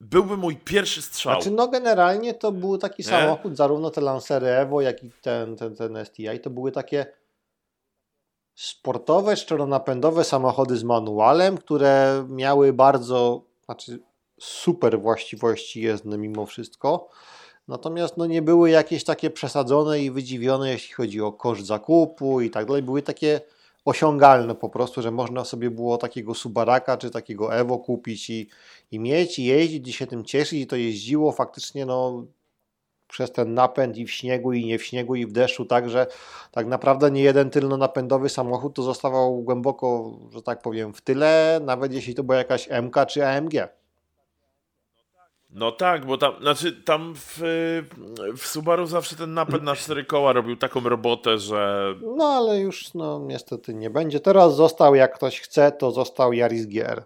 byłby 0.00 0.36
mój 0.36 0.56
pierwszy 0.56 1.02
strzał. 1.02 1.34
Znaczy, 1.34 1.50
no 1.50 1.68
generalnie 1.68 2.34
to 2.34 2.52
był 2.52 2.78
taki 2.78 3.02
nie? 3.02 3.08
samochód, 3.08 3.56
zarówno 3.56 3.90
te 3.90 4.00
Lancery 4.00 4.46
Evo, 4.46 4.80
jak 4.80 5.04
i 5.04 5.10
ten, 5.22 5.56
ten, 5.56 5.76
ten 5.76 6.04
STI, 6.04 6.40
to 6.42 6.50
były 6.50 6.72
takie 6.72 7.06
sportowe, 8.54 9.36
szczeronapędowe 9.36 10.24
samochody 10.24 10.76
z 10.76 10.84
manualem, 10.84 11.58
które 11.58 12.26
miały 12.28 12.72
bardzo, 12.72 13.44
znaczy 13.64 14.09
super 14.40 15.00
właściwości 15.00 15.82
jezdne 15.82 16.18
mimo 16.18 16.46
wszystko. 16.46 17.08
Natomiast 17.68 18.16
no, 18.16 18.26
nie 18.26 18.42
były 18.42 18.70
jakieś 18.70 19.04
takie 19.04 19.30
przesadzone 19.30 20.00
i 20.00 20.10
wydziwione, 20.10 20.70
jeśli 20.70 20.94
chodzi 20.94 21.20
o 21.20 21.32
koszt 21.32 21.66
zakupu 21.66 22.40
i 22.40 22.50
tak 22.50 22.66
dalej. 22.66 22.82
Były 22.82 23.02
takie 23.02 23.40
osiągalne 23.84 24.54
po 24.54 24.68
prostu, 24.68 25.02
że 25.02 25.10
można 25.10 25.44
sobie 25.44 25.70
było 25.70 25.98
takiego 25.98 26.34
Subaraka 26.34 26.96
czy 26.96 27.10
takiego 27.10 27.54
Evo 27.54 27.78
kupić 27.78 28.30
i, 28.30 28.48
i 28.90 28.98
mieć, 28.98 29.38
i 29.38 29.44
jeździć, 29.44 29.88
i 29.88 29.92
się 29.92 30.06
tym 30.06 30.24
cieszyć 30.24 30.60
i 30.60 30.66
to 30.66 30.76
jeździło 30.76 31.32
faktycznie 31.32 31.86
no, 31.86 32.26
przez 33.08 33.32
ten 33.32 33.54
napęd 33.54 33.96
i 33.96 34.06
w 34.06 34.10
śniegu, 34.10 34.52
i 34.52 34.66
nie 34.66 34.78
w 34.78 34.84
śniegu, 34.84 35.14
i 35.14 35.26
w 35.26 35.32
deszczu, 35.32 35.64
także 35.64 36.06
tak 36.50 36.66
naprawdę 36.66 37.10
nie 37.10 37.22
jeden 37.22 37.50
tylno-napędowy 37.50 38.28
samochód 38.28 38.74
to 38.74 38.82
zostawał 38.82 39.42
głęboko, 39.42 40.18
że 40.30 40.42
tak 40.42 40.62
powiem, 40.62 40.94
w 40.94 41.00
tyle, 41.00 41.60
nawet 41.64 41.92
jeśli 41.92 42.14
to 42.14 42.24
była 42.24 42.38
jakaś 42.38 42.68
MK 42.82 43.06
czy 43.06 43.26
AMG. 43.26 43.79
No 45.52 45.72
tak, 45.72 46.06
bo 46.06 46.18
tam, 46.18 46.32
znaczy 46.40 46.72
tam 46.72 47.14
w, 47.16 47.38
w 48.36 48.46
Subaru 48.46 48.86
zawsze 48.86 49.16
ten 49.16 49.34
napęd 49.34 49.62
na 49.62 49.76
cztery 49.76 50.04
koła 50.04 50.32
robił 50.32 50.56
taką 50.56 50.80
robotę, 50.80 51.38
że... 51.38 51.94
No 52.16 52.24
ale 52.24 52.60
już 52.60 52.94
no 52.94 53.18
niestety 53.18 53.74
nie 53.74 53.90
będzie. 53.90 54.20
Teraz 54.20 54.56
został, 54.56 54.94
jak 54.94 55.14
ktoś 55.14 55.40
chce, 55.40 55.72
to 55.72 55.90
został 55.90 56.32
Yaris 56.32 56.66
GR. 56.66 57.04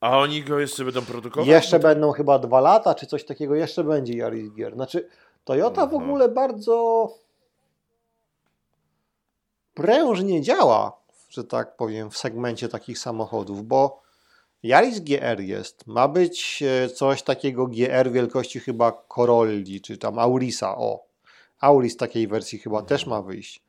A 0.00 0.18
oni 0.18 0.42
go 0.42 0.58
jeszcze 0.58 0.84
będą 0.84 1.02
produkować? 1.02 1.48
Jeszcze 1.48 1.78
będą 1.78 2.12
chyba 2.12 2.38
dwa 2.38 2.60
lata, 2.60 2.94
czy 2.94 3.06
coś 3.06 3.24
takiego, 3.24 3.54
jeszcze 3.54 3.84
będzie 3.84 4.12
Yaris 4.12 4.54
Gier. 4.54 4.74
Znaczy, 4.74 5.08
Toyota 5.44 5.86
w 5.86 5.94
ogóle 5.94 6.28
bardzo 6.28 7.08
prężnie 9.74 10.42
działa, 10.42 10.97
że 11.28 11.44
tak 11.44 11.76
powiem, 11.76 12.10
w 12.10 12.18
segmencie 12.18 12.68
takich 12.68 12.98
samochodów, 12.98 13.66
bo 13.66 14.02
Yaris 14.62 15.00
GR 15.00 15.40
jest, 15.40 15.86
ma 15.86 16.08
być 16.08 16.62
e, 16.62 16.88
coś 16.88 17.22
takiego 17.22 17.66
GR 17.66 18.12
wielkości 18.12 18.60
chyba 18.60 18.92
Corolli, 19.14 19.80
czy 19.80 19.98
tam 19.98 20.18
Aurisa, 20.18 20.76
o. 20.76 21.08
Auris 21.60 21.96
takiej 21.96 22.28
wersji 22.28 22.58
chyba 22.58 22.82
też 22.82 23.06
ma 23.06 23.22
wyjść. 23.22 23.62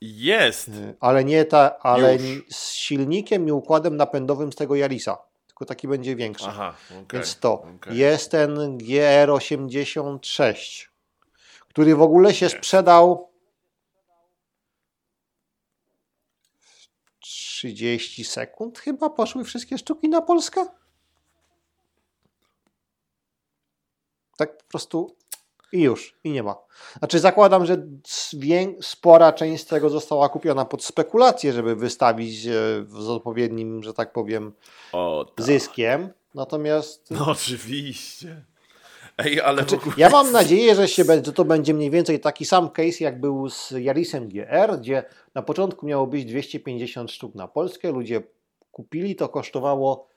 Jest. 0.00 0.68
E, 0.68 0.94
ale 1.00 1.24
nie 1.24 1.44
ta, 1.44 1.78
ale 1.78 2.16
Już. 2.16 2.44
z 2.50 2.72
silnikiem 2.72 3.48
i 3.48 3.52
układem 3.52 3.96
napędowym 3.96 4.52
z 4.52 4.56
tego 4.56 4.74
Yarisa 4.74 5.18
tylko 5.56 5.66
taki 5.66 5.88
będzie 5.88 6.16
większy. 6.16 6.46
Aha, 6.48 6.74
okay, 6.90 7.04
Więc 7.12 7.38
to 7.38 7.62
okay. 7.76 7.94
jest 7.94 8.30
ten 8.30 8.78
GR86, 8.78 10.86
który 11.68 11.96
w 11.96 12.02
ogóle 12.02 12.34
się 12.34 12.48
sprzedał 12.48 13.28
30 17.56 18.24
sekund 18.24 18.78
chyba 18.78 19.10
poszły 19.10 19.44
wszystkie 19.44 19.78
sztuki 19.78 20.08
na 20.08 20.22
Polskę. 20.22 20.66
Tak 24.36 24.56
po 24.58 24.64
prostu 24.64 25.16
i 25.72 25.80
już, 25.80 26.18
i 26.24 26.30
nie 26.30 26.42
ma. 26.42 26.56
Znaczy 26.98 27.18
zakładam, 27.18 27.66
że 27.66 27.86
spora 28.80 29.32
część 29.32 29.62
z 29.62 29.66
tego 29.66 29.90
została 29.90 30.28
kupiona 30.28 30.64
pod 30.64 30.84
spekulację, 30.84 31.52
żeby 31.52 31.76
wystawić 31.76 32.46
e, 32.46 32.50
z 32.88 33.08
odpowiednim, 33.08 33.82
że 33.82 33.94
tak 33.94 34.12
powiem, 34.12 34.52
o, 34.92 35.24
tak. 35.36 35.46
zyskiem. 35.46 36.12
Natomiast... 36.34 37.10
No 37.10 37.26
oczywiście. 37.26 38.44
Ej, 39.18 39.40
ale 39.40 39.62
znaczy, 39.62 39.76
ogóle... 39.76 39.94
Ja 39.98 40.10
mam 40.10 40.32
nadzieję, 40.40 40.74
że, 40.74 40.88
się, 40.88 41.04
to 41.34 41.44
będzie 41.44 41.74
mniej 41.74 41.90
więcej 41.90 42.20
taki 42.20 42.44
sam 42.44 42.70
case, 42.70 43.04
jak 43.04 43.20
był 43.20 43.50
z 43.50 43.70
Yarisem 43.70 44.28
GR, 44.28 44.78
gdzie 44.80 45.04
na 45.34 45.42
początku 45.42 45.86
miało 45.86 46.06
być 46.06 46.24
250 46.24 47.10
sztuk 47.10 47.34
na 47.34 47.48
Polskę, 47.48 47.92
ludzie 47.92 48.22
kupili, 48.72 49.16
to 49.16 49.28
kosztowało 49.28 50.08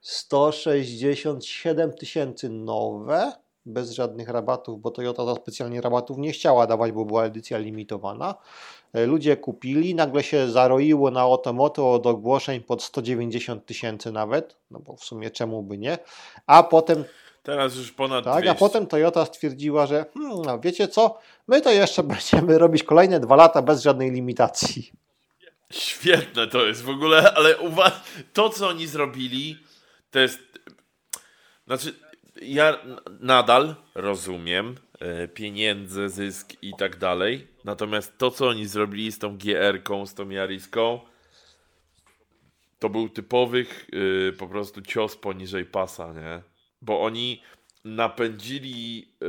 167 0.00 1.92
tysięcy 1.92 2.48
nowe, 2.48 3.32
bez 3.66 3.90
żadnych 3.90 4.28
rabatów, 4.28 4.80
bo 4.80 4.90
Toyota 4.90 5.24
za 5.24 5.34
specjalnie 5.34 5.80
rabatów 5.80 6.18
nie 6.18 6.32
chciała 6.32 6.66
dawać, 6.66 6.92
bo 6.92 7.04
była 7.04 7.24
edycja 7.24 7.58
limitowana. 7.58 8.34
E, 8.92 9.06
ludzie 9.06 9.36
kupili, 9.36 9.94
nagle 9.94 10.22
się 10.22 10.50
zaroiło 10.50 11.10
na 11.10 11.26
Otomoto 11.26 11.92
od 11.92 12.06
ogłoszeń 12.06 12.60
pod 12.60 12.82
190 12.82 13.66
tysięcy 13.66 14.12
nawet, 14.12 14.56
no 14.70 14.78
bo 14.78 14.96
w 14.96 15.04
sumie 15.04 15.30
czemu 15.30 15.62
by 15.62 15.78
nie, 15.78 15.98
a 16.46 16.62
potem 16.62 17.04
Teraz 17.46 17.76
już 17.76 17.92
ponad 17.92 18.24
Tak, 18.24 18.42
200. 18.44 18.50
a 18.50 18.54
potem 18.54 18.86
Toyota 18.86 19.24
stwierdziła, 19.24 19.86
że 19.86 20.04
hmm, 20.14 20.42
no 20.42 20.60
wiecie 20.60 20.88
co, 20.88 21.18
my 21.48 21.60
to 21.60 21.70
jeszcze 21.70 22.02
będziemy 22.14 22.58
robić 22.58 22.82
kolejne 22.82 23.20
dwa 23.20 23.36
lata 23.36 23.62
bez 23.62 23.82
żadnej 23.82 24.10
limitacji. 24.10 24.92
Świetne 25.70 26.46
to 26.46 26.66
jest 26.66 26.82
w 26.82 26.88
ogóle, 26.88 27.32
ale 27.34 27.56
uwa- 27.58 28.00
to 28.32 28.48
co 28.50 28.68
oni 28.68 28.86
zrobili, 28.86 29.58
to 30.10 30.18
jest 30.18 30.38
znaczy 31.66 31.94
ja 32.42 32.78
nadal 33.20 33.74
rozumiem 33.94 34.76
e, 35.00 35.28
pieniędzy, 35.28 36.08
zysk 36.08 36.52
i 36.62 36.72
tak 36.78 36.96
dalej. 36.98 37.46
Natomiast 37.64 38.18
to, 38.18 38.30
co 38.30 38.48
oni 38.48 38.66
zrobili 38.66 39.12
z 39.12 39.18
tą 39.18 39.38
GR-ką, 39.38 40.06
z 40.06 40.14
tą 40.14 40.28
Jariską, 40.28 41.00
to 42.78 42.88
był 42.88 43.08
typowych 43.08 43.86
e, 44.28 44.32
po 44.32 44.46
prostu 44.46 44.82
cios 44.82 45.16
poniżej 45.16 45.64
pasa, 45.64 46.12
nie? 46.12 46.42
Bo 46.82 47.02
oni 47.02 47.42
napędzili 47.84 49.08
e, 49.22 49.26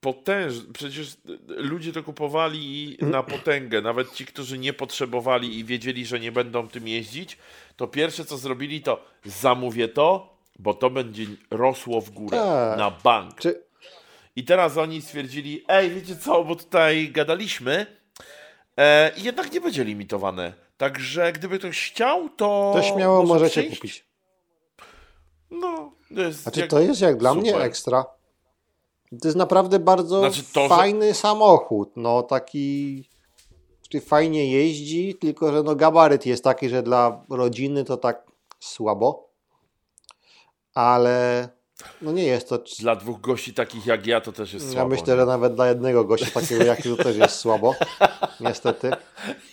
potężnie. 0.00 0.72
Przecież 0.72 1.16
ludzie 1.48 1.92
to 1.92 2.02
kupowali 2.02 2.96
na 3.00 3.22
potęgę. 3.22 3.82
Nawet 3.82 4.12
ci, 4.12 4.26
którzy 4.26 4.58
nie 4.58 4.72
potrzebowali 4.72 5.58
i 5.58 5.64
wiedzieli, 5.64 6.06
że 6.06 6.20
nie 6.20 6.32
będą 6.32 6.68
tym 6.68 6.88
jeździć, 6.88 7.38
to 7.76 7.86
pierwsze 7.86 8.24
co 8.24 8.36
zrobili, 8.36 8.82
to 8.82 9.04
zamówię 9.24 9.88
to, 9.88 10.36
bo 10.58 10.74
to 10.74 10.90
będzie 10.90 11.26
rosło 11.50 12.00
w 12.00 12.10
górę 12.10 12.38
tak. 12.38 12.78
na 12.78 12.90
bank. 12.90 13.40
Czy... 13.40 13.62
I 14.36 14.44
teraz 14.44 14.76
oni 14.76 15.02
stwierdzili, 15.02 15.64
ej, 15.68 15.90
wiecie 15.90 16.16
co, 16.16 16.44
bo 16.44 16.56
tutaj 16.56 17.08
gadaliśmy 17.08 17.86
e, 18.76 19.12
i 19.16 19.22
jednak 19.22 19.52
nie 19.52 19.60
będzie 19.60 19.84
limitowane. 19.84 20.52
Także 20.76 21.32
gdyby 21.32 21.58
ktoś 21.58 21.90
chciał, 21.90 22.28
to. 22.28 22.72
To 22.76 22.82
śmiało 22.82 23.22
może 23.22 23.34
możecie 23.34 23.60
przyjść. 23.60 23.80
kupić. 23.80 24.04
No, 25.50 25.92
to 26.14 26.20
jest. 26.20 26.42
Znaczy, 26.42 26.60
jak... 26.60 26.70
to 26.70 26.80
jest 26.80 27.00
jak 27.00 27.16
dla 27.16 27.30
super. 27.30 27.42
mnie 27.42 27.56
ekstra. 27.56 28.04
To 29.22 29.28
jest 29.28 29.36
naprawdę 29.36 29.78
bardzo 29.78 30.18
znaczy 30.18 30.42
to, 30.52 30.68
fajny 30.68 31.08
że... 31.08 31.14
samochód. 31.14 31.92
No, 31.96 32.22
taki. 32.22 33.08
Czyli 33.88 34.04
fajnie 34.04 34.50
jeździ, 34.52 35.14
tylko 35.14 35.52
że 35.52 35.62
no 35.62 35.76
gabaryt 35.76 36.26
jest 36.26 36.44
taki, 36.44 36.68
że 36.68 36.82
dla 36.82 37.24
rodziny 37.28 37.84
to 37.84 37.96
tak 37.96 38.26
słabo 38.60 39.26
ale 40.76 41.48
no 42.02 42.12
nie 42.12 42.24
jest 42.24 42.48
to. 42.48 42.58
Dla 42.80 42.96
dwóch 42.96 43.20
gości 43.20 43.54
takich 43.54 43.86
jak 43.86 44.06
ja 44.06 44.20
to 44.20 44.32
też 44.32 44.52
jest 44.52 44.66
słabo. 44.66 44.80
Ja 44.80 44.88
myślę, 44.88 45.14
nie? 45.14 45.20
że 45.20 45.26
nawet 45.26 45.54
dla 45.54 45.68
jednego 45.68 46.04
gościa 46.04 46.30
takiego 46.40 46.64
jak 46.64 46.82
to 46.82 46.96
też 46.96 47.16
jest 47.16 47.34
słabo. 47.34 47.74
Niestety. 48.40 48.90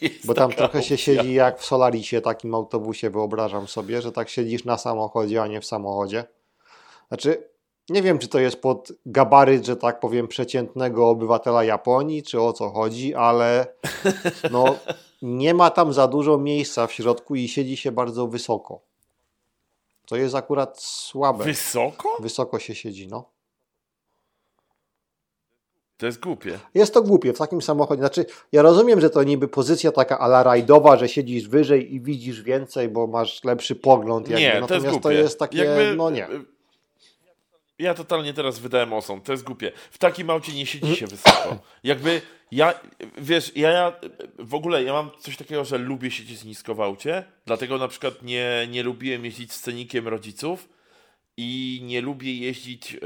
Jest 0.01 0.25
bo 0.25 0.33
tam 0.33 0.51
trochę 0.51 0.79
opcja. 0.79 0.81
się 0.81 0.97
siedzi 0.97 1.33
jak 1.33 1.59
w 1.59 1.65
Solarisie, 1.65 2.21
takim 2.21 2.55
autobusie, 2.55 3.09
wyobrażam 3.09 3.67
sobie, 3.67 4.01
że 4.01 4.11
tak 4.11 4.29
siedzisz 4.29 4.65
na 4.65 4.77
samochodzie, 4.77 5.41
a 5.41 5.47
nie 5.47 5.61
w 5.61 5.65
samochodzie. 5.65 6.23
Znaczy, 7.07 7.49
nie 7.89 8.01
wiem, 8.01 8.19
czy 8.19 8.27
to 8.27 8.39
jest 8.39 8.61
pod 8.61 8.91
gabaryt, 9.05 9.65
że 9.65 9.75
tak 9.75 9.99
powiem, 9.99 10.27
przeciętnego 10.27 11.09
obywatela 11.09 11.63
Japonii, 11.63 12.23
czy 12.23 12.41
o 12.41 12.53
co 12.53 12.69
chodzi, 12.69 13.15
ale 13.15 13.65
no, 14.51 14.75
nie 15.21 15.53
ma 15.53 15.69
tam 15.69 15.93
za 15.93 16.07
dużo 16.07 16.37
miejsca 16.37 16.87
w 16.87 16.93
środku 16.93 17.35
i 17.35 17.47
siedzi 17.47 17.77
się 17.77 17.91
bardzo 17.91 18.27
wysoko. 18.27 18.92
To 20.13 20.17
jest 20.17 20.35
akurat 20.35 20.81
słabe. 20.81 21.43
Wysoko? 21.43 22.17
Wysoko 22.19 22.59
się 22.59 22.75
siedzi, 22.75 23.07
no. 23.07 23.29
To 25.97 26.05
jest 26.05 26.19
głupie. 26.19 26.59
Jest 26.73 26.93
to 26.93 27.01
głupie 27.01 27.33
w 27.33 27.37
takim 27.37 27.61
samochodzie. 27.61 27.99
Znaczy, 27.99 28.25
ja 28.51 28.61
rozumiem, 28.61 29.01
że 29.01 29.09
to 29.09 29.23
niby 29.23 29.47
pozycja 29.47 29.91
taka 29.91 30.19
ala 30.19 30.43
rajdowa, 30.43 30.97
że 30.97 31.09
siedzisz 31.09 31.47
wyżej 31.47 31.93
i 31.95 32.01
widzisz 32.01 32.41
więcej, 32.41 32.89
bo 32.89 33.07
masz 33.07 33.43
lepszy 33.43 33.75
pogląd. 33.75 34.29
Jakby. 34.29 34.41
Nie, 34.41 34.59
Natomiast 34.61 34.85
to 34.85 34.91
jest, 34.91 35.03
to 35.03 35.11
jest 35.11 35.39
takie, 35.39 35.57
jakby, 35.57 35.95
no 35.95 36.09
nie. 36.09 36.27
Ja 37.83 37.93
totalnie 37.93 38.33
teraz 38.33 38.59
wydałem 38.59 38.93
osąd, 38.93 39.23
to 39.23 39.31
jest 39.31 39.43
głupie. 39.43 39.71
W 39.91 39.97
takim 39.97 40.29
aucie 40.29 40.53
nie 40.53 40.65
siedzi 40.65 40.95
się 40.95 41.07
wysoko. 41.07 41.59
Jakby 41.83 42.21
ja, 42.51 42.73
wiesz, 43.17 43.51
ja, 43.55 43.69
ja 43.69 43.93
w 44.39 44.53
ogóle 44.53 44.83
ja 44.83 44.93
mam 44.93 45.11
coś 45.19 45.37
takiego, 45.37 45.65
że 45.65 45.77
lubię 45.77 46.11
siedzieć 46.11 46.43
nisko 46.43 46.75
w 46.75 46.81
aucie, 46.81 47.23
dlatego 47.45 47.77
na 47.77 47.87
przykład 47.87 48.21
nie, 48.21 48.67
nie 48.69 48.83
lubiłem 48.83 49.25
jeździć 49.25 49.53
scenikiem 49.53 50.07
rodziców 50.07 50.69
i 51.37 51.81
nie 51.83 52.01
lubię 52.01 52.37
jeździć, 52.37 52.93
yy, 52.93 52.99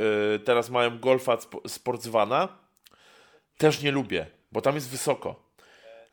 teraz 0.45 0.69
mają 0.69 0.99
Golfa 0.99 1.37
Sportsvana, 1.67 2.47
też 3.57 3.81
nie 3.81 3.91
lubię, 3.91 4.25
bo 4.51 4.61
tam 4.61 4.75
jest 4.75 4.89
wysoko. 4.89 5.47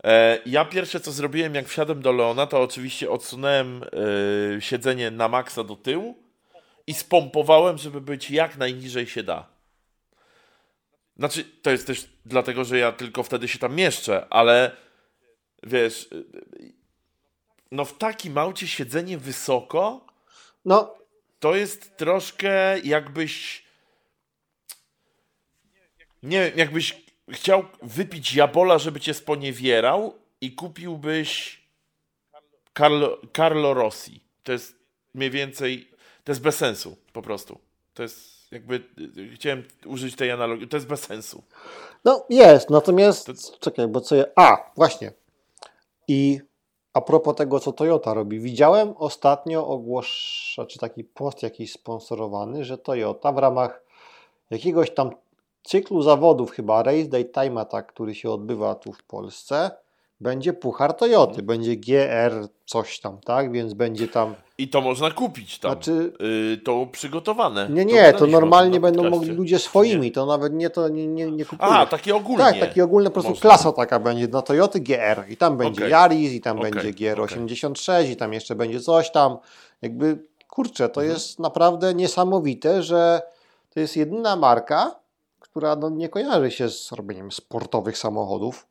E, 0.05 0.39
ja 0.47 0.65
pierwsze 0.65 1.01
co 1.01 1.13
zrobiłem, 1.13 1.55
jak 1.55 1.69
wsiadłem 1.69 2.03
do 2.03 2.13
Leona, 2.13 2.47
to 2.47 2.63
oczywiście 2.63 3.11
odsunąłem 3.11 3.85
yy, 4.53 4.61
siedzenie 4.61 5.11
na 5.11 5.29
maksa 5.29 5.65
do 5.65 5.77
tyłu 5.77 6.24
i 6.87 6.95
spompowałem, 6.95 7.79
żeby 7.79 8.01
być 8.01 8.31
jak 8.31 8.57
najniżej 8.57 9.07
się 9.07 9.23
da. 9.23 9.47
Znaczy, 11.17 11.45
to 11.45 11.71
jest 11.71 11.87
też 11.87 12.09
dlatego, 12.27 12.65
że 12.65 12.79
ja 12.79 12.93
tylko 12.93 13.23
wtedy 13.23 13.49
się 13.49 13.59
tam 13.59 13.75
mieszczę, 13.75 14.27
ale 14.31 14.77
wiesz, 15.63 16.09
no 17.71 17.85
w 17.85 17.99
takim 17.99 18.39
aucie 18.39 18.67
siedzenie 18.67 19.19
wysoko, 19.19 20.07
no 20.65 20.95
to 21.41 21.57
jest 21.57 21.97
troszkę 21.97 22.81
jakbyś 22.81 23.65
nie 26.25 26.45
wiem, 26.45 26.59
jakbyś 26.59 27.05
chciał 27.31 27.65
wypić 27.83 28.35
jabola, 28.35 28.79
żeby 28.79 29.01
cię 29.01 29.15
sponiewierał 29.15 30.19
i 30.41 30.53
kupiłbyś 30.53 31.61
Carlo, 32.79 33.21
Carlo 33.37 33.75
Rossi. 33.75 34.21
To 34.43 34.53
jest 34.53 34.77
mniej 35.15 35.31
więcej 35.31 35.94
to 36.25 36.33
jest 36.33 36.43
bez 36.43 36.57
sensu, 36.57 36.97
po 37.13 37.23
prostu. 37.23 37.59
To 37.95 38.03
jest 38.03 38.53
jakby, 38.53 38.83
chciałem 39.35 39.63
użyć 39.87 40.17
tej 40.17 40.31
analogii, 40.31 40.69
to 40.69 40.77
jest 40.77 40.87
bez 40.87 41.01
sensu. 41.01 41.43
No 42.05 42.27
jest, 42.31 42.71
natomiast, 42.71 43.27
to... 43.27 43.33
czekaj, 43.61 43.89
bo 43.89 44.01
co 44.01 44.17
ja, 44.17 44.25
a, 44.37 44.71
właśnie. 44.77 45.13
I 46.09 46.41
a 46.93 47.01
propos 47.01 47.37
tego, 47.37 47.61
co 47.61 47.73
Toyota 47.73 48.15
robi, 48.15 48.41
widziałem 48.41 48.95
ostatnio 48.97 49.67
ogłosz, 49.67 50.61
czy 50.69 50.79
taki 50.79 51.05
post 51.05 51.43
jakiś 51.43 51.73
sponsorowany, 51.73 52.65
że 52.65 52.79
Toyota 52.79 53.33
w 53.33 53.39
ramach 53.39 53.83
jakiegoś 54.51 54.91
tam 54.91 55.11
cyklu 55.63 56.03
zawodów, 56.03 56.51
chyba 56.51 56.83
Race 56.83 57.09
Day 57.09 57.25
Time 57.25 57.61
Attack, 57.61 57.89
który 57.89 58.15
się 58.15 58.31
odbywa 58.31 58.75
tu 58.75 58.93
w 58.93 59.03
Polsce, 59.03 59.71
będzie 60.25 60.53
puchar 60.53 60.95
Toyoty, 60.95 61.43
będzie 61.43 61.77
GR 61.77 62.49
coś 62.67 63.01
tam, 63.01 63.19
tak? 63.21 63.53
Więc 63.53 63.75
będzie 63.75 64.09
tam. 64.09 64.35
I 64.59 64.69
to 64.69 64.81
można 64.81 65.11
kupić 65.11 65.59
tam. 65.59 65.73
Znaczy... 65.73 66.13
Yy, 66.21 66.59
to 66.65 66.87
przygotowane. 66.87 67.69
Nie, 67.71 67.85
nie, 67.85 68.13
to, 68.13 68.19
to 68.19 68.27
normalnie 68.27 68.81
będą 68.81 69.11
mogli 69.11 69.31
ludzie 69.31 69.59
swoimi, 69.59 70.07
nie. 70.07 70.13
to 70.13 70.27
nawet 70.27 70.53
nie 70.53 70.71
to 70.71 70.89
nie, 70.89 71.07
nie, 71.07 71.31
nie 71.31 71.45
kupują. 71.45 71.73
A, 71.73 71.87
takie 71.87 72.17
ogólnie. 72.17 72.45
Tak, 72.45 72.61
takie 72.61 72.85
ogólne 72.85 73.11
po 73.11 73.13
prostu 73.13 73.31
można. 73.31 73.51
klasa 73.51 73.73
taka 73.73 73.99
będzie 73.99 74.29
na 74.29 74.43
Toyoty 74.43 74.81
GR 74.81 75.25
i 75.29 75.37
tam 75.37 75.57
będzie 75.57 75.87
okay. 75.87 75.91
Yaris 75.91 76.33
i 76.33 76.41
tam 76.41 76.59
okay. 76.59 76.71
będzie 76.71 76.93
GR86 76.93 77.91
okay. 77.91 78.11
i 78.11 78.17
tam 78.17 78.33
jeszcze 78.33 78.55
będzie 78.55 78.81
coś 78.81 79.11
tam. 79.11 79.37
Jakby, 79.83 80.19
kurczę, 80.49 80.89
to 80.89 81.01
mhm. 81.01 81.15
jest 81.15 81.39
naprawdę 81.39 81.95
niesamowite, 81.95 82.83
że 82.83 83.23
to 83.71 83.81
jest 83.81 83.97
jedyna 83.97 84.37
marka, 84.37 85.01
która 85.41 85.77
no, 85.77 85.91
nie 85.91 86.09
kojarzy 86.09 86.51
się 86.51 86.71
z 86.71 86.93
robieniem 86.93 87.33
sportowych 87.33 87.99
samochodów 87.99 88.67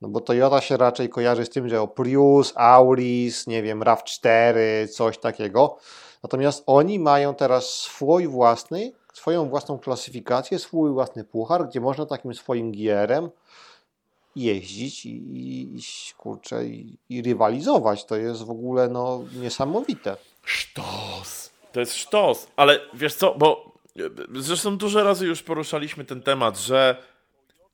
no 0.00 0.08
bo 0.08 0.20
Toyota 0.20 0.60
się 0.60 0.76
raczej 0.76 1.08
kojarzy 1.08 1.44
z 1.44 1.50
tym, 1.50 1.68
że 1.68 1.80
o 1.80 1.88
Prius, 1.88 2.52
Auris, 2.56 3.46
nie 3.46 3.62
wiem, 3.62 3.80
RAV4, 3.80 4.54
coś 4.88 5.18
takiego. 5.18 5.78
Natomiast 6.22 6.62
oni 6.66 6.98
mają 6.98 7.34
teraz 7.34 7.72
swój 7.72 8.28
własny, 8.28 8.92
swoją 9.12 9.48
własną 9.48 9.78
klasyfikację, 9.78 10.58
swój 10.58 10.92
własny 10.92 11.24
puchar, 11.24 11.68
gdzie 11.68 11.80
można 11.80 12.06
takim 12.06 12.34
swoim 12.34 12.72
GR-em 12.72 13.30
jeździć 14.36 15.06
i, 15.06 15.10
i, 15.10 15.80
kurczę, 16.16 16.66
i, 16.66 16.98
i, 17.08 17.22
rywalizować. 17.22 18.04
To 18.04 18.16
jest 18.16 18.42
w 18.44 18.50
ogóle 18.50 18.88
no, 18.88 19.24
niesamowite. 19.40 20.16
Sztos! 20.42 21.50
To 21.72 21.80
jest 21.80 21.94
sztos, 21.94 22.46
ale 22.56 22.80
wiesz 22.94 23.14
co, 23.14 23.34
bo 23.34 23.72
zresztą 24.34 24.76
dużo 24.76 25.04
razy 25.04 25.26
już 25.26 25.42
poruszaliśmy 25.42 26.04
ten 26.04 26.22
temat, 26.22 26.58
że 26.58 27.02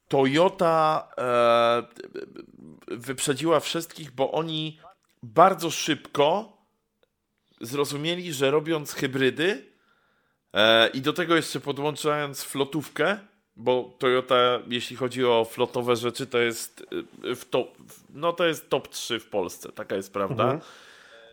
Toyota 0.09 1.09
e, 1.19 1.83
wyprzedziła 2.89 3.61
wszystkich, 3.61 4.11
bo 4.11 4.33
oni 4.33 4.79
bardzo 5.23 5.71
szybko 5.71 6.57
zrozumieli, 7.61 8.33
że 8.33 8.51
robiąc 8.51 8.93
hybrydy 8.93 9.65
e, 10.55 10.89
i 10.89 11.01
do 11.01 11.13
tego 11.13 11.37
jeszcze 11.37 11.61
podłączając 11.61 12.43
flotówkę, 12.43 13.19
bo 13.57 13.97
Toyota, 13.99 14.59
jeśli 14.69 14.97
chodzi 14.97 15.25
o 15.25 15.45
flotowe 15.45 15.97
rzeczy, 15.97 16.27
to 16.27 16.39
jest 16.39 16.87
e, 17.25 17.35
w 17.35 17.45
top, 17.45 17.77
no 18.11 18.33
to 18.33 18.47
jest 18.47 18.71
top 18.71 18.89
3 18.89 19.21
w 19.21 19.29
Polsce, 19.29 19.73
taka 19.73 19.97
jest 19.97 20.13
prawda. 20.13 20.45
Mhm. 20.45 20.61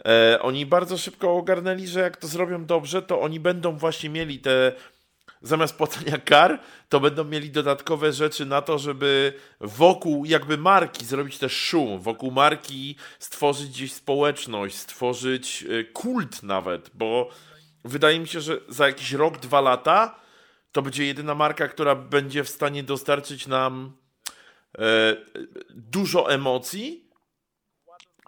E, 0.05 0.41
oni 0.41 0.65
bardzo 0.65 0.97
szybko 0.97 1.33
ogarnęli, 1.33 1.87
że 1.87 1.99
jak 1.99 2.17
to 2.17 2.27
zrobią 2.27 2.65
dobrze, 2.65 3.01
to 3.01 3.21
oni 3.21 3.39
będą 3.39 3.77
właśnie 3.77 4.09
mieli 4.09 4.39
te 4.39 4.71
zamiast 5.43 5.75
płacenia 5.75 6.17
kar, 6.17 6.59
to 6.89 6.99
będą 6.99 7.23
mieli 7.23 7.51
dodatkowe 7.51 8.13
rzeczy 8.13 8.45
na 8.45 8.61
to, 8.61 8.79
żeby 8.79 9.33
wokół 9.61 10.25
jakby 10.25 10.57
marki 10.57 11.05
zrobić 11.05 11.37
też 11.37 11.53
szum, 11.53 11.99
wokół 11.99 12.31
marki 12.31 12.95
stworzyć 13.19 13.69
gdzieś 13.69 13.93
społeczność, 13.93 14.75
stworzyć 14.75 15.65
e, 15.69 15.83
kult 15.83 16.43
nawet, 16.43 16.89
bo 16.93 17.29
wydaje 17.85 18.19
mi 18.19 18.27
się, 18.27 18.41
że 18.41 18.57
za 18.69 18.87
jakiś 18.87 19.11
rok, 19.11 19.37
dwa 19.37 19.61
lata 19.61 20.15
to 20.71 20.81
będzie 20.81 21.05
jedyna 21.05 21.35
marka, 21.35 21.67
która 21.67 21.95
będzie 21.95 22.43
w 22.43 22.49
stanie 22.49 22.83
dostarczyć 22.83 23.47
nam 23.47 23.97
e, 24.77 25.15
dużo 25.69 26.31
emocji, 26.31 27.03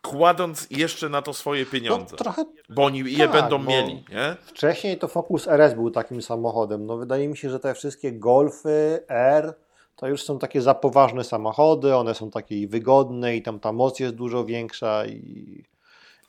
kładąc 0.05 0.67
jeszcze 0.69 1.09
na 1.09 1.21
to 1.21 1.33
swoje 1.33 1.65
pieniądze. 1.65 2.07
No, 2.11 2.17
trochę... 2.17 2.45
Bo 2.69 2.83
oni 2.83 2.99
je 2.99 3.27
tak, 3.27 3.31
będą 3.31 3.59
mieli, 3.59 3.93
nie? 3.93 4.35
Wcześniej 4.45 4.97
to 4.97 5.07
Focus 5.07 5.47
RS 5.47 5.73
był 5.73 5.91
takim 5.91 6.21
samochodem. 6.21 6.85
No 6.85 6.97
wydaje 6.97 7.27
mi 7.27 7.37
się, 7.37 7.49
że 7.49 7.59
te 7.59 7.73
wszystkie 7.73 8.11
Golfy, 8.11 9.03
R 9.07 9.53
to 9.95 10.07
już 10.07 10.23
są 10.23 10.39
takie 10.39 10.61
za 10.61 10.73
poważne 10.73 11.23
samochody, 11.23 11.95
one 11.95 12.15
są 12.15 12.31
takie 12.31 12.67
wygodne 12.67 13.35
i 13.35 13.41
tam 13.41 13.59
ta 13.59 13.71
moc 13.71 13.99
jest 13.99 14.15
dużo 14.15 14.45
większa 14.45 15.05
i, 15.05 15.63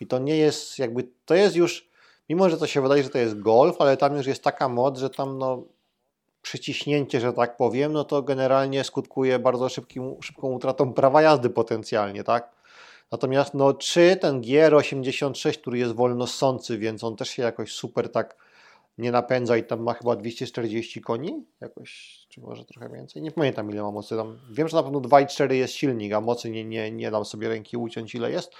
i 0.01 0.07
to 0.07 0.19
nie 0.19 0.37
jest 0.37 0.79
jakby, 0.79 1.09
to 1.25 1.35
jest 1.35 1.57
już, 1.57 1.89
mimo 2.29 2.51
że 2.51 2.57
to 2.57 2.67
się 2.67 2.81
wydaje, 2.81 3.03
że 3.03 3.09
to 3.09 3.19
jest 3.19 3.41
Golf, 3.41 3.81
ale 3.81 3.97
tam 3.97 4.17
już 4.17 4.27
jest 4.27 4.45
taka 4.45 4.69
moc, 4.69 4.99
że 4.99 5.11
tam 5.11 5.39
no 5.39 5.63
przyciśnięcie, 6.43 7.21
że 7.21 7.33
tak 7.33 7.57
powiem, 7.57 7.93
no 7.93 8.05
to 8.05 8.23
generalnie 8.23 8.85
skutkuje 8.85 9.39
bardzo 9.39 9.69
szybkim, 9.69 10.17
szybką 10.23 10.53
utratą 10.53 10.93
prawa 10.93 11.23
jazdy 11.23 11.51
potencjalnie, 11.51 12.25
tak? 12.25 12.56
Natomiast 13.13 13.55
no, 13.55 13.75
czy 13.75 14.17
ten 14.17 14.41
GR86, 14.41 15.59
który 15.59 15.79
jest 15.79 15.93
wolnosący, 15.93 16.79
więc 16.79 17.05
on 17.05 17.17
też 17.17 17.29
się 17.29 17.43
jakoś 17.43 17.73
super 17.73 18.13
tak 18.13 18.37
nie 18.99 19.13
napędza 19.13 19.57
i 19.57 19.65
tam 19.65 19.83
ma 19.83 19.95
chyba 19.95 20.17
240 20.17 21.01
koni, 21.01 21.45
jakoś, 21.61 22.19
czy 22.29 22.41
może 22.41 22.65
trochę 22.65 22.89
więcej, 22.89 23.23
nie 23.23 23.33
pamiętam 23.33 23.71
ile 23.71 23.83
ma 23.83 23.91
mocy. 23.91 24.17
Tam. 24.17 24.39
Wiem, 24.51 24.69
że 24.69 24.77
na 24.77 24.83
pewno 24.83 25.01
2,4 25.01 25.53
jest 25.53 25.75
silnik, 25.75 26.13
a 26.13 26.21
mocy 26.21 26.51
nie, 26.51 26.65
nie, 26.65 26.91
nie 26.91 27.11
dam 27.11 27.25
sobie 27.25 27.49
ręki 27.49 27.77
uciąć 27.77 28.15
ile 28.15 28.31
jest, 28.31 28.53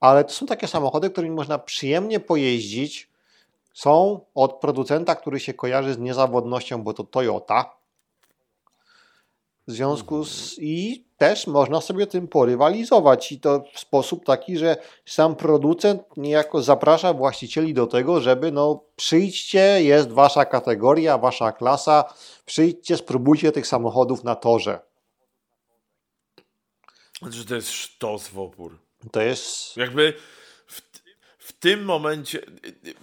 ale 0.00 0.24
to 0.24 0.30
są 0.30 0.46
takie 0.46 0.66
samochody, 0.66 1.10
którymi 1.10 1.34
można 1.34 1.58
przyjemnie 1.58 2.20
pojeździć, 2.20 3.10
są 3.74 4.20
od 4.34 4.60
producenta, 4.60 5.14
który 5.14 5.40
się 5.40 5.54
kojarzy 5.54 5.94
z 5.94 5.98
niezawodnością, 5.98 6.82
bo 6.82 6.94
to 6.94 7.04
Toyota, 7.04 7.81
w 9.68 9.72
związku 9.72 10.24
z 10.24 10.58
i 10.58 11.04
też 11.18 11.46
można 11.46 11.80
sobie 11.80 12.06
tym 12.06 12.28
porywalizować 12.28 13.32
i 13.32 13.40
to 13.40 13.64
w 13.74 13.80
sposób 13.80 14.24
taki, 14.24 14.58
że 14.58 14.76
sam 15.06 15.36
producent 15.36 16.02
niejako 16.16 16.62
zaprasza 16.62 17.12
właścicieli 17.12 17.74
do 17.74 17.86
tego, 17.86 18.20
żeby 18.20 18.52
no 18.52 18.84
przyjdźcie, 18.96 19.82
jest 19.82 20.10
wasza 20.10 20.44
kategoria, 20.44 21.18
wasza 21.18 21.52
klasa, 21.52 22.04
przyjdźcie, 22.46 22.96
spróbujcie 22.96 23.52
tych 23.52 23.66
samochodów 23.66 24.24
na 24.24 24.36
torze. 24.36 24.80
Znaczy 27.18 27.46
to 27.46 27.54
jest 27.54 27.70
sztos 27.70 28.28
w 28.28 28.38
opór. 28.38 28.78
To 29.12 29.20
jest... 29.20 29.76
Jakby 29.76 30.14
tym 31.62 31.84
momencie, 31.84 32.40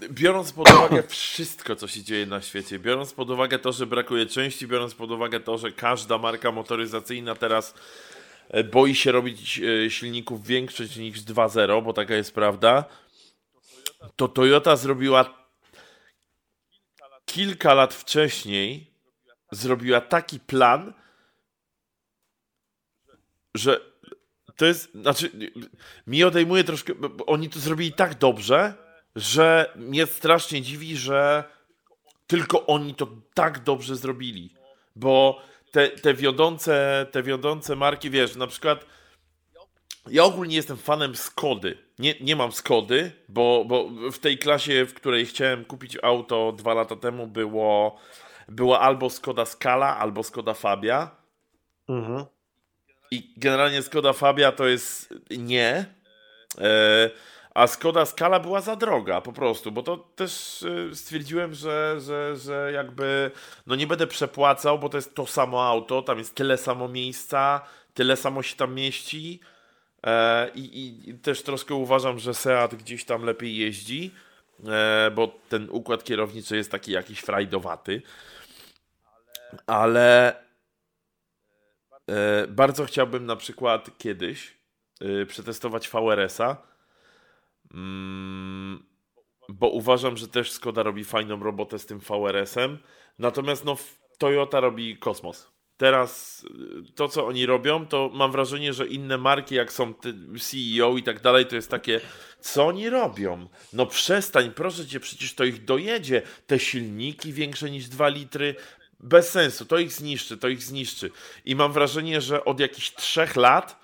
biorąc 0.09 0.51
pod 0.51 0.69
uwagę 0.69 1.03
wszystko, 1.07 1.75
co 1.75 1.87
się 1.87 2.03
dzieje 2.03 2.25
na 2.25 2.41
świecie, 2.41 2.79
biorąc 2.79 3.13
pod 3.13 3.29
uwagę 3.29 3.59
to, 3.59 3.71
że 3.71 3.85
brakuje 3.85 4.25
części, 4.25 4.67
biorąc 4.67 4.95
pod 4.95 5.11
uwagę 5.11 5.39
to, 5.39 5.57
że 5.57 5.71
każda 5.71 6.17
marka 6.17 6.51
motoryzacyjna 6.51 7.35
teraz 7.35 7.73
e, 8.49 8.63
boi 8.63 8.95
się 8.95 9.11
robić 9.11 9.59
e, 9.59 9.89
silników 9.89 10.47
większych 10.47 10.97
niż 10.97 11.21
2.0, 11.21 11.83
bo 11.83 11.93
taka 11.93 12.15
jest 12.15 12.33
prawda, 12.33 12.85
to 14.15 14.27
Toyota 14.27 14.75
zrobiła 14.75 15.49
kilka 17.25 17.73
lat 17.73 17.93
wcześniej, 17.93 18.91
zrobiła 19.51 20.01
taki 20.01 20.39
plan, 20.39 20.93
że 23.55 23.88
to 24.59 24.65
jest, 24.65 24.91
znaczy, 24.93 25.31
mi 26.07 26.23
odejmuje 26.23 26.63
troszkę, 26.63 26.95
bo 26.95 27.25
oni 27.25 27.49
to 27.49 27.59
zrobili 27.59 27.93
tak 27.93 28.17
dobrze, 28.17 28.73
że 29.15 29.73
mnie 29.75 30.05
strasznie 30.05 30.61
dziwi, 30.61 30.97
że 30.97 31.43
Tylko 32.27 32.65
oni 32.65 32.95
to 32.95 33.07
tak 33.33 33.63
dobrze 33.63 33.95
zrobili, 33.95 34.53
bo 34.95 35.41
te, 35.71 35.89
te, 35.89 36.13
wiodące, 36.13 37.05
te 37.11 37.23
wiodące 37.23 37.75
marki, 37.75 38.09
wiesz, 38.09 38.35
na 38.35 38.47
przykład 38.47 38.85
ja 40.07 40.23
ogólnie 40.23 40.55
jestem 40.55 40.77
fanem 40.77 41.15
Skody. 41.15 41.77
Nie, 41.99 42.15
nie 42.21 42.35
mam 42.35 42.51
Skody, 42.51 43.11
bo, 43.29 43.65
bo 43.67 43.89
w 44.11 44.19
tej 44.19 44.37
klasie, 44.37 44.85
w 44.85 44.93
której 44.93 45.25
chciałem 45.25 45.65
kupić 45.65 45.97
auto 46.03 46.51
dwa 46.51 46.73
lata 46.73 46.95
temu, 46.95 47.27
było, 47.27 47.99
była 48.47 48.79
albo 48.79 49.09
Skoda 49.09 49.45
Scala, 49.45 49.97
albo 49.97 50.23
Skoda 50.23 50.53
Fabia. 50.53 51.11
Mhm. 51.89 52.25
I 53.11 53.33
generalnie 53.37 53.81
Skoda 53.81 54.13
Fabia 54.13 54.51
to 54.51 54.67
jest 54.67 55.13
nie. 55.37 55.85
E, 56.57 57.09
a 57.53 57.67
Skoda 57.67 58.05
Scala 58.05 58.39
była 58.39 58.61
za 58.61 58.75
droga 58.75 59.21
po 59.21 59.33
prostu, 59.33 59.71
bo 59.71 59.83
to 59.83 59.97
też 59.97 60.63
e, 60.63 60.95
stwierdziłem, 60.95 61.53
że, 61.53 61.95
że, 61.99 62.35
że 62.35 62.71
jakby 62.73 63.31
no 63.67 63.75
nie 63.75 63.87
będę 63.87 64.07
przepłacał, 64.07 64.79
bo 64.79 64.89
to 64.89 64.97
jest 64.97 65.15
to 65.15 65.25
samo 65.25 65.67
auto, 65.67 66.01
tam 66.01 66.17
jest 66.17 66.35
tyle 66.35 66.57
samo 66.57 66.87
miejsca, 66.87 67.61
tyle 67.93 68.15
samo 68.15 68.43
się 68.43 68.55
tam 68.55 68.75
mieści 68.75 69.39
e, 70.03 70.49
i, 70.55 71.09
i 71.09 71.13
też 71.13 71.43
troszkę 71.43 71.73
uważam, 71.75 72.19
że 72.19 72.33
Seat 72.33 72.75
gdzieś 72.75 73.05
tam 73.05 73.23
lepiej 73.23 73.57
jeździ, 73.57 74.11
bo 75.15 75.39
ten 75.49 75.67
układ 75.69 76.03
kierowniczy 76.03 76.55
jest 76.57 76.71
taki 76.71 76.91
jakiś 76.91 77.19
frajdowaty, 77.19 78.01
ale 79.67 80.35
bardzo 82.47 82.85
chciałbym 82.85 83.25
na 83.25 83.35
przykład 83.35 83.97
kiedyś 83.97 84.57
e, 85.01 85.25
przetestować 85.25 85.89
VRS-a, 85.89 86.69
Mm, 87.73 88.83
bo 89.49 89.69
uważam, 89.69 90.17
że 90.17 90.27
też 90.27 90.51
Skoda 90.51 90.83
robi 90.83 91.03
fajną 91.03 91.43
robotę 91.43 91.79
z 91.79 91.85
tym 91.85 91.99
VRS-em. 91.99 92.77
Natomiast 93.19 93.65
no, 93.65 93.77
Toyota 94.17 94.59
robi 94.59 94.97
kosmos. 94.97 95.51
Teraz 95.77 96.45
y, 96.89 96.93
to, 96.95 97.07
co 97.07 97.27
oni 97.27 97.45
robią, 97.45 97.87
to 97.87 98.11
mam 98.13 98.31
wrażenie, 98.31 98.73
że 98.73 98.87
inne 98.87 99.17
marki, 99.17 99.55
jak 99.55 99.71
są 99.71 99.93
CEO 100.39 100.97
i 100.97 101.03
tak 101.03 101.21
dalej, 101.21 101.45
to 101.45 101.55
jest 101.55 101.71
takie, 101.71 102.01
co 102.39 102.67
oni 102.67 102.89
robią? 102.89 103.47
No 103.73 103.85
przestań, 103.85 104.51
proszę 104.51 104.87
cię, 104.87 104.99
przecież 104.99 105.33
to 105.35 105.43
ich 105.43 105.65
dojedzie. 105.65 106.21
Te 106.47 106.59
silniki 106.59 107.33
większe 107.33 107.71
niż 107.71 107.87
2 107.87 108.07
litry, 108.07 108.55
bez 108.99 109.29
sensu, 109.29 109.65
to 109.65 109.77
ich 109.77 109.91
zniszczy, 109.91 110.37
to 110.37 110.47
ich 110.47 110.63
zniszczy. 110.63 111.11
I 111.45 111.55
mam 111.55 111.71
wrażenie, 111.71 112.21
że 112.21 112.45
od 112.45 112.59
jakichś 112.59 112.95
trzech 112.95 113.35
lat 113.35 113.79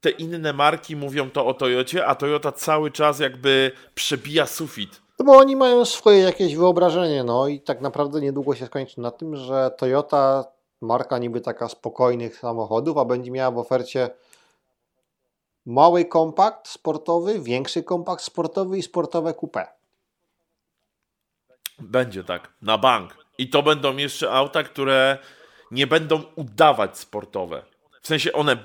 te 0.00 0.10
inne 0.10 0.52
marki 0.52 0.96
mówią 0.96 1.30
to 1.30 1.46
o 1.46 1.54
Toyocie, 1.54 2.06
a 2.06 2.14
Toyota 2.14 2.52
cały 2.52 2.90
czas 2.90 3.18
jakby 3.18 3.72
przebija 3.94 4.46
sufit. 4.46 5.02
No 5.18 5.24
bo 5.24 5.36
oni 5.36 5.56
mają 5.56 5.84
swoje 5.84 6.18
jakieś 6.18 6.56
wyobrażenie, 6.56 7.24
no 7.24 7.48
i 7.48 7.60
tak 7.60 7.80
naprawdę 7.80 8.20
niedługo 8.20 8.54
się 8.54 8.66
skończy 8.66 9.00
na 9.00 9.10
tym, 9.10 9.36
że 9.36 9.70
Toyota, 9.78 10.44
marka 10.80 11.18
niby 11.18 11.40
taka 11.40 11.68
spokojnych 11.68 12.38
samochodów, 12.38 12.98
a 12.98 13.04
będzie 13.04 13.30
miała 13.30 13.50
w 13.50 13.58
ofercie 13.58 14.10
mały 15.66 16.04
kompakt 16.04 16.68
sportowy, 16.68 17.40
większy 17.40 17.82
kompakt 17.82 18.22
sportowy 18.22 18.78
i 18.78 18.82
sportowe 18.82 19.32
coupé. 19.32 19.66
Będzie 21.78 22.24
tak, 22.24 22.52
na 22.62 22.78
bank. 22.78 23.17
I 23.38 23.48
to 23.48 23.62
będą 23.62 23.96
jeszcze 23.96 24.32
auta, 24.32 24.62
które 24.62 25.18
nie 25.70 25.86
będą 25.86 26.22
udawać 26.34 26.98
sportowe. 26.98 27.62
W 28.02 28.06
sensie 28.06 28.32
one, 28.32 28.64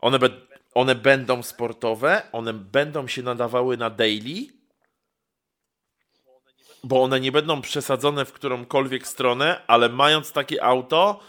one 0.00 0.18
będą 0.18 0.52
one 0.74 0.94
będą 0.94 1.42
sportowe, 1.42 2.22
one 2.32 2.52
będą 2.52 3.08
się 3.08 3.22
nadawały 3.22 3.76
na 3.76 3.90
daily, 3.90 4.46
bo 6.84 7.02
one 7.02 7.20
nie 7.20 7.32
będą 7.32 7.60
przesadzone 7.60 8.24
w 8.24 8.32
którąkolwiek 8.32 9.06
stronę, 9.06 9.62
ale 9.66 9.88
mając 9.88 10.32
takie 10.32 10.64
auto, 10.64 11.20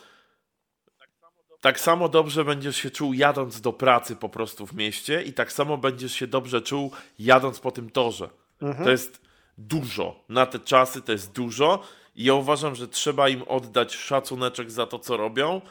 tak 1.62 1.80
samo 1.80 2.10
dobrze 2.10 2.46
będziesz 2.46 2.76
się 2.76 2.92
czuł 2.92 3.14
jadąc 3.14 3.62
do 3.62 3.74
pracy 3.74 4.16
po 4.16 4.30
prostu 4.30 4.68
w 4.68 4.74
mieście 4.74 5.24
i 5.24 5.34
tak 5.34 5.52
samo 5.52 5.78
będziesz 5.78 6.14
się 6.14 6.28
dobrze 6.28 6.62
czuł 6.62 6.92
jadąc 7.20 7.60
po 7.60 7.72
tym 7.72 7.90
torze. 7.90 8.30
Mhm. 8.62 8.86
To 8.86 8.92
jest 8.92 9.22
dużo. 9.58 10.24
Na 10.30 10.46
te 10.46 10.60
czasy 10.60 11.02
to 11.02 11.12
jest 11.12 11.32
dużo 11.32 11.84
i 12.16 12.24
ja 12.24 12.34
uważam, 12.34 12.76
że 12.76 12.88
trzeba 12.88 13.30
im 13.30 13.44
oddać 13.48 13.96
szacuneczek 13.96 14.72
za 14.72 14.86
to, 14.86 15.00
co 15.00 15.18
robią, 15.18 15.62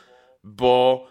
bo 0.44 1.06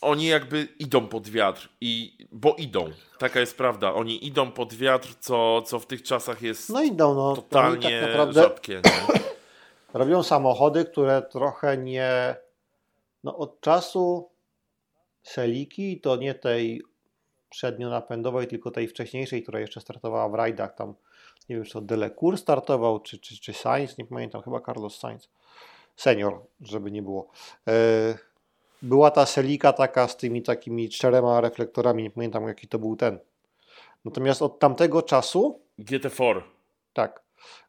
oni 0.00 0.26
jakby 0.26 0.68
idą 0.78 1.06
pod 1.06 1.28
wiatr 1.28 1.68
i 1.80 2.18
bo 2.32 2.54
idą. 2.54 2.90
Taka 3.18 3.40
jest 3.40 3.56
prawda. 3.56 3.94
Oni 3.94 4.26
idą 4.26 4.50
pod 4.50 4.74
wiatr, 4.74 5.14
co, 5.20 5.62
co 5.62 5.78
w 5.78 5.86
tych 5.86 6.02
czasach 6.02 6.42
jest 6.42 6.68
no 6.68 6.82
idą, 6.82 7.14
no. 7.14 7.36
totalnie 7.36 8.00
tak 8.00 8.08
naprawdę 8.08 8.42
rzadkie. 8.42 8.80
Nie? 8.84 9.20
Robią 9.94 10.22
samochody, 10.22 10.84
które 10.84 11.22
trochę 11.22 11.76
nie 11.76 12.36
no 13.24 13.36
od 13.36 13.60
czasu 13.60 14.30
Seliki, 15.22 16.00
to 16.00 16.16
nie 16.16 16.34
tej 16.34 16.82
przednionapędowej, 17.50 18.46
tylko 18.46 18.70
tej 18.70 18.88
wcześniejszej, 18.88 19.42
która 19.42 19.60
jeszcze 19.60 19.80
startowała 19.80 20.28
w 20.28 20.34
rajdach 20.34 20.74
tam, 20.74 20.94
nie 21.48 21.56
wiem, 21.56 21.64
czy 21.64 21.72
to 21.72 21.80
Delecour 21.80 22.38
startował, 22.38 23.00
czy, 23.00 23.18
czy, 23.18 23.40
czy 23.40 23.52
Sainz, 23.52 23.98
nie 23.98 24.04
pamiętam, 24.04 24.42
chyba 24.42 24.60
Carlos 24.60 24.98
Sainz. 24.98 25.28
Senior, 25.96 26.40
żeby 26.60 26.90
nie 26.90 27.02
było. 27.02 27.30
Yy, 27.66 27.72
była 28.82 29.10
ta 29.10 29.26
selika 29.26 29.72
taka 29.72 30.08
z 30.08 30.16
tymi 30.16 30.42
takimi 30.42 30.88
czterema 30.88 31.40
reflektorami, 31.40 32.02
nie 32.02 32.10
pamiętam 32.10 32.48
jaki 32.48 32.68
to 32.68 32.78
był 32.78 32.96
ten. 32.96 33.18
Natomiast 34.04 34.42
od 34.42 34.58
tamtego 34.58 35.02
czasu... 35.02 35.60
GT4. 35.78 36.42
Tak. 36.92 37.22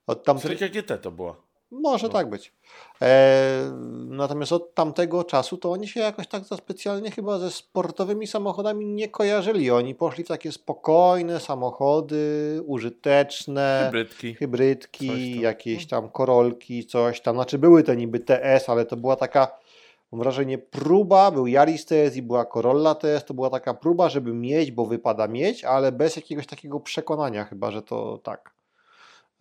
Od 0.08 0.24
tamte... 0.24 0.44
Selika 0.44 0.68
GT 0.68 1.02
to 1.02 1.12
była. 1.12 1.36
Może 1.72 2.08
no. 2.08 2.14
tak 2.14 2.30
być. 2.30 2.54
E, 3.02 3.72
natomiast 4.08 4.52
od 4.52 4.74
tamtego 4.74 5.24
czasu 5.24 5.58
to 5.58 5.72
oni 5.72 5.88
się 5.88 6.00
jakoś 6.00 6.28
tak 6.28 6.44
za 6.44 6.58
specjalnie 6.58 7.12
chyba 7.12 7.40
ze 7.40 7.52
sportowymi 7.52 8.28
samochodami 8.28 8.86
nie 8.86 9.10
kojarzyli. 9.10 9.72
Oni 9.72 9.96
poszli 9.96 10.24
w 10.24 10.28
takie 10.28 10.52
spokojne 10.52 11.40
samochody, 11.40 12.62
użyteczne, 12.66 13.82
hybrydki, 13.86 14.36
hybrydki 14.36 15.40
jakieś 15.42 15.88
tam 15.88 16.10
korolki, 16.10 16.86
coś 16.86 17.22
tam. 17.22 17.36
Znaczy 17.36 17.58
były 17.58 17.84
te 17.84 17.96
niby 17.96 18.20
TS, 18.20 18.70
ale 18.70 18.86
to 18.86 18.98
była 18.98 19.16
taka 19.16 19.60
mam 20.12 20.22
wrażenie, 20.22 20.58
próba, 20.58 21.32
był 21.32 21.48
Yaris 21.48 21.86
TS 21.86 22.16
i 22.16 22.22
była 22.22 22.46
Corolla 22.46 22.96
TS, 22.96 23.26
to 23.26 23.34
była 23.34 23.50
taka 23.50 23.74
próba, 23.74 24.10
żeby 24.10 24.34
mieć, 24.34 24.72
bo 24.72 24.86
wypada 24.86 25.28
mieć, 25.28 25.64
ale 25.64 25.92
bez 25.92 26.16
jakiegoś 26.16 26.48
takiego 26.48 26.80
przekonania 26.80 27.46
chyba, 27.46 27.72
że 27.72 27.82
to 27.82 28.18
tak. 28.18 28.54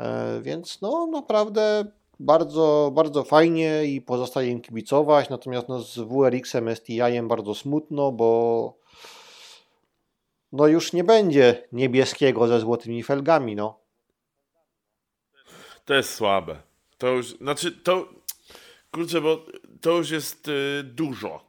E, 0.01 0.41
więc 0.43 0.81
no 0.81 1.07
naprawdę 1.07 1.85
bardzo, 2.21 2.91
bardzo 2.95 3.25
fajnie 3.25 3.85
i 3.85 4.01
pozostaje 4.01 4.51
im 4.51 4.61
kibicować, 4.61 5.29
natomiast 5.29 5.69
no, 5.69 5.81
z 5.81 5.99
WRX-em 5.99 6.77
STI-em 6.77 7.29
bardzo 7.29 7.55
smutno, 7.55 8.13
bo 8.13 8.79
no 10.53 10.67
już 10.67 10.93
nie 10.93 11.05
będzie 11.05 11.69
niebieskiego 11.73 12.49
ze 12.49 12.61
złotymi 12.61 13.03
felgami, 13.03 13.57
no. 13.57 13.79
To 15.85 15.95
jest 15.95 16.15
słabe. 16.15 16.63
To 16.99 17.09
już, 17.09 17.37
znaczy 17.37 17.73
to, 17.73 18.09
kurczę, 18.93 19.21
bo 19.21 19.47
to 19.81 19.91
już 19.91 20.11
jest 20.11 20.49
y, 20.49 20.83
dużo. 20.85 21.49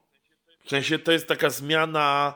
W 0.66 0.70
sensie 0.70 1.00
to 1.00 1.12
jest 1.12 1.28
taka 1.28 1.50
zmiana. 1.50 2.36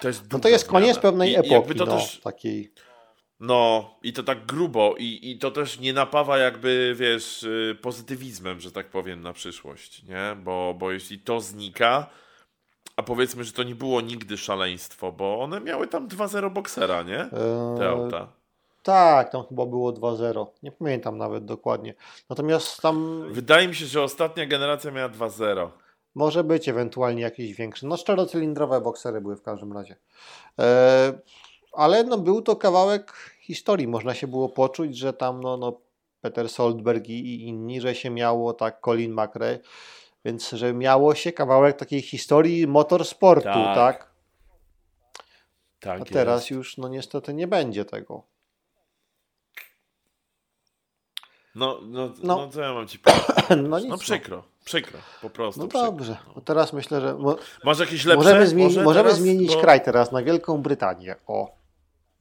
To 0.00 0.08
jest, 0.08 0.32
no 0.32 0.38
to 0.38 0.48
jest 0.48 0.68
koniec 0.68 0.86
zmiana. 0.88 1.02
pewnej 1.02 1.32
I, 1.32 1.36
epoki. 1.36 1.74
To 1.74 1.86
no, 1.86 1.96
też, 1.96 2.20
takiej. 2.20 2.72
No, 3.40 3.90
i 4.02 4.12
to 4.12 4.22
tak 4.22 4.46
grubo, 4.46 4.94
i, 4.98 5.30
i 5.30 5.38
to 5.38 5.50
też 5.50 5.80
nie 5.80 5.92
napawa 5.92 6.38
jakby, 6.38 6.94
wiesz, 6.98 7.42
y, 7.42 7.76
pozytywizmem, 7.82 8.60
że 8.60 8.72
tak 8.72 8.90
powiem, 8.90 9.22
na 9.22 9.32
przyszłość, 9.32 10.02
nie? 10.02 10.36
Bo, 10.44 10.74
bo 10.78 10.92
jeśli 10.92 11.18
to 11.18 11.40
znika, 11.40 12.06
a 12.96 13.02
powiedzmy, 13.02 13.44
że 13.44 13.52
to 13.52 13.62
nie 13.62 13.74
było 13.74 14.00
nigdy 14.00 14.36
szaleństwo, 14.36 15.12
bo 15.12 15.40
one 15.40 15.60
miały 15.60 15.86
tam 15.86 16.08
2-0 16.08 16.50
boksera, 16.50 17.02
nie? 17.02 17.28
Te 17.78 17.82
eee, 17.82 17.88
auta. 17.88 18.28
Tak, 18.82 19.32
tam 19.32 19.44
chyba 19.48 19.66
było 19.66 19.92
2-0. 19.92 20.46
Nie 20.62 20.72
pamiętam 20.72 21.18
nawet 21.18 21.44
dokładnie. 21.44 21.94
Natomiast 22.30 22.82
tam. 22.82 23.24
Wydaje 23.32 23.68
mi 23.68 23.74
się, 23.74 23.86
że 23.86 24.02
ostatnia 24.02 24.46
generacja 24.46 24.90
miała 24.90 25.08
2-0. 25.08 25.68
Może 26.14 26.44
być 26.44 26.68
ewentualnie 26.68 27.22
jakiś 27.22 27.54
większy. 27.54 27.86
No, 27.86 27.98
czterocylindrowe 27.98 28.80
boksery 28.80 29.20
były 29.20 29.36
w 29.36 29.42
każdym 29.42 29.72
razie. 29.72 29.96
E, 30.58 31.12
ale 31.72 32.04
no, 32.04 32.18
był 32.18 32.42
to 32.42 32.56
kawałek 32.56 33.12
historii. 33.40 33.88
Można 33.88 34.14
się 34.14 34.26
było 34.26 34.48
poczuć, 34.48 34.96
że 34.96 35.12
tam 35.12 35.40
no, 35.40 35.56
no, 35.56 35.80
Peter 36.20 36.48
Soldberg 36.48 37.08
i 37.08 37.48
inni, 37.48 37.80
że 37.80 37.94
się 37.94 38.10
miało 38.10 38.52
tak 38.54 38.80
Colin 38.80 39.12
McRae, 39.12 39.58
więc 40.24 40.50
że 40.50 40.74
miało 40.74 41.14
się 41.14 41.32
kawałek 41.32 41.76
takiej 41.76 42.02
historii 42.02 42.66
motorsportu, 42.66 43.44
tak? 43.44 43.74
tak? 43.74 44.10
tak 45.80 46.00
A 46.00 46.04
teraz 46.04 46.40
jest. 46.40 46.50
już 46.50 46.78
no 46.78 46.88
niestety 46.88 47.34
nie 47.34 47.46
będzie 47.46 47.84
tego. 47.84 48.22
No, 51.54 51.78
no, 51.82 52.06
no. 52.22 52.36
no 52.36 52.48
co 52.48 52.60
ja 52.60 52.74
mam 52.74 52.88
ci 52.88 52.98
powiedzieć? 52.98 53.26
No, 53.68 53.78
nic, 53.78 53.88
no 53.88 53.98
przykro, 53.98 54.44
przykro, 54.64 54.98
po 55.22 55.30
prostu. 55.30 55.60
No 55.60 55.68
przykro, 55.68 55.86
dobrze, 55.86 56.16
no. 56.36 56.42
teraz 56.42 56.72
myślę, 56.72 57.00
że. 57.00 57.16
Masz 57.64 57.78
jakieś 57.78 58.04
lepsze? 58.04 58.24
Możemy, 58.24 58.46
zmieni 58.46 58.78
możemy 58.78 59.04
teraz, 59.04 59.18
zmienić 59.18 59.54
bo... 59.54 59.60
kraj 59.60 59.84
teraz 59.84 60.12
na 60.12 60.22
Wielką 60.22 60.62
Brytanię. 60.62 61.16
O. 61.26 61.59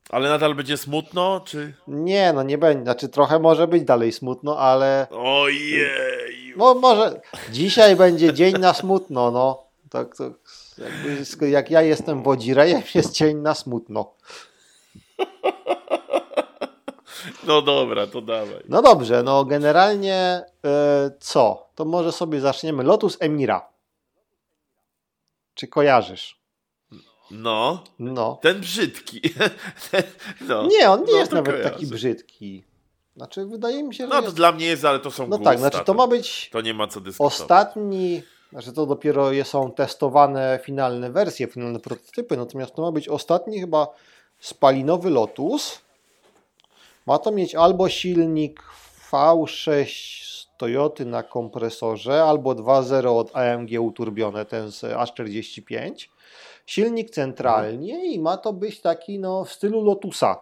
Ale 0.10 0.30
nadal 0.30 0.56
będzie 0.56 0.78
smutno, 0.78 1.42
czy? 1.46 1.74
Nie, 1.88 2.34
no 2.34 2.44
nie 2.44 2.58
będzie. 2.58 2.84
Znaczy 2.84 3.10
trochę 3.10 3.40
może 3.40 3.68
być 3.68 3.84
dalej 3.84 4.12
smutno, 4.12 4.60
ale... 4.60 5.08
Ojej! 5.12 6.54
No 6.58 6.74
może... 6.74 7.22
Dzisiaj 7.52 7.96
będzie 7.96 8.34
dzień 8.34 8.54
na 8.54 8.74
smutno, 8.74 9.32
no. 9.32 9.64
Tak, 9.90 10.16
to 10.16 10.32
jakby, 10.78 11.50
jak 11.50 11.72
ja 11.72 11.82
jestem 11.82 12.24
wodzirejem, 12.24 12.82
jest 12.96 13.12
dzień 13.12 13.38
na 13.38 13.56
smutno. 13.56 14.14
No 17.44 17.62
dobra, 17.62 18.08
to 18.08 18.22
dawaj. 18.22 18.64
No 18.70 18.82
dobrze, 18.82 19.24
no 19.24 19.46
generalnie 19.46 20.44
yy, 20.64 20.70
co? 21.20 21.70
To 21.76 21.86
może 21.86 22.12
sobie 22.12 22.42
zaczniemy. 22.42 22.84
Lotus 22.84 23.18
Emira. 23.20 23.70
Czy 25.54 25.68
kojarzysz? 25.68 26.39
No. 27.32 27.84
No. 28.00 28.40
Ten 28.42 28.60
brzydki. 28.60 29.22
no. 30.50 30.68
Nie, 30.68 30.90
on 30.90 31.00
nie 31.04 31.12
no, 31.14 31.20
jest 31.20 31.32
nawet 31.32 31.52
kojarzy. 31.52 31.70
taki 31.70 31.88
brzydki. 31.88 32.64
Znaczy, 33.16 33.46
wydaje 33.46 33.84
mi 33.84 33.96
się, 33.96 34.04
że. 34.04 34.10
No 34.10 34.20
to 34.20 34.24
jest... 34.24 34.36
dla 34.36 34.52
mnie 34.52 34.66
jest, 34.66 34.86
ale 34.86 35.00
to 35.00 35.12
są 35.12 35.28
No 35.28 35.38
tak, 35.38 35.60
znaczy 35.60 35.80
to 35.86 35.94
ma 35.94 36.08
być. 36.08 36.50
To 36.52 36.62
nie 36.62 36.74
ma 36.74 36.88
co 36.88 37.02
dyskutować. 37.02 37.42
Ostatni. 37.42 38.24
Znaczy 38.52 38.74
to 38.74 38.86
dopiero 38.86 39.30
są 39.44 39.72
testowane 39.72 40.60
finalne 40.64 41.12
wersje, 41.12 41.48
finalne 41.48 41.80
prototypy, 41.80 42.38
natomiast 42.38 42.76
to 42.76 42.82
ma 42.82 42.92
być 42.92 43.10
ostatni 43.10 43.60
chyba 43.60 43.88
spalinowy 44.40 45.10
Lotus. 45.10 45.80
Ma 47.06 47.18
to 47.18 47.32
mieć 47.32 47.56
albo 47.56 47.90
silnik 47.90 48.64
V6 49.12 49.86
z 50.26 50.48
Toyoty 50.58 51.06
na 51.06 51.24
kompresorze, 51.24 52.24
albo 52.24 52.52
2.0 52.52 53.18
od 53.18 53.36
AMG 53.36 53.82
uturbione, 53.82 54.46
ten 54.46 54.72
z 54.72 54.82
A45 54.82 56.08
silnik 56.70 57.10
centralnie 57.10 58.14
i 58.14 58.20
ma 58.20 58.38
to 58.38 58.54
być 58.54 58.82
taki 58.82 59.20
no, 59.20 59.46
w 59.46 59.54
stylu 59.54 59.84
Lotusa. 59.84 60.42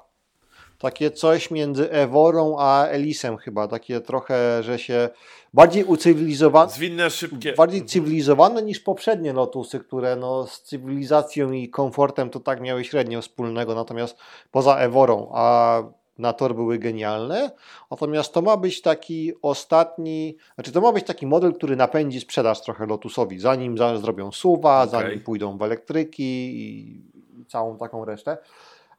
Takie 0.80 1.12
coś 1.12 1.52
między 1.52 1.92
Eworą 1.92 2.56
a 2.60 2.88
Elisem 2.88 3.38
chyba, 3.38 3.68
takie 3.68 4.02
trochę, 4.02 4.64
że 4.64 4.80
się 4.80 5.10
bardziej 5.54 5.84
ucywilizowane. 5.84 6.72
Zwinne, 6.72 7.10
szybkie. 7.10 7.54
Bardziej 7.54 7.86
cywilizowane 7.86 8.64
niż 8.64 8.80
poprzednie 8.80 9.34
Lotusy, 9.34 9.80
które 9.80 10.16
no, 10.16 10.48
z 10.48 10.62
cywilizacją 10.62 11.52
i 11.52 11.70
komfortem 11.70 12.30
to 12.30 12.40
tak 12.40 12.62
miały 12.62 12.84
średnio 12.84 13.22
wspólnego, 13.22 13.76
natomiast 13.76 14.18
poza 14.52 14.78
Eworą, 14.78 15.30
a 15.34 15.84
na 16.18 16.34
tor 16.34 16.56
były 16.56 16.80
genialne. 16.80 17.52
Natomiast 17.92 18.34
to 18.34 18.42
ma 18.42 18.58
być 18.58 18.82
taki 18.82 19.34
ostatni, 19.42 20.38
znaczy 20.56 20.72
to 20.72 20.82
ma 20.82 20.92
być 20.92 21.06
taki 21.06 21.28
model, 21.28 21.54
który 21.54 21.76
napędzi 21.76 22.20
sprzedaż 22.20 22.62
trochę 22.62 22.86
Lotusowi, 22.86 23.40
zanim 23.40 23.78
zrobią 23.78 24.32
suwa, 24.32 24.82
okay. 24.82 24.90
zanim 24.90 25.24
pójdą 25.24 25.58
w 25.58 25.62
elektryki 25.62 26.24
i 26.62 27.02
całą 27.48 27.78
taką 27.78 28.06
resztę. 28.06 28.38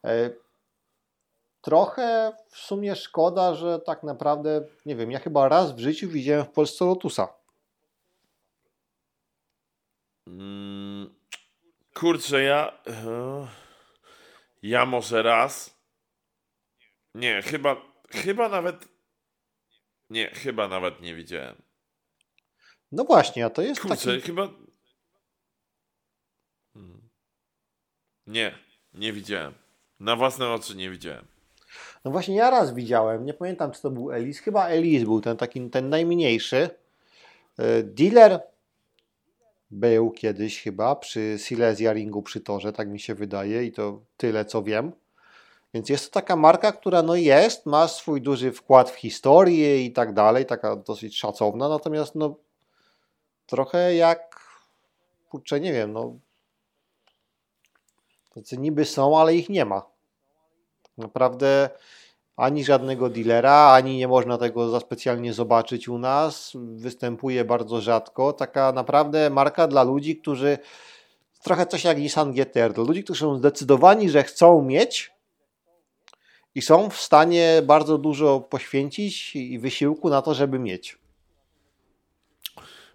E, 0.05 0.29
trochę 1.61 2.31
w 2.47 2.57
sumie 2.57 2.95
szkoda, 2.95 3.55
że 3.55 3.79
tak 3.79 4.03
naprawdę, 4.03 4.61
nie 4.85 4.95
wiem, 4.95 5.11
ja 5.11 5.19
chyba 5.19 5.49
raz 5.49 5.75
w 5.75 5.79
życiu 5.79 6.09
widziałem 6.09 6.45
w 6.45 6.49
Polsce 6.49 6.85
Lotusa. 6.85 7.27
Mm, 10.27 11.15
kurczę, 11.93 12.43
ja. 12.43 12.73
E, 12.87 13.47
ja 14.63 14.85
może 14.85 15.23
raz. 15.23 15.78
Nie, 17.15 17.41
chyba, 17.41 17.81
chyba 18.09 18.49
nawet. 18.49 18.87
Nie, 20.09 20.29
chyba 20.29 20.67
nawet 20.67 21.01
nie 21.01 21.15
widziałem. 21.15 21.61
No 22.91 23.03
właśnie, 23.03 23.45
a 23.45 23.49
to 23.49 23.61
jest 23.61 23.81
Kurczę, 23.81 23.95
taki... 24.15 24.21
chyba... 24.21 24.49
Hmm. 26.73 27.09
Nie, 28.27 28.55
nie 28.93 29.13
widziałem. 29.13 29.53
Na 29.99 30.15
własne 30.15 30.49
oczy 30.49 30.75
nie 30.75 30.89
widziałem. 30.89 31.27
No 32.05 32.11
właśnie 32.11 32.35
ja 32.35 32.49
raz 32.49 32.73
widziałem, 32.73 33.25
nie 33.25 33.33
pamiętam 33.33 33.71
czy 33.71 33.81
to 33.81 33.91
był 33.91 34.11
Elis, 34.11 34.39
chyba 34.39 34.67
Elis 34.67 35.03
był 35.03 35.21
ten 35.21 35.37
taki, 35.37 35.69
ten 35.69 35.89
najmniejszy. 35.89 36.69
E, 37.57 37.83
dealer 37.83 38.41
był 39.71 40.11
kiedyś 40.11 40.61
chyba 40.61 40.95
przy 40.95 41.35
Silesia 41.37 41.93
Ringu 41.93 42.23
przy 42.23 42.41
torze, 42.41 42.73
tak 42.73 42.89
mi 42.89 42.99
się 42.99 43.15
wydaje 43.15 43.65
i 43.65 43.71
to 43.71 44.01
tyle 44.17 44.45
co 44.45 44.63
wiem. 44.63 44.91
Więc 45.73 45.89
jest 45.89 46.05
to 46.05 46.13
taka 46.13 46.35
marka, 46.35 46.71
która 46.71 47.01
no 47.01 47.15
jest, 47.15 47.65
ma 47.65 47.87
swój 47.87 48.21
duży 48.21 48.51
wkład 48.51 48.89
w 48.89 48.95
historię 48.95 49.85
i 49.85 49.93
tak 49.93 50.13
dalej, 50.13 50.45
taka 50.45 50.75
dosyć 50.75 51.17
szacowna, 51.17 51.69
natomiast 51.69 52.15
no 52.15 52.35
trochę 53.45 53.95
jak, 53.95 54.39
kurczę, 55.29 55.59
nie 55.59 55.73
wiem, 55.73 55.93
no 55.93 56.19
tacy 58.35 58.57
niby 58.57 58.85
są, 58.85 59.19
ale 59.19 59.35
ich 59.35 59.49
nie 59.49 59.65
ma. 59.65 59.85
Naprawdę 60.97 61.69
ani 62.37 62.63
żadnego 62.63 63.09
dealera, 63.09 63.71
ani 63.71 63.97
nie 63.97 64.07
można 64.07 64.37
tego 64.37 64.69
za 64.69 64.79
specjalnie 64.79 65.33
zobaczyć 65.33 65.87
u 65.87 65.97
nas. 65.97 66.51
Występuje 66.55 67.45
bardzo 67.45 67.81
rzadko. 67.81 68.33
Taka 68.33 68.71
naprawdę 68.71 69.29
marka 69.29 69.67
dla 69.67 69.83
ludzi, 69.83 70.17
którzy 70.17 70.57
trochę 71.43 71.65
coś 71.65 71.83
jak 71.83 71.97
Nissan 71.97 72.31
GTR, 72.33 72.73
dla 72.73 72.83
ludzi, 72.83 73.03
którzy 73.03 73.19
są 73.19 73.37
zdecydowani, 73.37 74.09
że 74.09 74.23
chcą 74.23 74.61
mieć 74.61 75.18
i 76.55 76.61
są 76.61 76.89
w 76.89 76.97
stanie 77.01 77.61
bardzo 77.65 77.97
dużo 77.97 78.39
poświęcić 78.39 79.35
i 79.35 79.59
wysiłku 79.59 80.09
na 80.09 80.21
to, 80.21 80.33
żeby 80.33 80.59
mieć. 80.59 80.97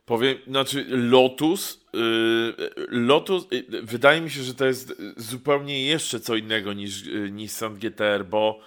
Powiem, 0.06 0.38
znaczy 0.46 0.86
Lotus, 0.88 1.86
yy, 1.92 2.70
Lotus, 2.88 3.46
yy, 3.50 3.82
wydaje 3.82 4.20
mi 4.20 4.30
się, 4.30 4.42
że 4.42 4.54
to 4.54 4.64
jest 4.66 5.02
zupełnie 5.16 5.86
jeszcze 5.86 6.20
co 6.20 6.36
innego 6.36 6.72
niż 6.72 7.06
yy, 7.06 7.30
Nissan 7.30 7.74
GTR, 7.74 8.24
bo 8.24 8.60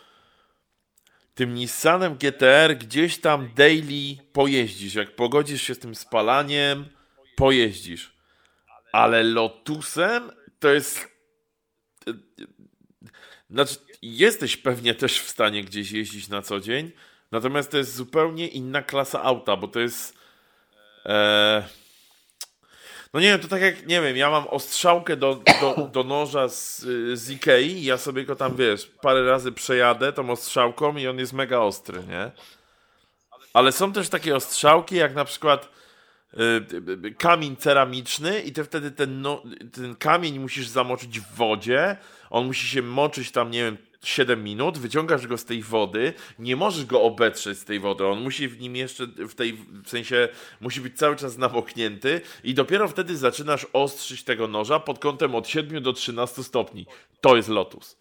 tym 1.35 1.53
Nissanem 1.53 2.15
GTR 2.15 2.77
gdzieś 2.77 3.17
tam 3.17 3.49
daily 3.55 4.17
pojeździsz, 4.33 4.95
jak 4.95 5.15
pogodzisz 5.15 5.61
się 5.61 5.75
z 5.75 5.79
tym 5.79 5.95
spalaniem, 5.95 6.85
pojeździsz. 7.35 8.13
Ale 8.91 9.23
Lotusem 9.23 10.31
to 10.59 10.69
jest 10.69 11.17
znaczy, 13.49 13.75
jesteś 14.01 14.57
pewnie 14.57 14.95
też 14.95 15.19
w 15.19 15.29
stanie 15.29 15.63
gdzieś 15.63 15.91
jeździć 15.91 16.27
na 16.27 16.41
co 16.41 16.59
dzień, 16.59 16.91
natomiast 17.31 17.71
to 17.71 17.77
jest 17.77 17.95
zupełnie 17.95 18.47
inna 18.47 18.81
klasa 18.81 19.23
auta, 19.23 19.55
bo 19.55 19.67
to 19.67 19.79
jest. 19.79 20.17
E... 21.05 21.63
No 23.13 23.19
nie 23.19 23.27
wiem, 23.27 23.39
to 23.39 23.47
tak 23.47 23.61
jak, 23.61 23.87
nie 23.87 24.01
wiem, 24.01 24.17
ja 24.17 24.29
mam 24.29 24.47
ostrzałkę 24.47 25.15
do, 25.15 25.35
do, 25.61 25.89
do 25.93 26.03
noża 26.03 26.49
z, 26.49 26.81
z 27.13 27.29
Ikei 27.29 27.83
ja 27.83 27.97
sobie 27.97 28.25
go 28.25 28.35
tam, 28.35 28.55
wiesz, 28.55 28.91
parę 29.01 29.25
razy 29.25 29.51
przejadę 29.51 30.13
tą 30.13 30.29
ostrzałką 30.29 30.97
i 30.97 31.07
on 31.07 31.19
jest 31.19 31.33
mega 31.33 31.59
ostry, 31.59 32.03
nie? 32.07 32.31
Ale 33.53 33.71
są 33.71 33.93
też 33.93 34.09
takie 34.09 34.35
ostrzałki, 34.35 34.95
jak 34.95 35.15
na 35.15 35.25
przykład 35.25 35.69
kamień 37.17 37.55
ceramiczny 37.55 38.41
i 38.41 38.51
ty 38.51 38.63
wtedy 38.63 38.91
ten, 38.91 39.21
no, 39.21 39.43
ten 39.73 39.95
kamień 39.95 40.39
musisz 40.39 40.67
zamoczyć 40.67 41.19
w 41.19 41.35
wodzie, 41.35 41.97
on 42.29 42.45
musi 42.45 42.67
się 42.67 42.81
moczyć 42.81 43.31
tam, 43.31 43.51
nie 43.51 43.63
wiem, 43.63 43.77
7 44.03 44.43
minut, 44.43 44.77
wyciągasz 44.77 45.27
go 45.27 45.37
z 45.37 45.45
tej 45.45 45.63
wody, 45.63 46.13
nie 46.39 46.55
możesz 46.55 46.85
go 46.85 47.01
obetrzeć 47.01 47.59
z 47.59 47.65
tej 47.65 47.79
wody, 47.79 48.05
on 48.05 48.21
musi 48.21 48.47
w 48.47 48.59
nim 48.59 48.75
jeszcze, 48.75 49.07
w 49.07 49.35
tej, 49.35 49.53
w 49.53 49.89
sensie, 49.89 50.29
musi 50.61 50.81
być 50.81 50.97
cały 50.97 51.15
czas 51.15 51.37
namoknięty 51.37 52.21
i 52.43 52.53
dopiero 52.53 52.87
wtedy 52.87 53.17
zaczynasz 53.17 53.67
ostrzyć 53.73 54.23
tego 54.23 54.47
noża 54.47 54.79
pod 54.79 54.99
kątem 54.99 55.35
od 55.35 55.47
7 55.47 55.83
do 55.83 55.93
13 55.93 56.43
stopni. 56.43 56.85
To 57.21 57.35
jest 57.35 57.49
Lotus. 57.49 57.97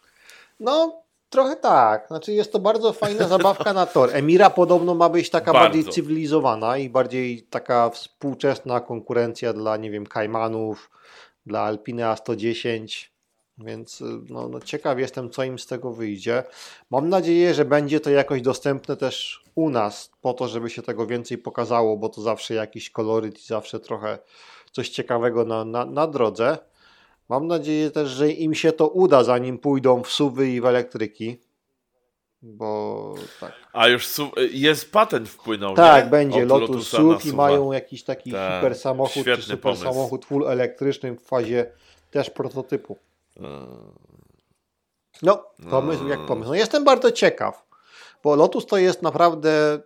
No, 0.60 1.05
trochę 1.30 1.56
tak. 1.56 2.08
Znaczy 2.08 2.32
jest 2.32 2.52
to 2.52 2.58
bardzo 2.58 2.92
fajna 2.92 3.28
zabawka 3.38 3.72
na 3.72 3.86
tor. 3.86 4.10
Emira 4.12 4.50
podobno 4.50 4.94
ma 4.94 5.08
być 5.08 5.30
taka 5.30 5.52
bardzo. 5.52 5.68
bardziej 5.68 5.92
cywilizowana 5.92 6.78
i 6.78 6.90
bardziej 6.90 7.42
taka 7.42 7.90
współczesna 7.90 8.80
konkurencja 8.80 9.52
dla, 9.52 9.76
nie 9.76 9.90
wiem, 9.90 10.06
Kajmanów, 10.06 10.90
dla 11.46 11.60
Alpiny 11.60 12.02
A110 12.02 13.06
więc 13.58 14.00
y, 14.00 14.04
no, 14.28 14.48
no, 14.48 14.60
ciekaw 14.60 14.98
jestem, 14.98 15.30
co 15.30 15.44
im 15.44 15.58
z 15.58 15.66
tego 15.66 15.92
wyjdzie. 15.92 16.42
Mam 16.90 17.08
nadzieję, 17.08 17.54
że 17.54 17.64
będzie 17.64 18.00
to 18.00 18.10
jakoś 18.10 18.42
dostępne 18.42 18.96
też 18.96 19.44
u 19.54 19.70
nas, 19.70 20.10
po 20.20 20.32
to, 20.32 20.48
żeby 20.48 20.70
się 20.70 20.82
tego 20.82 21.06
więcej 21.06 21.38
pokazało, 21.38 21.96
bo 21.96 22.08
to 22.08 22.22
zawsze 22.22 22.54
jakiś 22.54 22.90
koloryt 22.90 23.38
i 23.38 23.46
zawsze 23.46 23.80
trochę 23.80 24.18
coś 24.72 24.88
ciekawego 24.88 25.44
na, 25.44 25.64
na, 25.64 25.84
na 25.84 26.06
drodze. 26.06 26.58
Mam 27.28 27.46
nadzieję 27.46 27.90
też, 27.90 28.08
że 28.08 28.30
im 28.30 28.54
się 28.54 28.72
to 28.72 28.88
uda, 28.88 29.24
zanim 29.24 29.58
pójdą 29.58 30.02
w 30.02 30.10
suwy 30.10 30.48
i 30.48 30.60
w 30.60 30.66
elektryki. 30.66 31.40
Bo 32.42 33.14
tak. 33.40 33.52
A 33.72 33.88
już 33.88 34.08
jest 34.50 34.92
patent 34.92 35.28
wpłynął. 35.28 35.74
Tak, 35.74 36.04
nie? 36.04 36.10
będzie 36.10 36.42
Od 36.42 36.48
Lotus 36.48 36.88
SUV 36.88 37.18
i 37.24 37.32
mają 37.32 37.72
jakiś 37.72 38.04
taki 38.04 38.32
tak, 38.32 38.54
hiper 38.54 38.74
samochód 38.74 39.24
czy 39.24 39.42
super 39.42 39.60
pomysł. 39.60 39.82
samochód 39.82 40.24
full 40.24 40.48
elektryczny 40.48 41.12
w 41.12 41.20
fazie 41.20 41.72
też 42.10 42.30
prototypu. 42.30 42.98
No, 45.22 45.44
pomysł 45.70 46.08
jak 46.08 46.26
pomysł. 46.26 46.48
No 46.48 46.54
jestem 46.54 46.84
bardzo 46.84 47.12
ciekaw, 47.12 47.66
bo 48.22 48.36
Lotus 48.36 48.66
to 48.66 48.76
jest 48.76 49.02
naprawdę 49.02 49.80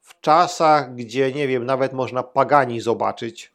w 0.00 0.20
czasach, 0.20 0.94
gdzie 0.94 1.32
nie 1.32 1.48
wiem, 1.48 1.64
nawet 1.66 1.92
można 1.92 2.22
Pagani 2.22 2.80
zobaczyć 2.80 3.52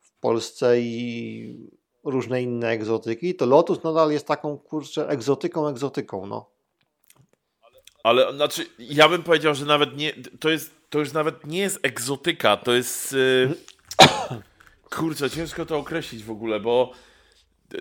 w 0.00 0.12
Polsce 0.20 0.80
i 0.80 1.70
różne 2.06 2.42
inne 2.42 2.68
egzotyki, 2.68 3.34
to 3.34 3.46
Lotus 3.46 3.84
nadal 3.84 4.10
jest 4.10 4.26
taką, 4.26 4.58
kurczę, 4.58 5.08
egzotyką, 5.08 5.68
egzotyką, 5.68 6.26
no. 6.26 6.50
Ale 8.04 8.32
znaczy, 8.34 8.66
ja 8.78 9.08
bym 9.08 9.22
powiedział, 9.22 9.54
że 9.54 9.66
nawet 9.66 9.96
nie, 9.96 10.12
to 10.40 10.50
jest, 10.50 10.74
to 10.90 10.98
już 10.98 11.12
nawet 11.12 11.46
nie 11.46 11.58
jest 11.58 11.78
egzotyka, 11.82 12.56
to 12.56 12.72
jest, 12.72 13.12
yy, 13.12 13.54
kurczę, 14.96 15.30
ciężko 15.30 15.66
to 15.66 15.78
określić 15.78 16.24
w 16.24 16.30
ogóle, 16.30 16.60
bo 16.60 16.92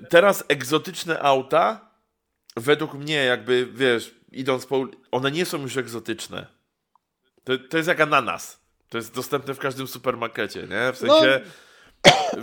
teraz 0.10 0.44
egzotyczne 0.48 1.20
auta, 1.20 1.92
według 2.56 2.94
mnie 2.94 3.16
jakby, 3.16 3.66
wiesz, 3.66 4.16
idąc 4.32 4.66
po, 4.66 4.86
one 5.12 5.32
nie 5.32 5.46
są 5.46 5.62
już 5.62 5.78
egzotyczne. 5.78 6.48
To, 7.44 7.54
to 7.70 7.78
jest 7.78 7.90
jak 7.90 8.00
ananas. 8.00 8.66
To 8.90 8.98
jest 8.98 9.16
dostępne 9.16 9.54
w 9.54 9.60
każdym 9.60 9.88
supermarkecie, 9.88 10.62
nie? 10.62 10.94
W 10.94 10.98
sensie, 10.98 11.42
no. 11.46 11.52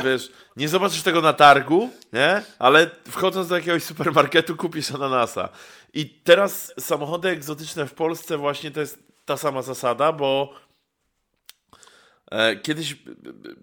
Wiesz, 0.05 0.31
nie 0.57 0.69
zobaczysz 0.69 1.03
tego 1.03 1.21
na 1.21 1.33
targu, 1.33 1.91
nie? 2.13 2.43
Ale 2.59 2.91
wchodząc 3.11 3.49
do 3.49 3.55
jakiegoś 3.57 3.83
supermarketu 3.83 4.57
kupisz 4.57 4.91
ananasa. 4.91 5.49
I 5.95 6.07
teraz 6.07 6.75
samochody 6.81 7.29
egzotyczne 7.29 7.87
w 7.87 7.95
Polsce 7.95 8.39
właśnie 8.39 8.71
to 8.71 8.81
jest 8.81 8.99
ta 9.25 9.37
sama 9.37 9.63
zasada, 9.63 10.13
bo 10.13 10.55
e, 12.31 12.57
kiedyś, 12.57 12.97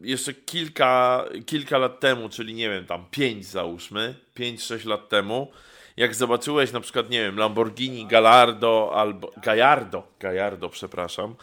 jeszcze 0.01 0.33
kilka, 0.33 1.25
kilka 1.45 1.77
lat 1.77 1.99
temu, 1.99 2.29
czyli 2.29 2.53
nie 2.53 2.69
wiem, 2.69 2.85
tam 2.85 3.05
pięć 3.11 3.45
załóżmy, 3.45 4.15
pięć, 4.33 4.63
sześć 4.63 4.85
lat 4.85 5.09
temu, 5.09 5.51
jak 5.97 6.15
zobaczyłeś 6.15 6.71
na 6.71 6.79
przykład, 6.79 7.09
nie 7.09 7.21
wiem, 7.21 7.37
Lamborghini 7.37 8.05
Gallardo 8.05 8.91
albo 8.95 9.31
Gallardo, 9.43 10.03
Gallardo, 10.19 10.69
przepraszam, 10.69 11.35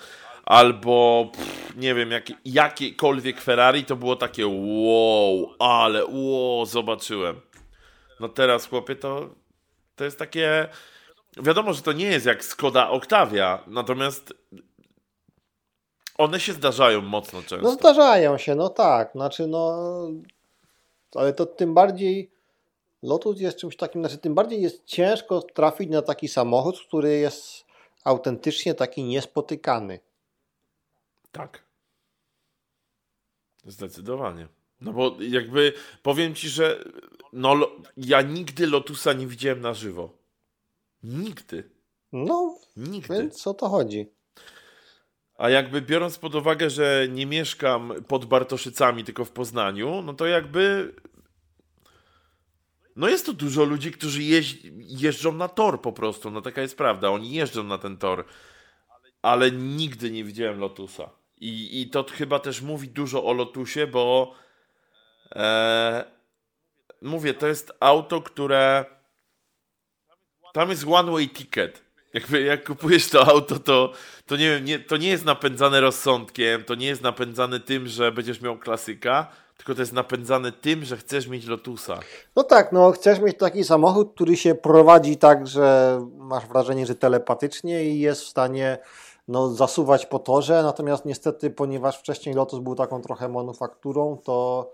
albo 0.47 1.27
pff, 1.33 1.77
nie 1.77 1.95
wiem, 1.95 2.11
jak, 2.11 2.25
jakiekolwiek 2.45 3.41
Ferrari, 3.41 3.85
to 3.85 3.97
było 3.97 4.17
takie 4.17 4.47
wow, 4.47 5.55
ale 5.59 6.07
wow, 6.07 6.67
zobaczyłem. 6.67 7.41
No 8.21 8.29
teraz, 8.29 8.67
chłopie, 8.67 8.97
to, 8.97 9.29
to 9.97 10.05
jest 10.05 10.19
takie... 10.19 10.69
Wiadomo, 11.37 11.73
że 11.73 11.83
to 11.83 11.93
nie 11.93 12.07
jest 12.07 12.27
jak 12.27 12.45
Skoda 12.45 12.91
Octavia, 12.91 13.65
natomiast 13.67 14.35
one 16.19 16.41
się 16.41 16.53
zdarzają 16.53 17.01
mocno 17.01 17.41
często. 17.43 17.69
No 17.69 17.71
zdarzają 17.71 18.39
się, 18.39 18.55
no 18.55 18.69
tak. 18.69 19.13
Znaczy, 19.13 19.47
no... 19.47 19.79
Ale 21.15 21.33
to 21.33 21.47
tym 21.47 21.75
bardziej... 21.75 22.31
Lotus 23.03 23.41
jest 23.41 23.59
czymś 23.59 23.77
takim, 23.77 24.03
znaczy 24.03 24.19
tym 24.19 24.35
bardziej 24.35 24.63
jest 24.63 24.85
ciężko 24.85 25.43
trafić 25.43 25.91
na 25.91 26.03
taki 26.03 26.29
samochód, 26.29 26.81
który 26.89 27.19
jest 27.19 27.65
autentycznie 28.05 28.75
taki 28.75 29.05
niespotykany. 29.05 30.01
Tak. 31.37 31.67
Zdecydowanie. 33.65 34.49
No 34.81 34.93
bo 34.93 35.17
jakby 35.21 35.73
powiem 36.03 36.35
ci, 36.35 36.49
że 36.49 36.85
no, 37.33 37.71
ja 37.97 38.23
nigdy 38.23 38.67
Lotusa 38.67 39.13
nie 39.13 39.27
widziałem 39.27 39.61
na 39.61 39.75
żywo. 39.75 40.19
Nigdy. 41.03 41.71
No, 42.13 42.59
nigdy. 42.77 43.15
Więc 43.15 43.47
o 43.47 43.55
to 43.55 43.69
chodzi. 43.69 44.07
A 45.39 45.51
jakby 45.51 45.83
biorąc 45.83 46.19
pod 46.19 46.35
uwagę, 46.35 46.71
że 46.71 47.07
nie 47.11 47.27
mieszkam 47.27 47.93
pod 48.09 48.25
Bartoszycami, 48.25 49.05
tylko 49.05 49.25
w 49.25 49.31
Poznaniu, 49.31 50.03
no 50.03 50.15
to 50.15 50.27
jakby. 50.27 50.95
No 52.97 53.09
jest 53.09 53.27
tu 53.27 53.33
dużo 53.33 53.65
ludzi, 53.65 53.93
którzy 53.93 54.23
jeź... 54.23 54.59
jeżdżą 54.77 55.33
na 55.33 55.49
tor 55.49 55.81
po 55.81 55.93
prostu. 55.93 56.31
No 56.31 56.43
taka 56.43 56.63
jest 56.63 56.77
prawda. 56.77 57.11
Oni 57.11 57.33
jeżdżą 57.33 57.65
na 57.65 57.79
ten 57.79 57.97
tor. 57.97 58.25
Ale 59.23 59.51
nigdy 59.51 60.11
nie 60.11 60.25
widziałem 60.25 60.59
Lotusa. 60.59 61.11
I, 61.41 61.81
i 61.81 61.91
to 61.91 62.05
chyba 62.13 62.39
też 62.39 62.63
mówi 62.63 62.89
dużo 62.89 63.25
o 63.25 63.33
Lotusie, 63.33 63.87
bo 63.87 64.35
e, 65.33 66.05
mówię, 67.03 67.35
to 67.35 67.47
jest 67.47 67.73
auto, 67.81 68.23
które 68.23 68.85
tam 70.53 70.71
jest 70.71 70.85
one 70.91 71.13
way 71.13 71.29
ticket. 71.29 71.83
Jakby 72.15 72.43
jak 72.43 72.65
kupujesz 72.67 73.11
to 73.11 73.29
auto, 73.29 73.59
to, 73.59 73.93
to 74.27 74.37
nie 74.37 74.51
wiem, 74.51 74.65
nie, 74.65 74.79
to 74.79 74.97
nie 74.97 75.09
jest 75.09 75.25
napędzane 75.25 75.81
rozsądkiem, 75.81 76.65
to 76.65 76.75
nie 76.75 76.87
jest 76.87 77.03
napędzane 77.03 77.61
tym, 77.61 77.87
że 77.87 78.13
będziesz 78.13 78.41
miał 78.41 78.59
klasyka, 78.59 79.27
tylko 79.57 79.75
to 79.75 79.83
jest 79.83 79.93
napędzane 79.93 80.53
tym, 80.53 80.85
że 80.85 80.97
chcesz 80.97 81.27
mieć 81.27 81.47
Lotusa. 81.47 82.01
No 82.37 82.43
tak, 82.43 82.73
no 82.73 82.93
chcesz 82.93 83.21
mieć 83.21 83.39
taki 83.39 83.65
samochód, 83.65 84.15
który 84.15 84.37
się 84.37 84.55
prowadzi 84.55 85.17
tak, 85.17 85.47
że 85.47 85.99
masz 86.17 86.47
wrażenie, 86.47 86.87
że 86.87 86.95
telepatycznie 86.95 87.85
i 87.85 88.01
jest 88.01 88.23
w 88.23 88.29
stanie 88.29 88.79
no, 89.29 89.49
zasuwać 89.49 90.07
po 90.07 90.19
torze, 90.19 90.63
natomiast 90.63 91.05
niestety, 91.05 91.51
ponieważ 91.51 91.99
wcześniej 91.99 92.35
Lotus 92.35 92.61
był 92.61 92.75
taką 92.75 93.03
trochę 93.03 93.29
manufakturą, 93.29 94.17
to 94.25 94.71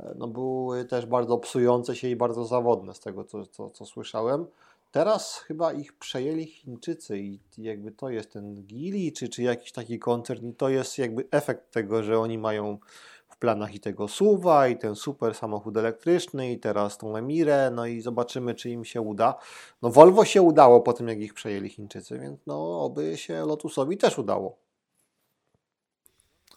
e, 0.00 0.14
no, 0.16 0.28
były 0.28 0.84
też 0.84 1.06
bardzo 1.06 1.38
psujące 1.38 1.96
się 1.96 2.08
i 2.08 2.16
bardzo 2.16 2.44
zawodne 2.44 2.94
z 2.94 3.00
tego, 3.00 3.24
co, 3.24 3.46
co, 3.46 3.70
co 3.70 3.86
słyszałem. 3.86 4.46
Teraz 4.92 5.38
chyba 5.38 5.72
ich 5.72 5.92
przejęli 5.92 6.46
Chińczycy 6.46 7.18
i 7.18 7.38
jakby 7.58 7.92
to 7.92 8.10
jest 8.10 8.32
ten 8.32 8.54
Gili, 8.54 9.12
czy, 9.12 9.28
czy 9.28 9.42
jakiś 9.42 9.72
taki 9.72 9.98
koncern 9.98 10.46
i 10.46 10.54
to 10.54 10.68
jest 10.68 10.98
jakby 10.98 11.28
efekt 11.30 11.70
tego, 11.70 12.02
że 12.02 12.18
oni 12.18 12.38
mają 12.38 12.78
planach 13.42 13.74
i 13.74 13.80
tego 13.80 14.08
SUVa, 14.08 14.68
i 14.68 14.78
ten 14.78 14.94
super 14.96 15.34
samochód 15.34 15.76
elektryczny, 15.76 16.52
i 16.52 16.58
teraz 16.58 16.98
tą 16.98 17.16
Emirę, 17.16 17.70
no 17.70 17.86
i 17.86 18.00
zobaczymy, 18.00 18.54
czy 18.54 18.70
im 18.70 18.84
się 18.84 19.00
uda. 19.00 19.34
No 19.82 19.90
Volvo 19.90 20.24
się 20.24 20.42
udało 20.42 20.80
po 20.80 20.92
tym, 20.92 21.08
jak 21.08 21.18
ich 21.18 21.34
przejęli 21.34 21.68
Chińczycy, 21.68 22.18
więc 22.18 22.40
no 22.46 22.84
oby 22.84 23.16
się 23.16 23.46
Lotusowi 23.46 23.96
też 23.96 24.18
udało. 24.18 24.58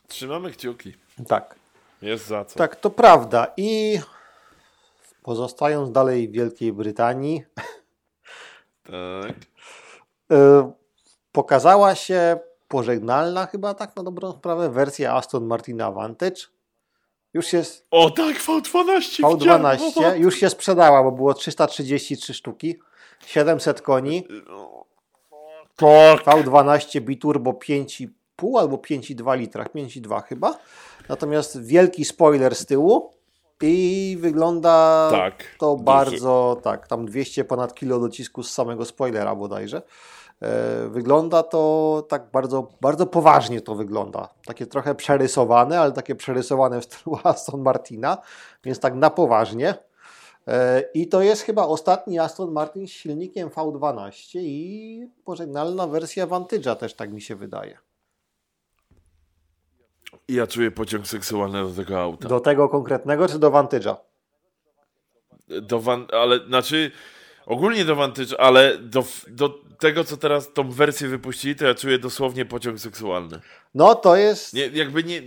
Trzymamy 0.08 0.52
kciuki. 0.52 0.94
Tak. 1.28 1.56
Jest 2.02 2.28
za 2.28 2.46
co. 2.46 2.58
Tak, 2.58 2.76
to 2.76 2.90
prawda. 2.90 3.54
I 3.58 4.00
pozostając 5.24 5.92
dalej 5.92 6.30
w 6.30 6.32
Wielkiej 6.32 6.74
Brytanii, 6.74 7.44
tak. 8.84 9.36
Y, 10.32 10.36
pokazała 11.32 11.96
się 11.96 12.40
pożegnalna 12.68 13.46
chyba 13.46 13.74
tak 13.74 13.96
na 13.96 14.04
dobrą 14.04 14.32
sprawę 14.32 14.70
wersja 14.70 15.14
Aston 15.14 15.46
Martina 15.46 15.92
Vantage 15.92 16.55
już 17.36 17.54
jest. 17.54 17.88
O 17.92 18.10
tak, 18.10 18.36
V12. 18.36 19.24
V12 19.24 20.16
już 20.20 20.36
się 20.36 20.50
sprzedała, 20.50 21.04
bo 21.04 21.12
było 21.12 21.34
333 21.34 22.34
sztuki, 22.34 22.80
700 23.26 23.82
koni. 23.82 24.28
Tak. 25.76 26.24
V12 26.26 27.02
biturbo 27.02 27.52
5,5 27.52 28.60
albo 28.60 28.78
5,2 28.78 29.38
litra, 29.38 29.66
5,2 29.66 30.24
chyba. 30.24 30.58
Natomiast 31.10 31.66
wielki 31.66 32.06
spoiler 32.06 32.56
z 32.56 32.66
tyłu 32.66 33.14
i 33.62 34.18
wygląda 34.20 35.08
tak, 35.12 35.44
to 35.60 35.76
bardzo, 35.76 36.62
tak, 36.64 36.88
tam 36.88 37.06
200 37.06 37.44
ponad 37.44 37.76
kilo 37.76 38.00
docisku 38.00 38.44
z 38.44 38.52
samego 38.52 38.86
spoilera 38.86 39.36
bodajże. 39.36 39.82
E, 40.42 40.88
wygląda 40.90 41.44
to 41.44 42.06
tak 42.10 42.32
bardzo, 42.32 42.72
bardzo 42.82 43.06
poważnie 43.06 43.62
to 43.62 43.76
wygląda. 43.76 44.30
Takie 44.46 44.66
trochę 44.66 44.96
przerysowane, 44.96 45.80
ale 45.80 45.92
takie 45.92 46.16
przerysowane 46.16 46.82
w 46.82 46.86
stylu 46.86 47.18
Aston 47.24 47.62
Martina, 47.62 48.18
więc 48.64 48.80
tak 48.80 48.96
na 48.96 49.10
poważnie. 49.10 49.76
E, 50.48 50.84
I 50.94 51.08
to 51.08 51.22
jest 51.22 51.42
chyba 51.42 51.66
ostatni 51.66 52.20
Aston 52.20 52.52
Martin 52.52 52.88
z 52.88 52.92
silnikiem 52.92 53.50
V12 53.50 54.40
i 54.40 55.08
pożegnalna 55.26 55.88
wersja 55.88 56.28
Vantage'a 56.28 56.76
też 56.76 56.94
tak 56.94 57.12
mi 57.14 57.22
się 57.22 57.36
wydaje. 57.36 57.78
Ja 60.28 60.48
czuję 60.48 60.72
pociąg 60.72 61.08
seksualny 61.08 61.62
do 61.64 61.84
tego 61.84 62.02
auta. 62.02 62.30
Do 62.30 62.40
tego 62.40 62.70
konkretnego 62.70 63.28
czy 63.28 63.40
do 63.40 63.52
Vantage'a? 63.52 63.96
Do 65.62 65.80
van, 65.80 66.08
ale 66.12 66.40
znaczy 66.48 66.92
ogólnie 67.46 67.86
do 67.86 67.96
Vantage, 67.96 68.42
ale 68.42 68.78
do, 68.78 69.04
do 69.28 69.60
tego, 69.80 70.04
co 70.04 70.18
teraz 70.18 70.54
tą 70.54 70.72
wersję 70.72 71.08
wypuścili, 71.08 71.56
to 71.56 71.66
ja 71.66 71.76
czuję 71.76 72.00
dosłownie 72.00 72.46
pociąg 72.46 72.80
seksualny. 72.80 73.40
No 73.76 73.96
to 73.96 74.16
jest. 74.16 74.54
Nie, 74.54 74.68
jakby 74.68 75.04
nie. 75.04 75.22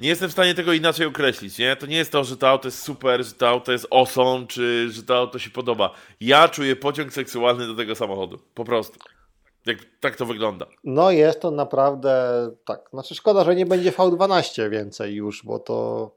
Nie 0.00 0.08
jestem 0.08 0.28
w 0.28 0.32
stanie 0.32 0.54
tego 0.54 0.72
inaczej 0.72 1.06
określić, 1.06 1.58
nie? 1.58 1.76
To 1.76 1.86
nie 1.86 1.96
jest 1.96 2.12
to, 2.12 2.24
że 2.24 2.36
to 2.36 2.48
auto 2.48 2.68
jest 2.68 2.82
super, 2.82 3.24
że 3.24 3.32
to 3.32 3.48
auto 3.48 3.72
jest 3.72 3.86
awesome, 3.90 4.46
czy 4.46 4.88
że 4.90 5.02
to 5.02 5.16
auto 5.16 5.38
się 5.38 5.50
podoba. 5.50 5.94
Ja 6.20 6.48
czuję 6.48 6.76
pociąg 6.76 7.12
seksualny 7.12 7.66
do 7.66 7.74
tego 7.74 7.94
samochodu. 7.94 8.38
Po 8.54 8.64
prostu. 8.64 8.98
Jak, 9.66 9.78
tak 10.00 10.16
to 10.16 10.26
wygląda. 10.26 10.66
No 10.84 11.10
jest 11.10 11.40
to 11.40 11.50
naprawdę 11.50 12.30
tak. 12.64 12.80
Znaczy 12.92 13.14
szkoda, 13.14 13.44
że 13.44 13.54
nie 13.54 13.66
będzie 13.66 13.92
V12 13.92 14.70
więcej 14.70 15.14
już, 15.14 15.44
bo 15.44 15.58
to 15.58 16.10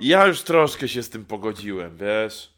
ja 0.00 0.26
już 0.26 0.42
troszkę 0.42 0.88
się 0.88 1.02
z 1.02 1.10
tym 1.10 1.24
pogodziłem, 1.24 1.96
wiesz. 1.96 2.52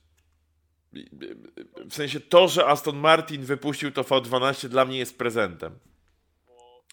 W 1.90 1.94
sensie 1.94 2.20
to, 2.20 2.48
że 2.48 2.66
Aston 2.66 2.96
Martin 2.96 3.42
wypuścił 3.42 3.90
to 3.90 4.02
V12 4.02 4.68
dla 4.68 4.84
mnie 4.84 4.98
jest 4.98 5.18
prezentem. 5.18 5.78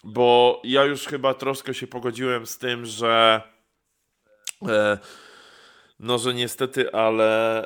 Bo 0.03 0.61
ja 0.63 0.83
już 0.83 1.05
chyba 1.05 1.33
troszkę 1.33 1.73
się 1.73 1.87
pogodziłem 1.87 2.45
z 2.45 2.57
tym, 2.57 2.85
że 2.85 3.41
e, 4.67 4.97
no, 5.99 6.17
że 6.17 6.33
niestety, 6.33 6.93
ale, 6.93 7.63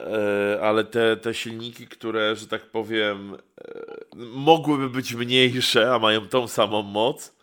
e, 0.55 0.61
ale 0.61 0.83
te, 0.83 1.17
te 1.17 1.33
silniki, 1.33 1.87
które, 1.87 2.35
że 2.35 2.47
tak 2.47 2.61
powiem, 2.61 3.33
e, 3.33 3.37
mogłyby 4.15 4.89
być 4.89 5.13
mniejsze, 5.13 5.93
a 5.93 5.99
mają 5.99 6.27
tą 6.27 6.47
samą 6.47 6.81
moc, 6.81 7.35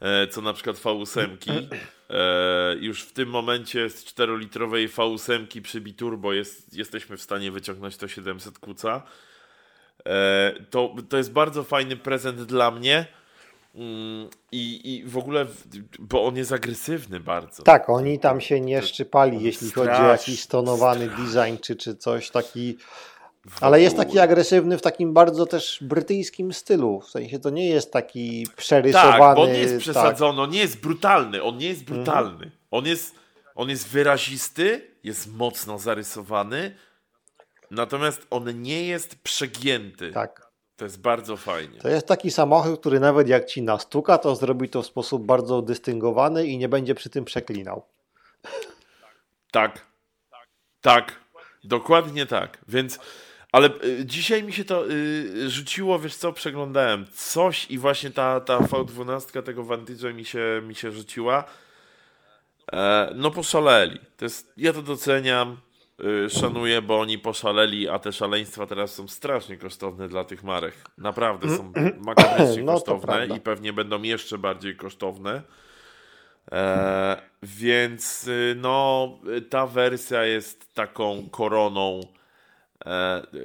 e, 0.00 0.26
co 0.26 0.40
na 0.40 0.52
przykład 0.52 0.76
V8, 0.76 1.36
e, 2.10 2.76
już 2.80 3.02
w 3.02 3.12
tym 3.12 3.28
momencie 3.28 3.90
z 3.90 4.04
4-litrowej 4.04 4.88
V8 4.88 5.62
przy 5.62 5.80
biturbo 5.80 6.32
jest, 6.32 6.76
jesteśmy 6.76 7.16
w 7.16 7.22
stanie 7.22 7.50
wyciągnąć 7.50 7.96
to 7.96 8.08
700 8.08 8.58
kuca. 8.58 9.02
E, 10.06 10.52
to, 10.70 10.94
to 11.08 11.16
jest 11.16 11.32
bardzo 11.32 11.64
fajny 11.64 11.96
prezent 11.96 12.42
dla 12.42 12.70
mnie. 12.70 13.06
Mm, 13.74 14.28
I, 14.52 14.94
I 14.94 15.04
w 15.04 15.18
ogóle, 15.18 15.46
bo 15.98 16.24
on 16.24 16.36
jest 16.36 16.52
agresywny 16.52 17.20
bardzo. 17.20 17.62
Tak, 17.62 17.90
oni 17.90 18.18
tam 18.18 18.40
się 18.40 18.60
nie 18.60 18.82
szczypali, 18.82 19.42
jeśli 19.42 19.70
chodzi 19.70 20.02
o 20.02 20.08
jakiś 20.08 20.42
stonowany 20.42 21.08
design 21.08 21.62
czy, 21.62 21.76
czy 21.76 21.96
coś 21.96 22.30
taki. 22.30 22.76
Ale 23.60 23.80
jest 23.80 23.96
taki 23.96 24.18
agresywny 24.18 24.78
w 24.78 24.82
takim 24.82 25.12
bardzo 25.12 25.46
też 25.46 25.78
brytyjskim 25.82 26.52
stylu. 26.52 27.00
W 27.00 27.10
sensie 27.10 27.38
to 27.38 27.50
nie 27.50 27.68
jest 27.68 27.92
taki 27.92 28.46
przerysowany. 28.56 29.18
Tak, 29.18 29.36
bo 29.36 29.42
on 29.42 29.52
nie 29.52 29.58
jest 29.58 29.78
przesadzony, 29.78 30.36
tak. 30.36 30.44
on 30.44 30.50
nie 30.50 30.58
jest 30.58 30.80
brutalny. 30.80 31.42
On 31.42 31.58
nie 31.58 31.68
jest 31.68 31.84
brutalny. 31.84 32.32
Mhm. 32.32 32.50
On, 32.70 32.86
jest, 32.86 33.14
on 33.54 33.70
jest 33.70 33.88
wyrazisty, 33.88 34.90
jest 35.04 35.32
mocno 35.32 35.78
zarysowany, 35.78 36.76
natomiast 37.70 38.26
on 38.30 38.62
nie 38.62 38.86
jest 38.86 39.22
przegięty. 39.22 40.12
Tak. 40.12 40.48
To 40.76 40.84
jest 40.84 41.00
bardzo 41.00 41.36
fajnie. 41.36 41.78
To 41.78 41.88
jest 41.88 42.06
taki 42.06 42.30
samochód, 42.30 42.80
który 42.80 43.00
nawet 43.00 43.28
jak 43.28 43.46
ci 43.46 43.62
nastuka, 43.62 44.18
to 44.18 44.36
zrobi 44.36 44.68
to 44.68 44.82
w 44.82 44.86
sposób 44.86 45.26
bardzo 45.26 45.62
dystyngowany 45.62 46.46
i 46.46 46.58
nie 46.58 46.68
będzie 46.68 46.94
przy 46.94 47.10
tym 47.10 47.24
przeklinał. 47.24 47.82
Tak. 49.50 49.86
Tak. 50.80 51.12
Dokładnie 51.64 52.26
tak. 52.26 52.58
Więc 52.68 52.98
ale 53.52 53.70
y, 53.84 54.06
dzisiaj 54.06 54.42
mi 54.42 54.52
się 54.52 54.64
to 54.64 54.90
y, 54.90 55.50
rzuciło, 55.50 55.98
wiesz 55.98 56.16
co, 56.16 56.32
przeglądałem 56.32 57.06
coś 57.12 57.70
i 57.70 57.78
właśnie 57.78 58.10
ta, 58.10 58.40
ta 58.40 58.58
V12 58.58 59.42
tego 59.42 59.64
Vantage 59.64 60.14
mi 60.14 60.24
się, 60.24 60.62
mi 60.66 60.74
się 60.74 60.92
rzuciła. 60.92 61.44
E, 62.72 63.12
no 63.14 63.30
poszaleli. 63.30 63.98
To 64.16 64.24
jest, 64.24 64.52
ja 64.56 64.72
to 64.72 64.82
doceniam, 64.82 65.56
y, 66.26 66.30
szanuję, 66.30 66.82
bo 66.82 67.00
oni 67.00 67.18
poszaleli, 67.18 67.88
a 67.88 67.98
te 67.98 68.12
szaleństwa 68.12 68.66
teraz 68.66 68.94
są 68.94 69.08
strasznie 69.08 69.56
kosztowne 69.56 70.08
dla 70.08 70.24
tych 70.24 70.44
marek. 70.44 70.74
Naprawdę 70.98 71.56
są 71.56 71.72
makabrycznie 71.98 72.62
no, 72.64 72.72
kosztowne 72.72 73.26
i 73.36 73.40
pewnie 73.40 73.72
będą 73.72 74.02
jeszcze 74.02 74.38
bardziej 74.38 74.76
kosztowne. 74.76 75.42
E, 76.52 77.22
więc 77.42 78.28
y, 78.28 78.56
no, 78.58 79.08
ta 79.50 79.66
wersja 79.66 80.24
jest 80.24 80.74
taką 80.74 81.28
koroną 81.30 82.00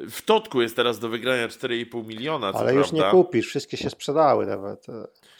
w 0.09 0.21
Totku 0.25 0.61
jest 0.61 0.75
teraz 0.75 0.99
do 0.99 1.09
wygrania 1.09 1.47
4,5 1.47 2.05
miliona. 2.05 2.51
Ale 2.53 2.73
już 2.73 2.91
nie 2.91 3.03
kupisz, 3.03 3.47
wszystkie 3.47 3.77
się 3.77 3.89
sprzedały 3.89 4.45
nawet. 4.45 4.85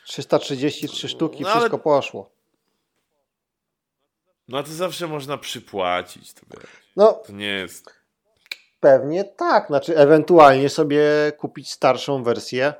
333 0.06 1.10
sztuki, 1.10 1.44
no, 1.44 1.50
ale... 1.50 1.60
wszystko 1.60 1.80
poszło. 1.80 2.32
No 4.48 4.64
to 4.64 4.70
zawsze 4.70 5.08
można 5.08 5.38
przypłacić. 5.38 6.34
To, 6.34 6.42
no, 6.96 7.14
to 7.14 7.34
nie 7.34 7.48
jest. 7.48 7.94
Pewnie 8.80 9.24
tak. 9.24 9.68
Znaczy, 9.68 9.98
ewentualnie 9.98 10.70
sobie 10.70 11.02
kupić 11.38 11.72
starszą 11.72 12.24
wersję 12.24 12.74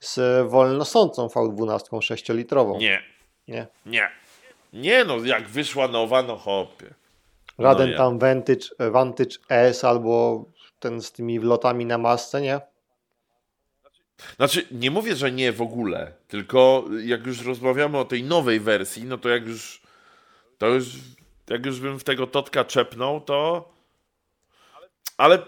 z 0.00 0.48
wolnosącą 0.50 1.26
V12 1.26 1.80
6-litrową. 1.80 2.78
Nie. 2.78 3.02
Nie. 3.48 3.66
Nie. 3.86 4.10
Nie, 4.72 5.04
no 5.04 5.24
jak 5.24 5.48
wyszła 5.48 5.88
nowa, 5.88 6.22
no 6.22 6.36
hopie. 6.36 6.94
Żaden 7.60 7.90
no 7.90 7.96
tam 7.96 8.18
Vantage, 8.18 8.90
Vantage 8.90 9.36
S 9.48 9.84
albo 9.84 10.44
ten 10.78 11.02
z 11.02 11.12
tymi 11.12 11.40
wlotami 11.40 11.86
na 11.86 11.98
masce, 11.98 12.40
nie? 12.40 12.60
Znaczy, 14.36 14.66
nie 14.70 14.90
mówię, 14.90 15.16
że 15.16 15.32
nie 15.32 15.52
w 15.52 15.62
ogóle, 15.62 16.12
tylko 16.28 16.84
jak 17.04 17.26
już 17.26 17.46
rozmawiamy 17.46 17.98
o 17.98 18.04
tej 18.04 18.24
nowej 18.24 18.60
wersji, 18.60 19.04
no 19.04 19.18
to 19.18 19.28
jak 19.28 19.46
już 19.46 19.82
to 20.58 20.66
już 20.66 20.86
jak 21.50 21.66
już 21.66 21.80
bym 21.80 21.98
w 21.98 22.04
tego 22.04 22.26
Totka 22.26 22.64
czepnął, 22.64 23.20
to 23.20 23.68
ale 25.16 25.38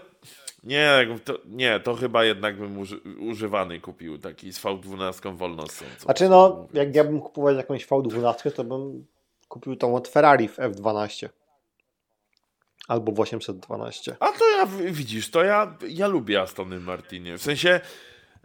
nie, 0.63 1.07
to, 1.25 1.37
nie, 1.45 1.79
to 1.79 1.95
chyba 1.95 2.25
jednak 2.25 2.57
bym 2.57 2.77
uży, 2.77 2.99
używany 3.19 3.79
kupił 3.79 4.17
taki 4.17 4.53
z 4.53 4.61
V12 4.61 5.37
wolnostą. 5.37 5.85
Znaczy 5.99 6.29
no, 6.29 6.67
jak 6.73 6.95
ja 6.95 7.03
bym 7.03 7.21
kupował 7.21 7.55
jakąś 7.55 7.87
V12, 7.87 8.51
to 8.51 8.63
bym 8.63 9.05
kupił 9.47 9.75
tą 9.75 9.95
od 9.95 10.07
Ferrari 10.07 10.47
w 10.47 10.57
F12. 10.57 11.29
Albo 12.87 13.11
w 13.11 13.19
812. 13.19 14.15
A 14.19 14.31
to 14.31 14.49
ja, 14.49 14.65
widzisz, 14.91 15.31
to 15.31 15.43
ja, 15.43 15.77
ja 15.87 16.07
lubię 16.07 16.41
Astony 16.41 16.79
Martinie. 16.79 17.37
W 17.37 17.41
sensie, 17.41 17.81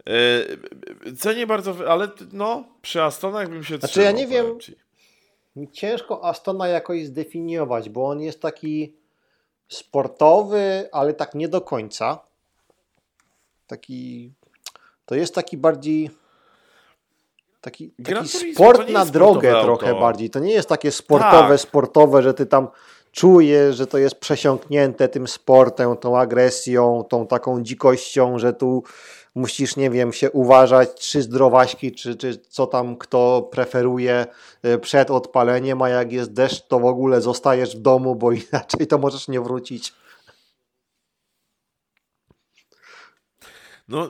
yy, 0.05 1.13
cenię 1.13 1.47
bardzo, 1.47 1.75
ale 1.87 2.07
no, 2.31 2.63
przy 2.81 3.03
Astonach 3.03 3.49
bym 3.49 3.63
się 3.63 3.77
Znaczy 3.77 3.91
trzymał, 3.91 4.05
ja 4.05 4.11
nie 4.11 4.27
wiem, 4.27 4.45
ciężko 5.71 6.25
Astona 6.25 6.67
jakoś 6.67 7.05
zdefiniować, 7.05 7.89
bo 7.89 8.07
on 8.07 8.21
jest 8.21 8.41
taki 8.41 8.95
sportowy, 9.67 10.89
ale 10.91 11.13
tak 11.13 11.35
nie 11.35 11.47
do 11.47 11.61
końca. 11.61 12.19
Taki, 13.67 14.33
to 15.05 15.15
jest 15.15 15.35
taki 15.35 15.57
bardziej 15.57 16.09
taki, 17.61 17.91
taki 18.03 18.27
sport 18.27 18.89
na 18.89 19.05
drogę 19.05 19.61
trochę 19.61 19.99
bardziej. 19.99 20.29
To 20.29 20.39
nie 20.39 20.53
jest 20.53 20.69
takie 20.69 20.91
sportowe, 20.91 21.49
tak. 21.49 21.59
sportowe, 21.59 22.23
że 22.23 22.33
ty 22.33 22.45
tam 22.45 22.67
czuję, 23.11 23.73
że 23.73 23.87
to 23.87 23.97
jest 23.97 24.15
przesiąknięte 24.15 25.07
tym 25.07 25.27
sportem, 25.27 25.97
tą 25.97 26.17
agresją, 26.17 27.03
tą 27.09 27.27
taką 27.27 27.63
dzikością, 27.63 28.39
że 28.39 28.53
tu 28.53 28.83
musisz, 29.35 29.75
nie 29.75 29.89
wiem, 29.89 30.13
się 30.13 30.31
uważać, 30.31 30.89
trzy 30.93 31.21
zdrowaśki, 31.21 31.91
czy, 31.91 32.15
czy 32.15 32.37
co 32.37 32.67
tam 32.67 32.97
kto 32.97 33.49
preferuje 33.51 34.25
e, 34.63 34.77
przed 34.77 35.11
odpaleniem, 35.11 35.81
a 35.81 35.89
jak 35.89 36.11
jest 36.11 36.33
deszcz, 36.33 36.67
to 36.67 36.79
w 36.79 36.85
ogóle 36.85 37.21
zostajesz 37.21 37.77
w 37.77 37.81
domu, 37.81 38.15
bo 38.15 38.31
inaczej 38.51 38.87
to 38.87 38.97
możesz 38.97 39.27
nie 39.27 39.41
wrócić. 39.41 39.93
No, 43.87 44.09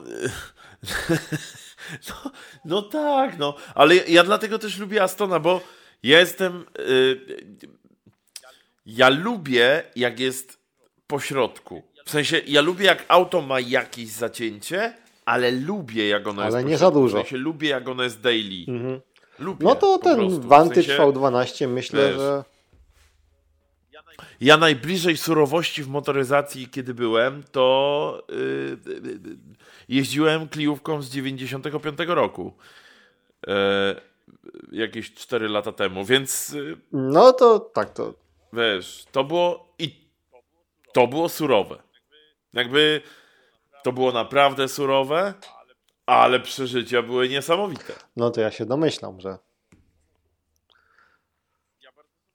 no, 2.08 2.30
no 2.64 2.82
tak, 2.82 3.38
no, 3.38 3.54
ale 3.74 3.96
ja 3.96 4.24
dlatego 4.24 4.58
też 4.58 4.78
lubię 4.78 5.02
Astona, 5.02 5.40
bo 5.40 5.60
ja 6.02 6.20
jestem... 6.20 6.64
Yy, 6.78 7.79
ja 8.86 9.08
lubię, 9.08 9.82
jak 9.96 10.20
jest 10.20 10.60
po 11.06 11.20
środku. 11.20 11.82
W 12.04 12.10
sensie, 12.10 12.40
ja 12.46 12.60
lubię, 12.60 12.84
jak 12.84 13.04
auto 13.08 13.42
ma 13.42 13.60
jakieś 13.60 14.08
zacięcie, 14.08 14.94
ale 15.24 15.50
lubię, 15.50 16.08
jak 16.08 16.26
ono 16.26 16.42
ale 16.42 16.46
jest. 16.46 16.56
Ale 16.56 16.64
nie 16.64 16.78
za 16.78 16.90
dużo. 16.90 17.18
W 17.18 17.20
sensie, 17.20 17.36
lubię, 17.36 17.68
jak 17.68 17.88
ono 17.88 18.02
jest 18.02 18.20
daily. 18.20 18.64
Mhm. 18.68 19.00
Lubię, 19.38 19.66
no 19.66 19.74
to 19.74 19.98
ten 19.98 20.16
prostu. 20.16 20.40
Vantage 20.40 20.82
w 20.82 20.86
sensie, 20.86 21.02
V12 21.02 21.68
myślę, 21.68 22.08
wiesz, 22.08 22.16
że. 22.16 22.44
Ja 24.40 24.56
najbliżej 24.56 25.16
surowości 25.16 25.82
w 25.82 25.88
motoryzacji, 25.88 26.68
kiedy 26.68 26.94
byłem, 26.94 27.42
to 27.52 28.22
yy, 28.28 28.78
jeździłem 29.88 30.48
kliówką 30.48 31.02
z 31.02 31.10
95 31.10 31.98
roku. 32.06 32.52
Yy, 33.46 33.54
jakieś 34.72 35.14
4 35.14 35.48
lata 35.48 35.72
temu, 35.72 36.04
więc. 36.04 36.48
Yy, 36.48 36.76
no 36.92 37.32
to 37.32 37.60
tak 37.60 37.90
to 37.90 38.14
wiesz, 38.52 39.04
to 39.12 39.24
było 39.24 39.74
i 39.78 40.10
to 40.92 41.06
było 41.06 41.28
surowe. 41.28 41.82
Jakby 42.52 43.02
to 43.82 43.92
było 43.92 44.12
naprawdę 44.12 44.68
surowe, 44.68 45.34
ale 46.06 46.40
przeżycia 46.40 47.02
były 47.02 47.28
niesamowite. 47.28 47.94
No 48.16 48.30
to 48.30 48.40
ja 48.40 48.50
się 48.50 48.66
domyślam, 48.66 49.20
że. 49.20 49.38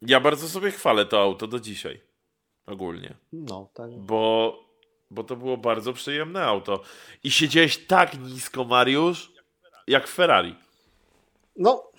Ja 0.02 0.20
bardzo 0.20 0.50
sobie 0.50 0.72
chwalę 0.72 1.06
to 1.06 1.22
auto 1.22 1.48
do 1.48 1.60
dzisiaj. 1.60 2.02
Ogólnie. 2.66 3.16
No, 3.34 3.70
tak. 3.74 3.92
Bo, 3.92 4.60
bo 5.12 5.24
to 5.24 5.36
było 5.36 5.58
bardzo 5.58 5.94
przyjemne 5.94 6.44
auto. 6.44 6.82
I 7.24 7.32
siedziałeś 7.32 7.88
tak 7.88 8.20
nisko, 8.20 8.64
Mariusz, 8.64 9.32
jak 9.88 10.08
w 10.08 10.14
Ferrari. 10.14 10.56
No, 11.56 11.92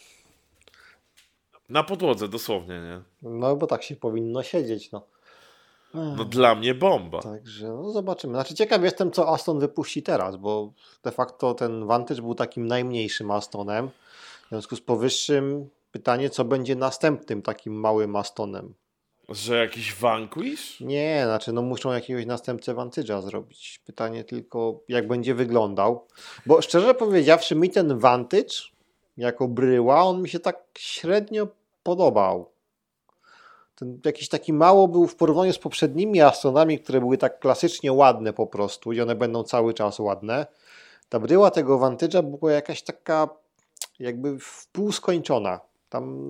na 1.68 1.82
podłodze, 1.82 2.28
dosłownie, 2.28 2.80
nie? 2.80 3.00
No, 3.30 3.56
bo 3.56 3.66
tak 3.66 3.82
się 3.82 3.96
powinno 3.96 4.42
siedzieć, 4.42 4.92
no. 4.92 5.02
No 5.94 6.24
dla 6.24 6.54
mnie 6.54 6.74
bomba. 6.74 7.22
Także 7.22 7.68
no 7.68 7.90
zobaczymy. 7.90 8.34
Znaczy 8.34 8.54
ciekaw 8.54 8.82
jestem, 8.82 9.10
co 9.10 9.28
Aston 9.28 9.58
wypuści 9.58 10.02
teraz, 10.02 10.36
bo 10.36 10.72
de 11.02 11.10
facto 11.10 11.54
ten 11.54 11.86
Vantage 11.86 12.22
był 12.22 12.34
takim 12.34 12.66
najmniejszym 12.66 13.30
Astonem. 13.30 13.88
W 14.46 14.48
związku 14.48 14.76
z 14.76 14.80
powyższym 14.80 15.68
pytanie, 15.92 16.30
co 16.30 16.44
będzie 16.44 16.76
następnym 16.76 17.42
takim 17.42 17.74
małym 17.74 18.16
Astonem. 18.16 18.74
Że 19.28 19.56
jakiś 19.56 19.94
Vanquish? 19.94 20.80
Nie, 20.80 21.22
znaczy 21.24 21.52
no 21.52 21.62
muszą 21.62 21.92
jakiegoś 21.92 22.26
następcę 22.26 22.74
Vantage'a 22.74 23.22
zrobić. 23.22 23.80
Pytanie 23.86 24.24
tylko, 24.24 24.80
jak 24.88 25.08
będzie 25.08 25.34
wyglądał. 25.34 26.06
Bo 26.46 26.62
szczerze 26.62 26.94
powiedziawszy, 26.94 27.54
mi 27.54 27.70
ten 27.70 27.98
Vantage 27.98 28.54
jako 29.16 29.48
bryła, 29.48 30.02
on 30.02 30.22
mi 30.22 30.28
się 30.28 30.40
tak 30.40 30.64
średnio 30.78 31.48
podobał. 31.82 32.50
Ten 33.74 34.00
jakiś 34.04 34.28
taki 34.28 34.52
mało 34.52 34.88
był 34.88 35.06
w 35.06 35.16
porównaniu 35.16 35.52
z 35.52 35.58
poprzednimi 35.58 36.20
Astonami, 36.20 36.78
które 36.78 37.00
były 37.00 37.18
tak 37.18 37.38
klasycznie 37.38 37.92
ładne 37.92 38.32
po 38.32 38.46
prostu 38.46 38.92
i 38.92 39.00
one 39.00 39.14
będą 39.14 39.42
cały 39.44 39.74
czas 39.74 39.98
ładne. 39.98 40.46
Ta 41.08 41.20
bryła 41.20 41.50
tego 41.50 41.78
Vantage'a 41.78 42.22
była 42.22 42.52
jakaś 42.52 42.82
taka 42.82 43.28
jakby 43.98 44.38
wpół 44.38 44.92
skończona. 44.92 45.60
Tam 45.88 46.28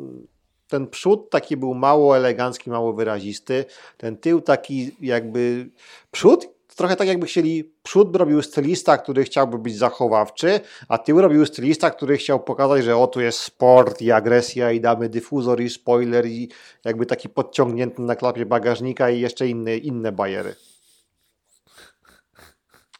ten 0.69 0.87
przód 0.87 1.31
taki 1.31 1.57
był 1.57 1.75
mało 1.75 2.17
elegancki, 2.17 2.71
mało 2.71 2.93
wyrazisty, 2.93 3.65
ten 3.97 4.17
tył 4.17 4.41
taki 4.41 4.97
jakby 5.01 5.71
przód 6.11 6.56
trochę 6.77 6.97
tak 6.97 7.09
jakby 7.09 7.27
chcieli, 7.27 7.73
przód 7.83 8.17
robił 8.17 8.43
stylista, 8.43 8.99
który 8.99 9.25
chciałby 9.25 9.59
być 9.59 9.77
zachowawczy, 9.77 10.61
a 10.89 10.99
tył 10.99 11.21
robił 11.21 11.47
stylista, 11.47 11.91
który 11.91 12.17
chciał 12.17 12.41
pokazać, 12.41 12.85
że 12.85 12.97
o 12.97 13.07
tu 13.07 13.21
jest 13.21 13.39
sport 13.39 14.03
i 14.03 14.13
agresja 14.13 14.73
i 14.73 14.81
damy 14.81 15.09
dyfuzor 15.09 15.61
i 15.61 15.71
spoiler 15.71 16.27
i 16.27 16.49
jakby 16.85 17.07
taki 17.07 17.29
podciągnięty 17.29 18.03
na 18.03 18.17
klapie 18.17 18.47
bagażnika 18.47 19.11
i 19.11 19.21
jeszcze 19.21 19.49
inne, 19.49 19.77
inne 19.77 20.13
bajery. 20.13 20.55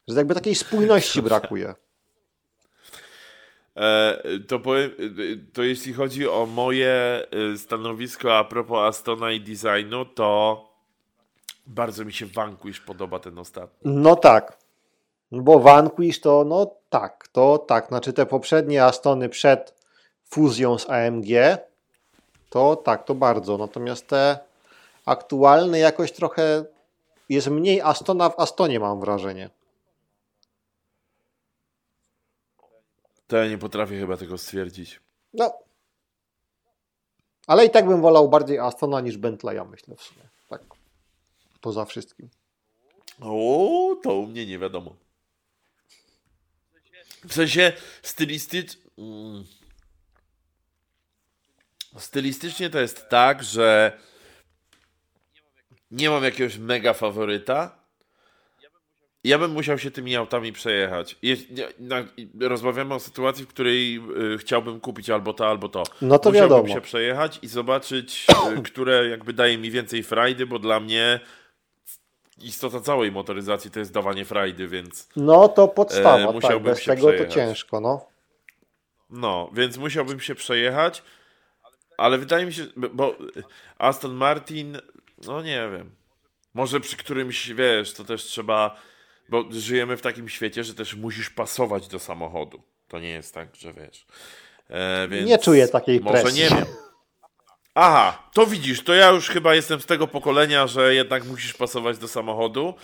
Że 0.09 0.17
jakby 0.17 0.35
takiej 0.35 0.55
spójności 0.55 1.23
brakuje. 1.23 1.75
E, 3.77 4.23
to, 4.49 4.61
powiem, 4.61 4.91
to 5.53 5.63
jeśli 5.63 5.93
chodzi 5.93 6.29
o 6.29 6.47
moje 6.47 7.23
e, 7.55 7.59
stanowisko 7.59 8.39
a 8.39 8.45
propos 8.45 8.79
Astona 8.79 9.33
i 9.33 9.41
designu, 9.41 10.05
to 10.05 10.76
bardzo 11.67 12.05
mi 12.05 12.13
się 12.13 12.27
Vanquish 12.27 12.81
podoba 12.81 13.19
ten 13.19 13.39
ostatni. 13.39 13.93
No 13.93 14.17
tak. 14.17 14.59
Bo 15.33 15.61
Vanquish 15.61 16.21
to, 16.21 16.45
no 16.45 16.71
tak, 16.91 17.29
to 17.29 17.59
tak. 17.59 17.89
Znaczy 17.89 18.13
te 18.13 18.27
poprzednie 18.27 18.85
Astony 18.85 19.29
przed 19.29 19.75
fuzją 20.25 20.79
z 20.79 20.91
AMG, 20.91 21.27
to 22.51 22.77
tak, 22.77 23.05
to 23.05 23.15
bardzo. 23.15 23.59
Natomiast 23.59 24.07
te 24.07 24.39
aktualne 25.05 25.79
jakoś 25.79 26.13
trochę 26.13 26.65
jest 27.29 27.49
mniej 27.49 27.81
Astona 27.81 28.31
w 28.31 28.39
Astonie, 28.41 28.81
mam 28.81 29.01
wrażenie. 29.01 29.51
To 33.27 33.37
ja 33.37 33.49
nie 33.49 33.59
potrafię 33.59 33.99
chyba 33.99 34.17
tego 34.17 34.39
stwierdzić. 34.39 35.01
No. 35.35 35.59
Ale 37.47 37.65
i 37.65 37.71
tak 37.71 37.87
bym 37.87 38.01
wolał 38.01 38.29
bardziej 38.29 38.59
Astona 38.59 39.01
niż 39.01 39.17
Bentleya, 39.17 39.65
myślę 39.71 39.97
w 39.97 40.03
sumie. 40.03 40.29
Tak. 40.49 40.76
Poza 41.67 41.85
wszystkim. 41.85 42.29
O, 43.21 43.97
to 44.03 44.15
u 44.15 44.27
mnie 44.27 44.47
nie 44.47 44.59
wiadomo. 44.59 44.97
W 47.29 47.35
sensie 47.35 47.73
stylistycz... 48.03 48.79
Mm. 48.99 49.45
stylistycznie 51.99 52.71
to 52.71 52.81
jest 52.81 53.09
tak, 53.09 53.45
że 53.45 53.99
nie 55.91 56.11
mam 56.11 56.25
jakiegoś 56.25 56.59
mega 56.59 56.95
faworyta. 56.95 57.79
Ja 59.25 59.39
bym 59.39 59.51
musiał 59.51 59.79
się 59.79 59.91
tymi 59.91 60.17
autami 60.17 60.53
przejechać. 60.53 61.17
rozmawiamy 62.41 62.95
o 62.95 63.01
sytuacji, 63.01 63.45
w 63.45 63.49
której 63.49 63.97
y, 64.35 64.39
chciałbym 64.39 64.81
kupić 64.81 65.11
albo 65.11 65.33
to, 65.33 65.49
albo 65.49 65.69
to. 65.69 65.83
No 66.03 66.19
to 66.19 66.31
Musiałbym 66.31 66.57
wiadomo. 66.57 66.75
się 66.75 66.81
przejechać 66.81 67.39
i 67.43 67.49
zobaczyć, 67.49 68.27
y, 68.59 68.63
które 68.63 69.09
jakby 69.09 69.33
daje 69.33 69.59
mi 69.59 69.71
więcej 69.71 70.03
frajdy, 70.03 70.47
bo 70.47 70.59
dla 70.59 70.81
mnie 70.81 71.21
istota 72.43 72.81
całej 72.81 73.13
motoryzacji 73.13 73.71
to 73.71 73.79
jest 73.79 73.93
dawanie 73.93 74.25
frajdy, 74.25 74.69
więc. 74.69 75.09
No 75.17 75.49
to 75.49 75.69
podstawa, 75.69 76.31
e, 76.31 76.33
musiałbym 76.33 76.65
tak, 76.65 76.75
bez 76.75 76.81
się 76.81 76.91
tego 76.91 77.07
przejechać. 77.07 77.29
to 77.29 77.35
ciężko, 77.35 77.81
no. 77.81 78.07
No, 79.11 79.51
więc 79.53 79.77
musiałbym 79.77 80.21
się 80.21 80.35
przejechać, 80.35 81.03
ale 81.97 82.19
wydaje 82.19 82.47
mi 82.47 82.53
się, 82.53 82.67
bo 82.77 83.17
Aston 83.79 84.15
Martin, 84.15 84.79
no 85.27 85.43
nie 85.43 85.69
wiem. 85.73 85.91
Może 86.55 86.81
przy 86.81 86.97
którymś, 86.97 87.49
wiesz, 87.51 87.95
to 87.95 88.05
też 88.05 88.25
trzeba, 88.25 88.81
bo 89.29 89.45
żyjemy 89.51 89.97
w 89.97 90.03
takim 90.03 90.29
świecie, 90.29 90.65
że 90.65 90.75
też 90.75 90.95
musisz 90.95 91.31
pasować 91.31 91.89
do 91.89 91.99
samochodu. 91.99 92.63
To 92.89 92.99
nie 92.99 93.11
jest 93.11 93.35
tak, 93.35 93.57
że 93.57 93.73
wiesz. 93.73 94.07
E, 94.71 95.09
nie 95.25 95.39
czuję 95.39 95.69
takiej 95.69 96.01
może 96.01 96.23
presji. 96.23 96.43
nie 96.43 96.49
wiem. 96.49 96.65
Aha, 97.79 98.19
to 98.33 98.47
widzisz, 98.47 98.85
to 98.85 98.95
ja 98.95 99.11
już 99.11 99.29
chyba 99.29 99.55
jestem 99.55 99.81
z 99.81 99.87
tego 99.87 100.07
pokolenia, 100.07 100.67
że 100.67 100.95
jednak 100.95 101.25
musisz 101.25 101.55
pasować 101.55 101.99
do 101.99 102.09
samochodu. 102.09 102.75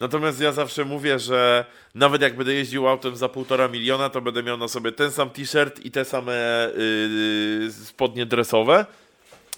Natomiast 0.00 0.40
ja 0.40 0.52
zawsze 0.52 0.84
mówię, 0.84 1.18
że 1.18 1.64
nawet 1.94 2.22
jak 2.22 2.36
będę 2.36 2.54
jeździł 2.54 2.88
autem 2.88 3.16
za 3.16 3.28
półtora 3.28 3.68
miliona, 3.68 4.10
to 4.10 4.20
będę 4.20 4.42
miał 4.42 4.56
na 4.56 4.68
sobie 4.68 4.92
ten 4.92 5.10
sam 5.10 5.30
t-shirt 5.30 5.84
i 5.84 5.90
te 5.90 6.04
same 6.04 6.68
yy, 6.76 7.72
spodnie 7.72 8.26
dresowe, 8.26 8.86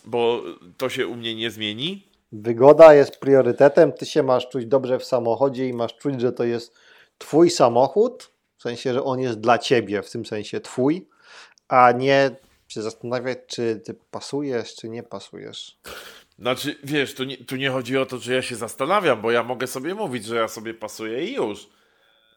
bo 0.05 0.43
to 0.76 0.89
się 0.89 1.07
u 1.07 1.14
mnie 1.14 1.34
nie 1.34 1.51
zmieni. 1.51 2.07
Wygoda 2.32 2.95
jest 2.95 3.20
priorytetem, 3.20 3.93
ty 3.93 4.07
się 4.07 4.22
masz 4.22 4.49
czuć 4.49 4.66
dobrze 4.66 4.99
w 4.99 5.05
samochodzie 5.05 5.68
i 5.68 5.72
masz 5.72 5.97
czuć, 5.97 6.20
że 6.20 6.32
to 6.32 6.45
jest 6.45 6.74
twój 7.18 7.51
samochód, 7.51 8.30
w 8.57 8.62
sensie, 8.62 8.95
że 8.95 9.05
on 9.05 9.20
jest 9.20 9.41
dla 9.41 9.59
ciebie, 9.59 10.03
w 10.03 10.11
tym 10.11 10.26
sensie 10.26 10.61
twój, 10.61 11.09
a 11.68 11.93
nie 11.93 12.30
się 12.69 12.83
zastanawiać, 12.83 13.39
czy 13.47 13.81
ty 13.85 13.95
pasujesz, 14.11 14.75
czy 14.75 14.89
nie 14.89 15.03
pasujesz. 15.03 15.79
Znaczy, 16.39 16.77
wiesz, 16.85 17.14
tu 17.14 17.25
nie, 17.25 17.37
tu 17.37 17.57
nie 17.57 17.71
chodzi 17.71 17.99
o 17.99 18.07
to, 18.07 18.19
że 18.19 18.35
ja 18.35 18.43
się 18.43 18.57
zastanawiam, 18.57 19.23
bo 19.23 19.31
ja 19.31 19.43
mogę 19.43 19.67
sobie 19.67 19.95
mówić, 19.95 20.25
że 20.25 20.37
ja 20.37 20.49
sobie 20.49 20.75
pasuję 20.75 21.25
i 21.25 21.35
już. 21.35 21.69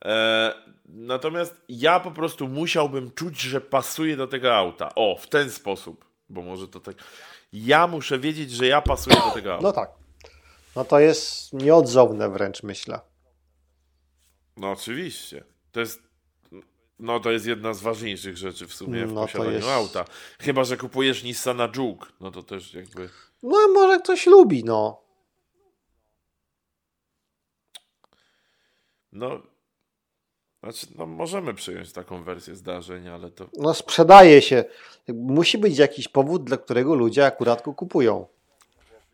E, 0.06 0.54
natomiast 0.86 1.56
ja 1.70 2.00
po 2.00 2.12
prostu 2.12 2.48
musiałbym 2.48 3.12
czuć, 3.12 3.42
że 3.42 3.62
pasuje 3.62 4.18
do 4.18 4.28
tego 4.28 4.56
auta. 4.56 4.96
O, 4.96 5.18
w 5.20 5.28
ten 5.28 5.52
sposób, 5.52 6.06
bo 6.30 6.42
może 6.42 6.68
to 6.68 6.80
tak. 6.80 6.96
Ja 7.54 7.88
muszę 7.88 8.20
wiedzieć, 8.20 8.52
że 8.52 8.68
ja 8.68 8.82
pasuję 8.82 9.16
do 9.16 9.32
tego 9.32 9.54
auta. 9.54 9.64
No 9.64 9.72
tak. 9.72 9.92
No 10.76 10.86
to 10.86 11.00
jest 11.00 11.54
nieodzowne 11.54 12.30
wręcz, 12.30 12.64
myślę. 12.64 13.00
No 14.58 14.72
oczywiście. 14.72 15.44
To 15.72 15.80
jest 15.80 16.09
no 17.00 17.20
to 17.20 17.32
jest 17.32 17.46
jedna 17.46 17.74
z 17.74 17.82
ważniejszych 17.82 18.38
rzeczy 18.38 18.68
w 18.68 18.74
sumie 18.74 19.08
w 19.08 19.14
no, 19.14 19.22
posiadaniu 19.22 19.52
jest... 19.52 19.68
auta. 19.68 20.06
Chyba, 20.40 20.64
że 20.64 20.78
kupujesz 20.78 21.24
Nissana 21.24 21.70
Juke, 21.76 22.08
no 22.20 22.32
to 22.32 22.44
też 22.44 22.74
jakby... 22.74 23.10
No 23.44 23.68
może 23.74 24.00
ktoś 24.00 24.28
lubi, 24.28 24.64
no. 24.64 25.02
No, 29.12 29.42
znaczy, 30.64 30.88
no 30.98 31.06
możemy 31.06 31.54
przyjąć 31.54 31.92
taką 31.94 32.24
wersję 32.24 32.56
zdarzeń, 32.56 33.08
ale 33.08 33.32
to... 33.32 33.50
No 33.58 33.74
sprzedaje 33.74 34.42
się. 34.42 34.64
Musi 35.08 35.58
być 35.58 35.78
jakiś 35.78 36.08
powód, 36.08 36.44
dla 36.44 36.58
którego 36.58 36.96
ludzie 36.96 37.26
akurat 37.26 37.64
go 37.64 37.74
kupują. 37.74 38.28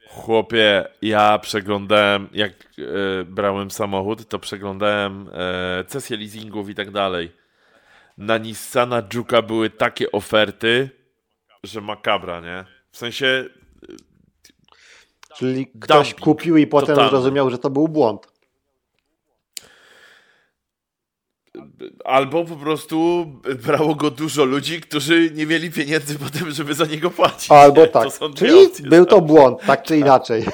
Chłopie, 0.10 0.88
ja 1.02 1.40
przeglądałem, 1.40 2.30
jak 2.34 2.52
e, 2.52 3.24
brałem 3.24 3.72
samochód, 3.72 4.30
to 4.30 4.40
przeglądałem 4.40 5.30
e, 6.10 6.18
leasingów 6.18 6.70
i 6.70 6.76
tak 6.76 6.92
dalej 6.92 7.45
na 8.18 8.38
Nissana 8.38 9.04
Juka 9.14 9.42
były 9.42 9.70
takie 9.70 10.12
oferty, 10.12 10.90
że 11.64 11.82
makabra, 11.82 12.42
nie? 12.42 12.66
W 12.92 12.98
sensie... 12.98 13.46
Czyli 15.38 15.68
ktoś 15.82 16.08
dumping, 16.08 16.24
kupił 16.24 16.58
i 16.58 16.68
potem 16.68 16.88
totalny. 16.88 17.10
zrozumiał, 17.10 17.50
że 17.50 17.58
to 17.58 17.70
był 17.70 17.88
błąd. 17.88 18.28
Albo 22.06 22.46
po 22.46 22.56
prostu 22.56 23.26
brało 23.64 23.96
go 23.96 24.12
dużo 24.12 24.46
ludzi, 24.46 24.82
którzy 24.82 25.32
nie 25.32 25.46
mieli 25.46 25.72
pieniędzy 25.72 26.20
potem, 26.20 26.52
żeby 26.52 26.74
za 26.74 26.86
niego 26.86 27.10
płacić. 27.10 27.52
Albo 27.52 27.88
tak. 27.88 28.08
Czyli 28.36 28.70
był 28.84 29.06
to 29.06 29.22
błąd, 29.22 29.62
tak 29.68 29.84
czy 29.84 29.98
inaczej. 30.06 30.46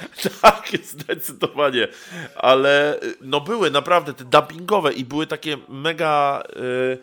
Tak, 0.42 0.68
zdecydowanie. 0.82 1.88
Ale 2.34 3.00
no 3.20 3.40
były 3.40 3.70
naprawdę 3.70 4.14
te 4.14 4.24
dumpingowe 4.24 4.92
i 4.92 5.04
były 5.04 5.26
takie 5.26 5.56
mega. 5.68 6.42
Yy, 6.56 6.98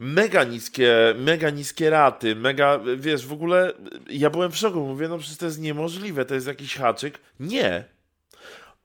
mega 0.00 0.44
niskie, 0.44 1.14
mega 1.18 1.50
niskie 1.50 1.90
raty, 1.90 2.36
mega, 2.36 2.80
wiesz, 2.96 3.26
w 3.26 3.32
ogóle 3.32 3.72
ja 4.10 4.30
byłem 4.30 4.52
w 4.52 4.56
szoku, 4.56 4.80
mówię, 4.80 5.08
no 5.08 5.18
przecież 5.18 5.38
to 5.38 5.46
jest 5.46 5.60
niemożliwe, 5.60 6.24
to 6.24 6.34
jest 6.34 6.46
jakiś 6.46 6.76
haczyk. 6.76 7.18
Nie. 7.40 7.84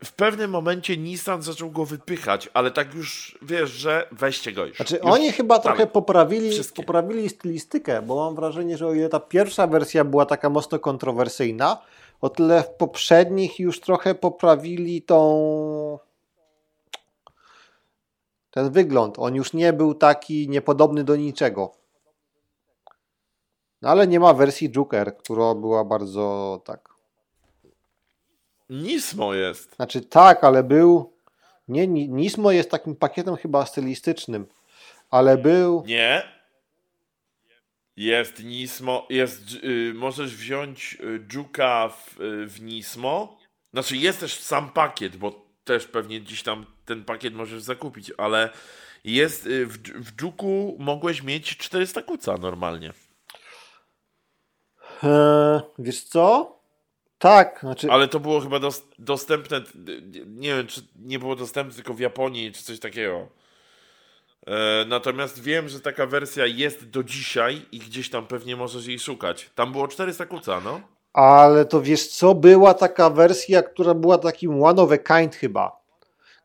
W 0.03 0.13
pewnym 0.13 0.51
momencie 0.51 0.97
Nissan 0.97 1.41
zaczął 1.41 1.71
go 1.71 1.85
wypychać, 1.85 2.49
ale 2.53 2.71
tak 2.71 2.93
już, 2.93 3.37
wiesz, 3.41 3.69
że 3.71 4.07
weźcie 4.11 4.51
go 4.51 4.65
już. 4.65 4.75
Znaczy 4.75 4.95
już 4.95 5.05
oni 5.05 5.31
chyba 5.31 5.59
trochę 5.59 5.87
poprawili, 5.87 6.51
poprawili 6.75 7.29
stylistykę, 7.29 8.01
bo 8.01 8.15
mam 8.15 8.35
wrażenie, 8.35 8.77
że 8.77 8.87
o 8.87 8.93
ile 8.93 9.09
ta 9.09 9.19
pierwsza 9.19 9.67
wersja 9.67 10.03
była 10.03 10.25
taka 10.25 10.49
mocno 10.49 10.79
kontrowersyjna, 10.79 11.81
o 12.21 12.29
tyle 12.29 12.63
w 12.63 12.69
poprzednich 12.69 13.59
już 13.59 13.79
trochę 13.79 14.15
poprawili 14.15 15.01
tą 15.01 15.99
ten 18.51 18.71
wygląd. 18.71 19.19
On 19.19 19.35
już 19.35 19.53
nie 19.53 19.73
był 19.73 19.93
taki 19.95 20.49
niepodobny 20.49 21.03
do 21.03 21.15
niczego. 21.15 21.71
No 23.81 23.89
ale 23.89 24.07
nie 24.07 24.19
ma 24.19 24.33
wersji 24.33 24.69
Joker, 24.69 25.17
która 25.17 25.55
była 25.55 25.85
bardzo 25.85 26.61
tak. 26.65 26.89
Nismo 28.69 29.33
jest. 29.33 29.75
Znaczy 29.75 30.01
tak, 30.01 30.43
ale 30.43 30.63
był. 30.63 31.13
Nie, 31.67 31.87
Nismo 31.87 32.51
jest 32.51 32.71
takim 32.71 32.95
pakietem 32.95 33.35
chyba 33.35 33.65
stylistycznym, 33.65 34.47
ale 35.09 35.37
był. 35.37 35.83
Nie, 35.87 36.23
jest 37.97 38.43
Nismo, 38.43 39.07
jest, 39.09 39.41
y, 39.63 39.93
możesz 39.95 40.35
wziąć 40.35 40.97
y, 40.99 41.25
Juka 41.33 41.89
w, 41.89 42.21
y, 42.21 42.47
w 42.47 42.61
Nismo. 42.61 43.37
Znaczy 43.73 43.97
jest 43.97 44.19
też 44.19 44.39
sam 44.39 44.69
pakiet, 44.69 45.15
bo 45.15 45.45
też 45.63 45.87
pewnie 45.87 46.21
gdzieś 46.21 46.43
tam 46.43 46.65
ten 46.85 47.05
pakiet 47.05 47.33
możesz 47.33 47.61
zakupić, 47.61 48.11
ale 48.17 48.49
jest 49.03 49.47
w, 49.47 49.77
w 49.77 50.21
Juku 50.21 50.75
mogłeś 50.79 51.23
mieć 51.23 51.57
400 51.57 52.01
kuca 52.01 52.37
normalnie. 52.37 52.93
Eee, 55.03 55.61
wiesz 55.79 56.03
co? 56.03 56.57
Tak, 57.17 57.59
znaczy... 57.59 57.91
Ale 57.91 58.07
to 58.07 58.19
było 58.19 58.39
chyba 58.39 58.59
dos 58.59 58.87
dostępne, 58.99 59.61
nie 60.25 60.55
wiem, 60.55 60.67
czy 60.67 60.81
nie 60.95 61.19
było 61.19 61.35
dostępne 61.35 61.75
tylko 61.75 61.93
w 61.93 61.99
Japonii, 61.99 62.51
czy 62.51 62.63
coś 62.63 62.79
takiego. 62.79 63.27
E, 64.47 64.85
natomiast 64.87 65.39
wiem, 65.41 65.69
że 65.69 65.79
taka 65.79 66.05
wersja 66.05 66.45
jest 66.45 66.89
do 66.89 67.03
dzisiaj 67.03 67.65
i 67.71 67.79
gdzieś 67.79 68.09
tam 68.09 68.27
pewnie 68.27 68.55
możesz 68.55 68.85
jej 68.87 68.99
szukać. 68.99 69.49
Tam 69.55 69.71
było 69.71 69.87
400 69.87 70.25
kuca, 70.25 70.59
no. 70.59 70.81
Ale 71.13 71.65
to 71.65 71.81
wiesz 71.81 72.07
co, 72.07 72.35
była 72.35 72.73
taka 72.73 73.09
wersja, 73.09 73.63
która 73.63 73.93
była 73.93 74.17
takim 74.17 74.63
one 74.63 74.81
of 74.81 74.91
a 74.91 74.97
kind 74.97 75.35
chyba, 75.35 75.81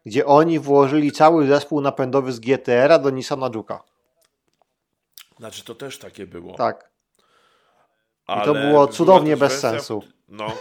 gdzie 0.06 0.26
oni 0.26 0.58
włożyli 0.58 1.12
cały 1.12 1.46
zespół 1.46 1.80
napędowy 1.80 2.32
z 2.32 2.40
GTR-a 2.40 2.98
do 2.98 3.10
Nissana 3.10 3.46
Juke'a. 3.50 3.78
Znaczy 5.38 5.64
to 5.64 5.74
też 5.74 5.98
takie 5.98 6.26
było. 6.26 6.54
Tak. 6.54 6.90
Ale 8.26 8.44
to 8.44 8.54
było 8.54 8.86
cudownie 8.86 9.36
bez 9.36 9.52
wersja, 9.52 9.70
sensu. 9.70 10.02
No. 10.28 10.52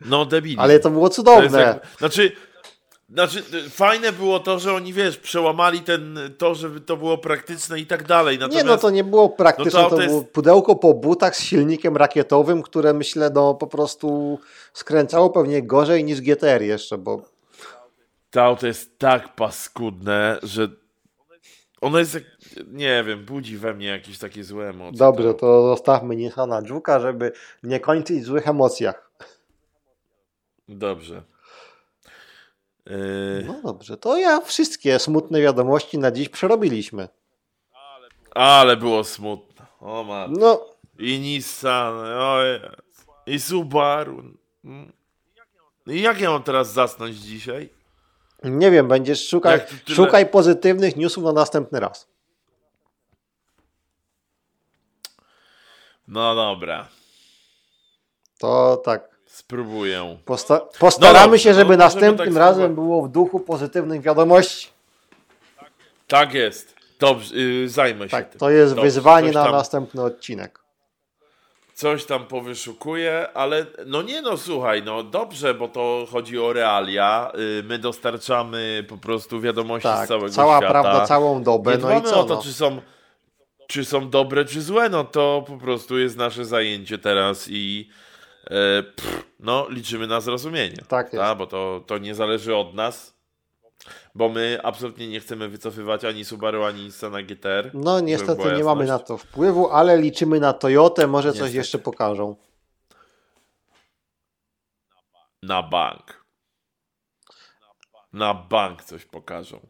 No. 0.00 0.26
Ale 0.58 0.80
to 0.80 0.90
było 0.90 1.08
To 1.08 1.14
cudowne. 1.14 1.60
jak, 1.60 1.86
znaczy, 1.98 2.32
znaczy, 3.12 3.42
fajne 3.70 4.12
było 4.12 4.40
to, 4.40 4.58
że 4.58 4.72
oni, 4.74 4.92
wiesz, 4.92 5.16
przełamali 5.18 5.80
ten, 5.80 6.18
to, 6.38 6.54
żeby 6.54 6.80
to 6.80 6.96
było 6.96 7.18
praktyczne 7.18 7.80
i 7.80 7.86
tak 7.86 8.02
dalej. 8.06 8.38
Natomiast, 8.38 8.64
Nie, 8.64 8.70
no 8.70 8.78
to 8.78 8.90
nie 8.90 9.04
było 9.04 9.28
praktyczne, 9.28 9.82
no 9.82 9.90
to 9.90 9.90
to, 9.90 9.96
auto 9.96 10.06
było 10.08 10.20
jest- 10.20 10.32
pudełko 10.32 10.76
po 10.76 10.94
butach 10.94 11.36
z 11.36 11.42
silnikiem 11.42 11.96
rakietowym, 11.96 12.62
które 12.62 12.92
myślę, 12.92 13.30
no 13.34 13.54
po 13.54 13.66
prostu 13.66 14.38
skręcało 14.72 15.30
pewnie 15.30 15.62
gorzej 15.62 16.04
niż 16.04 16.20
GTR 16.20 16.62
jeszcze, 16.62 16.98
bo 16.98 17.22
to 18.30 18.42
auto 18.42 18.66
jest 18.66 18.98
tak 18.98 19.34
paskudne, 19.34 20.38
że 20.42 20.68
ono 21.80 21.98
jest, 21.98 22.18
nie 22.66 23.04
wiem, 23.06 23.24
budzi 23.24 23.58
we 23.58 23.74
mnie 23.74 23.86
jakieś 23.86 24.18
takie 24.18 24.44
złe 24.44 24.68
emocje. 24.68 24.98
dobrze, 24.98 25.34
to 25.34 25.62
zostawmy 25.62 26.16
Nissana 26.16 26.62
Juke'a, 26.62 27.00
żeby 27.02 27.32
nie 27.62 27.80
kończyć 27.80 28.20
w 28.20 28.24
złych 28.24 28.48
emocjach. 28.48 29.10
Dobrze. 30.68 31.22
Yy, 32.86 33.44
No 33.46 33.60
dobrze, 33.62 33.96
to 33.96 34.16
ja 34.16 34.40
wszystkie 34.40 34.98
smutne 34.98 35.40
wiadomości 35.40 35.98
na 35.98 36.10
dziś 36.10 36.28
przerobiliśmy. 36.28 37.08
ale 38.34 38.76
było 38.76 39.04
smutno. 39.04 39.66
O 39.80 40.04
ma. 40.04 40.26
No, 40.30 40.64
I 40.98 41.20
Nissan, 41.20 41.94
o 42.18 42.42
Jezu. 42.42 42.66
i 43.26 43.40
Subaru. 43.40 44.22
Mm. 44.64 44.92
I 45.86 46.00
jak 46.02 46.20
ja 46.20 46.30
mam 46.30 46.42
teraz 46.42 46.72
zasnąć 46.72 47.16
dzisiaj? 47.16 47.68
nie 48.44 48.70
wiem, 48.70 48.88
będziesz 48.88 49.30
to 49.30 49.40
tyle- 49.40 49.66
szukaj 49.96 50.26
pozytywnych 50.26 50.96
newsów 50.96 51.24
na 51.24 51.32
następny 51.32 51.80
raz. 51.80 52.08
No 56.08 56.34
dobra, 56.34 56.88
To 58.38 58.76
tak. 58.76 59.11
Spróbuję. 59.36 60.16
Posta 60.24 60.60
postaramy 60.78 61.24
dobrze, 61.26 61.38
się, 61.38 61.54
żeby 61.54 61.76
no, 61.76 61.84
następnym 61.84 62.28
tak 62.28 62.36
razem 62.36 62.62
spróbować. 62.64 62.74
było 62.86 63.02
w 63.02 63.08
duchu 63.08 63.40
pozytywnych 63.40 64.00
wiadomości. 64.02 64.68
Tak 66.08 66.34
jest. 66.34 66.74
Dobrze, 67.00 67.36
yy, 67.36 67.68
zajmę 67.68 68.04
się 68.04 68.10
Tak, 68.10 68.28
tym. 68.28 68.38
to 68.38 68.50
jest 68.50 68.72
Dobrze, 68.72 68.82
wyzwanie 68.82 69.32
na 69.32 69.50
następny 69.50 70.02
odcinek. 70.02 70.58
Coś 71.74 72.04
tam 72.04 72.26
powyszukuję, 72.26 73.28
ale 73.34 73.66
no 73.86 74.02
nie 74.02 74.22
no, 74.22 74.36
słuchaj, 74.36 74.82
no 74.82 75.02
dobrze, 75.02 75.54
bo 75.54 75.68
to 75.68 76.06
chodzi 76.10 76.38
o 76.38 76.52
realia. 76.52 77.32
Yy, 77.34 77.62
my 77.62 77.78
dostarczamy 77.78 78.84
po 78.88 78.96
prostu 78.96 79.40
wiadomości 79.40 79.88
z 79.88 79.92
Tak, 79.92 80.08
całego 80.08 80.28
cała 80.28 80.58
świata. 80.58 80.72
prawda, 80.72 81.06
całą 81.06 81.42
dobę. 81.42 81.76
Nie 81.76 81.82
No 81.82 81.98
i 81.98 82.02
co? 82.02 82.20
o 82.20 82.24
to, 82.24 82.34
No? 82.34 82.42
czy 82.42 82.52
są, 82.52 82.80
czy 83.66 83.84
są 83.84 84.10
dobre, 84.10 84.44
czy 84.44 84.62
złe, 84.62 84.88
no 84.88 85.04
to 85.04 85.44
po 85.46 85.56
prostu 85.56 85.98
jest 85.98 86.16
nasze 86.16 86.44
zajęcie 86.44 86.98
teraz 86.98 87.46
i 87.50 87.88
pff, 88.96 89.24
no, 89.40 89.66
liczymy 89.68 90.06
na 90.06 90.20
zrozumienie. 90.20 90.76
Tak 90.88 91.12
jest. 91.12 91.24
Ta, 91.24 91.34
bo 91.34 91.46
to, 91.46 91.84
to 91.86 91.98
nie 91.98 92.14
zależy 92.14 92.56
od 92.56 92.74
nas, 92.74 93.14
bo 94.14 94.28
my 94.28 94.58
absolutnie 94.62 95.08
nie 95.08 95.20
chcemy 95.20 95.48
wycofywać 95.48 96.04
ani 96.04 96.24
Subaru, 96.24 96.64
ani 96.64 96.84
Nissana 96.84 97.22
GTR. 97.22 97.70
No 97.74 98.00
niestety 98.00 98.52
nie 98.56 98.64
mamy 98.64 98.84
na 98.84 98.98
to 98.98 99.18
wpływu, 99.18 99.70
ale 99.70 99.98
liczymy 99.98 100.40
na 100.40 100.52
Toyotę, 100.52 101.06
może 101.06 101.28
coś 101.28 101.38
Niestety. 101.38 101.56
jeszcze 101.56 101.78
pokażą. 101.78 102.36
Na 105.42 105.62
bank. 105.62 106.24
Na 108.12 108.34
bank 108.34 108.84
coś 108.84 109.04
pokażą. 109.04 109.60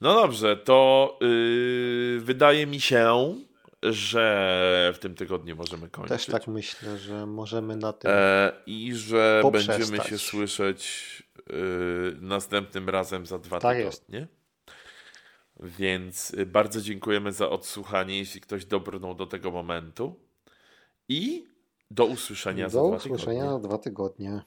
No 0.00 0.14
dobrze, 0.14 0.56
to 0.56 1.18
yy, 1.20 2.20
wydaje 2.20 2.66
mi 2.66 2.80
się, 2.80 3.38
że 3.82 4.92
w 4.94 4.98
tym 4.98 5.14
tygodniu 5.14 5.56
możemy 5.56 5.88
kończyć. 5.90 6.08
Też 6.10 6.26
tak 6.26 6.46
myślę, 6.46 6.98
że 6.98 7.26
możemy 7.26 7.76
na 7.76 7.92
tym. 7.92 8.10
E, 8.14 8.52
I 8.66 8.94
że 8.94 9.38
poprzestać. 9.42 9.78
będziemy 9.78 10.04
się 10.04 10.18
słyszeć 10.18 10.82
y, 11.50 11.52
następnym 12.20 12.88
razem 12.88 13.26
za 13.26 13.38
dwa 13.38 13.60
Tak 13.60 13.76
tygodnie. 13.76 14.28
Więc 15.60 16.30
y, 16.34 16.46
bardzo 16.46 16.80
dziękujemy 16.80 17.32
za 17.32 17.48
odsłuchanie, 17.50 18.18
jeśli 18.18 18.40
ktoś 18.40 18.64
dobrnął 18.64 19.14
do 19.14 19.26
tego 19.26 19.50
momentu. 19.50 20.20
I 21.08 21.46
do 21.90 22.04
usłyszenia 22.04 22.68
za 22.68 22.78
Do 22.80 22.86
dwa 22.88 22.96
usłyszenia 22.96 23.40
tygodnie. 23.42 23.62
za 23.62 23.68
dwa 23.68 23.78
tygodnie. 23.78 24.42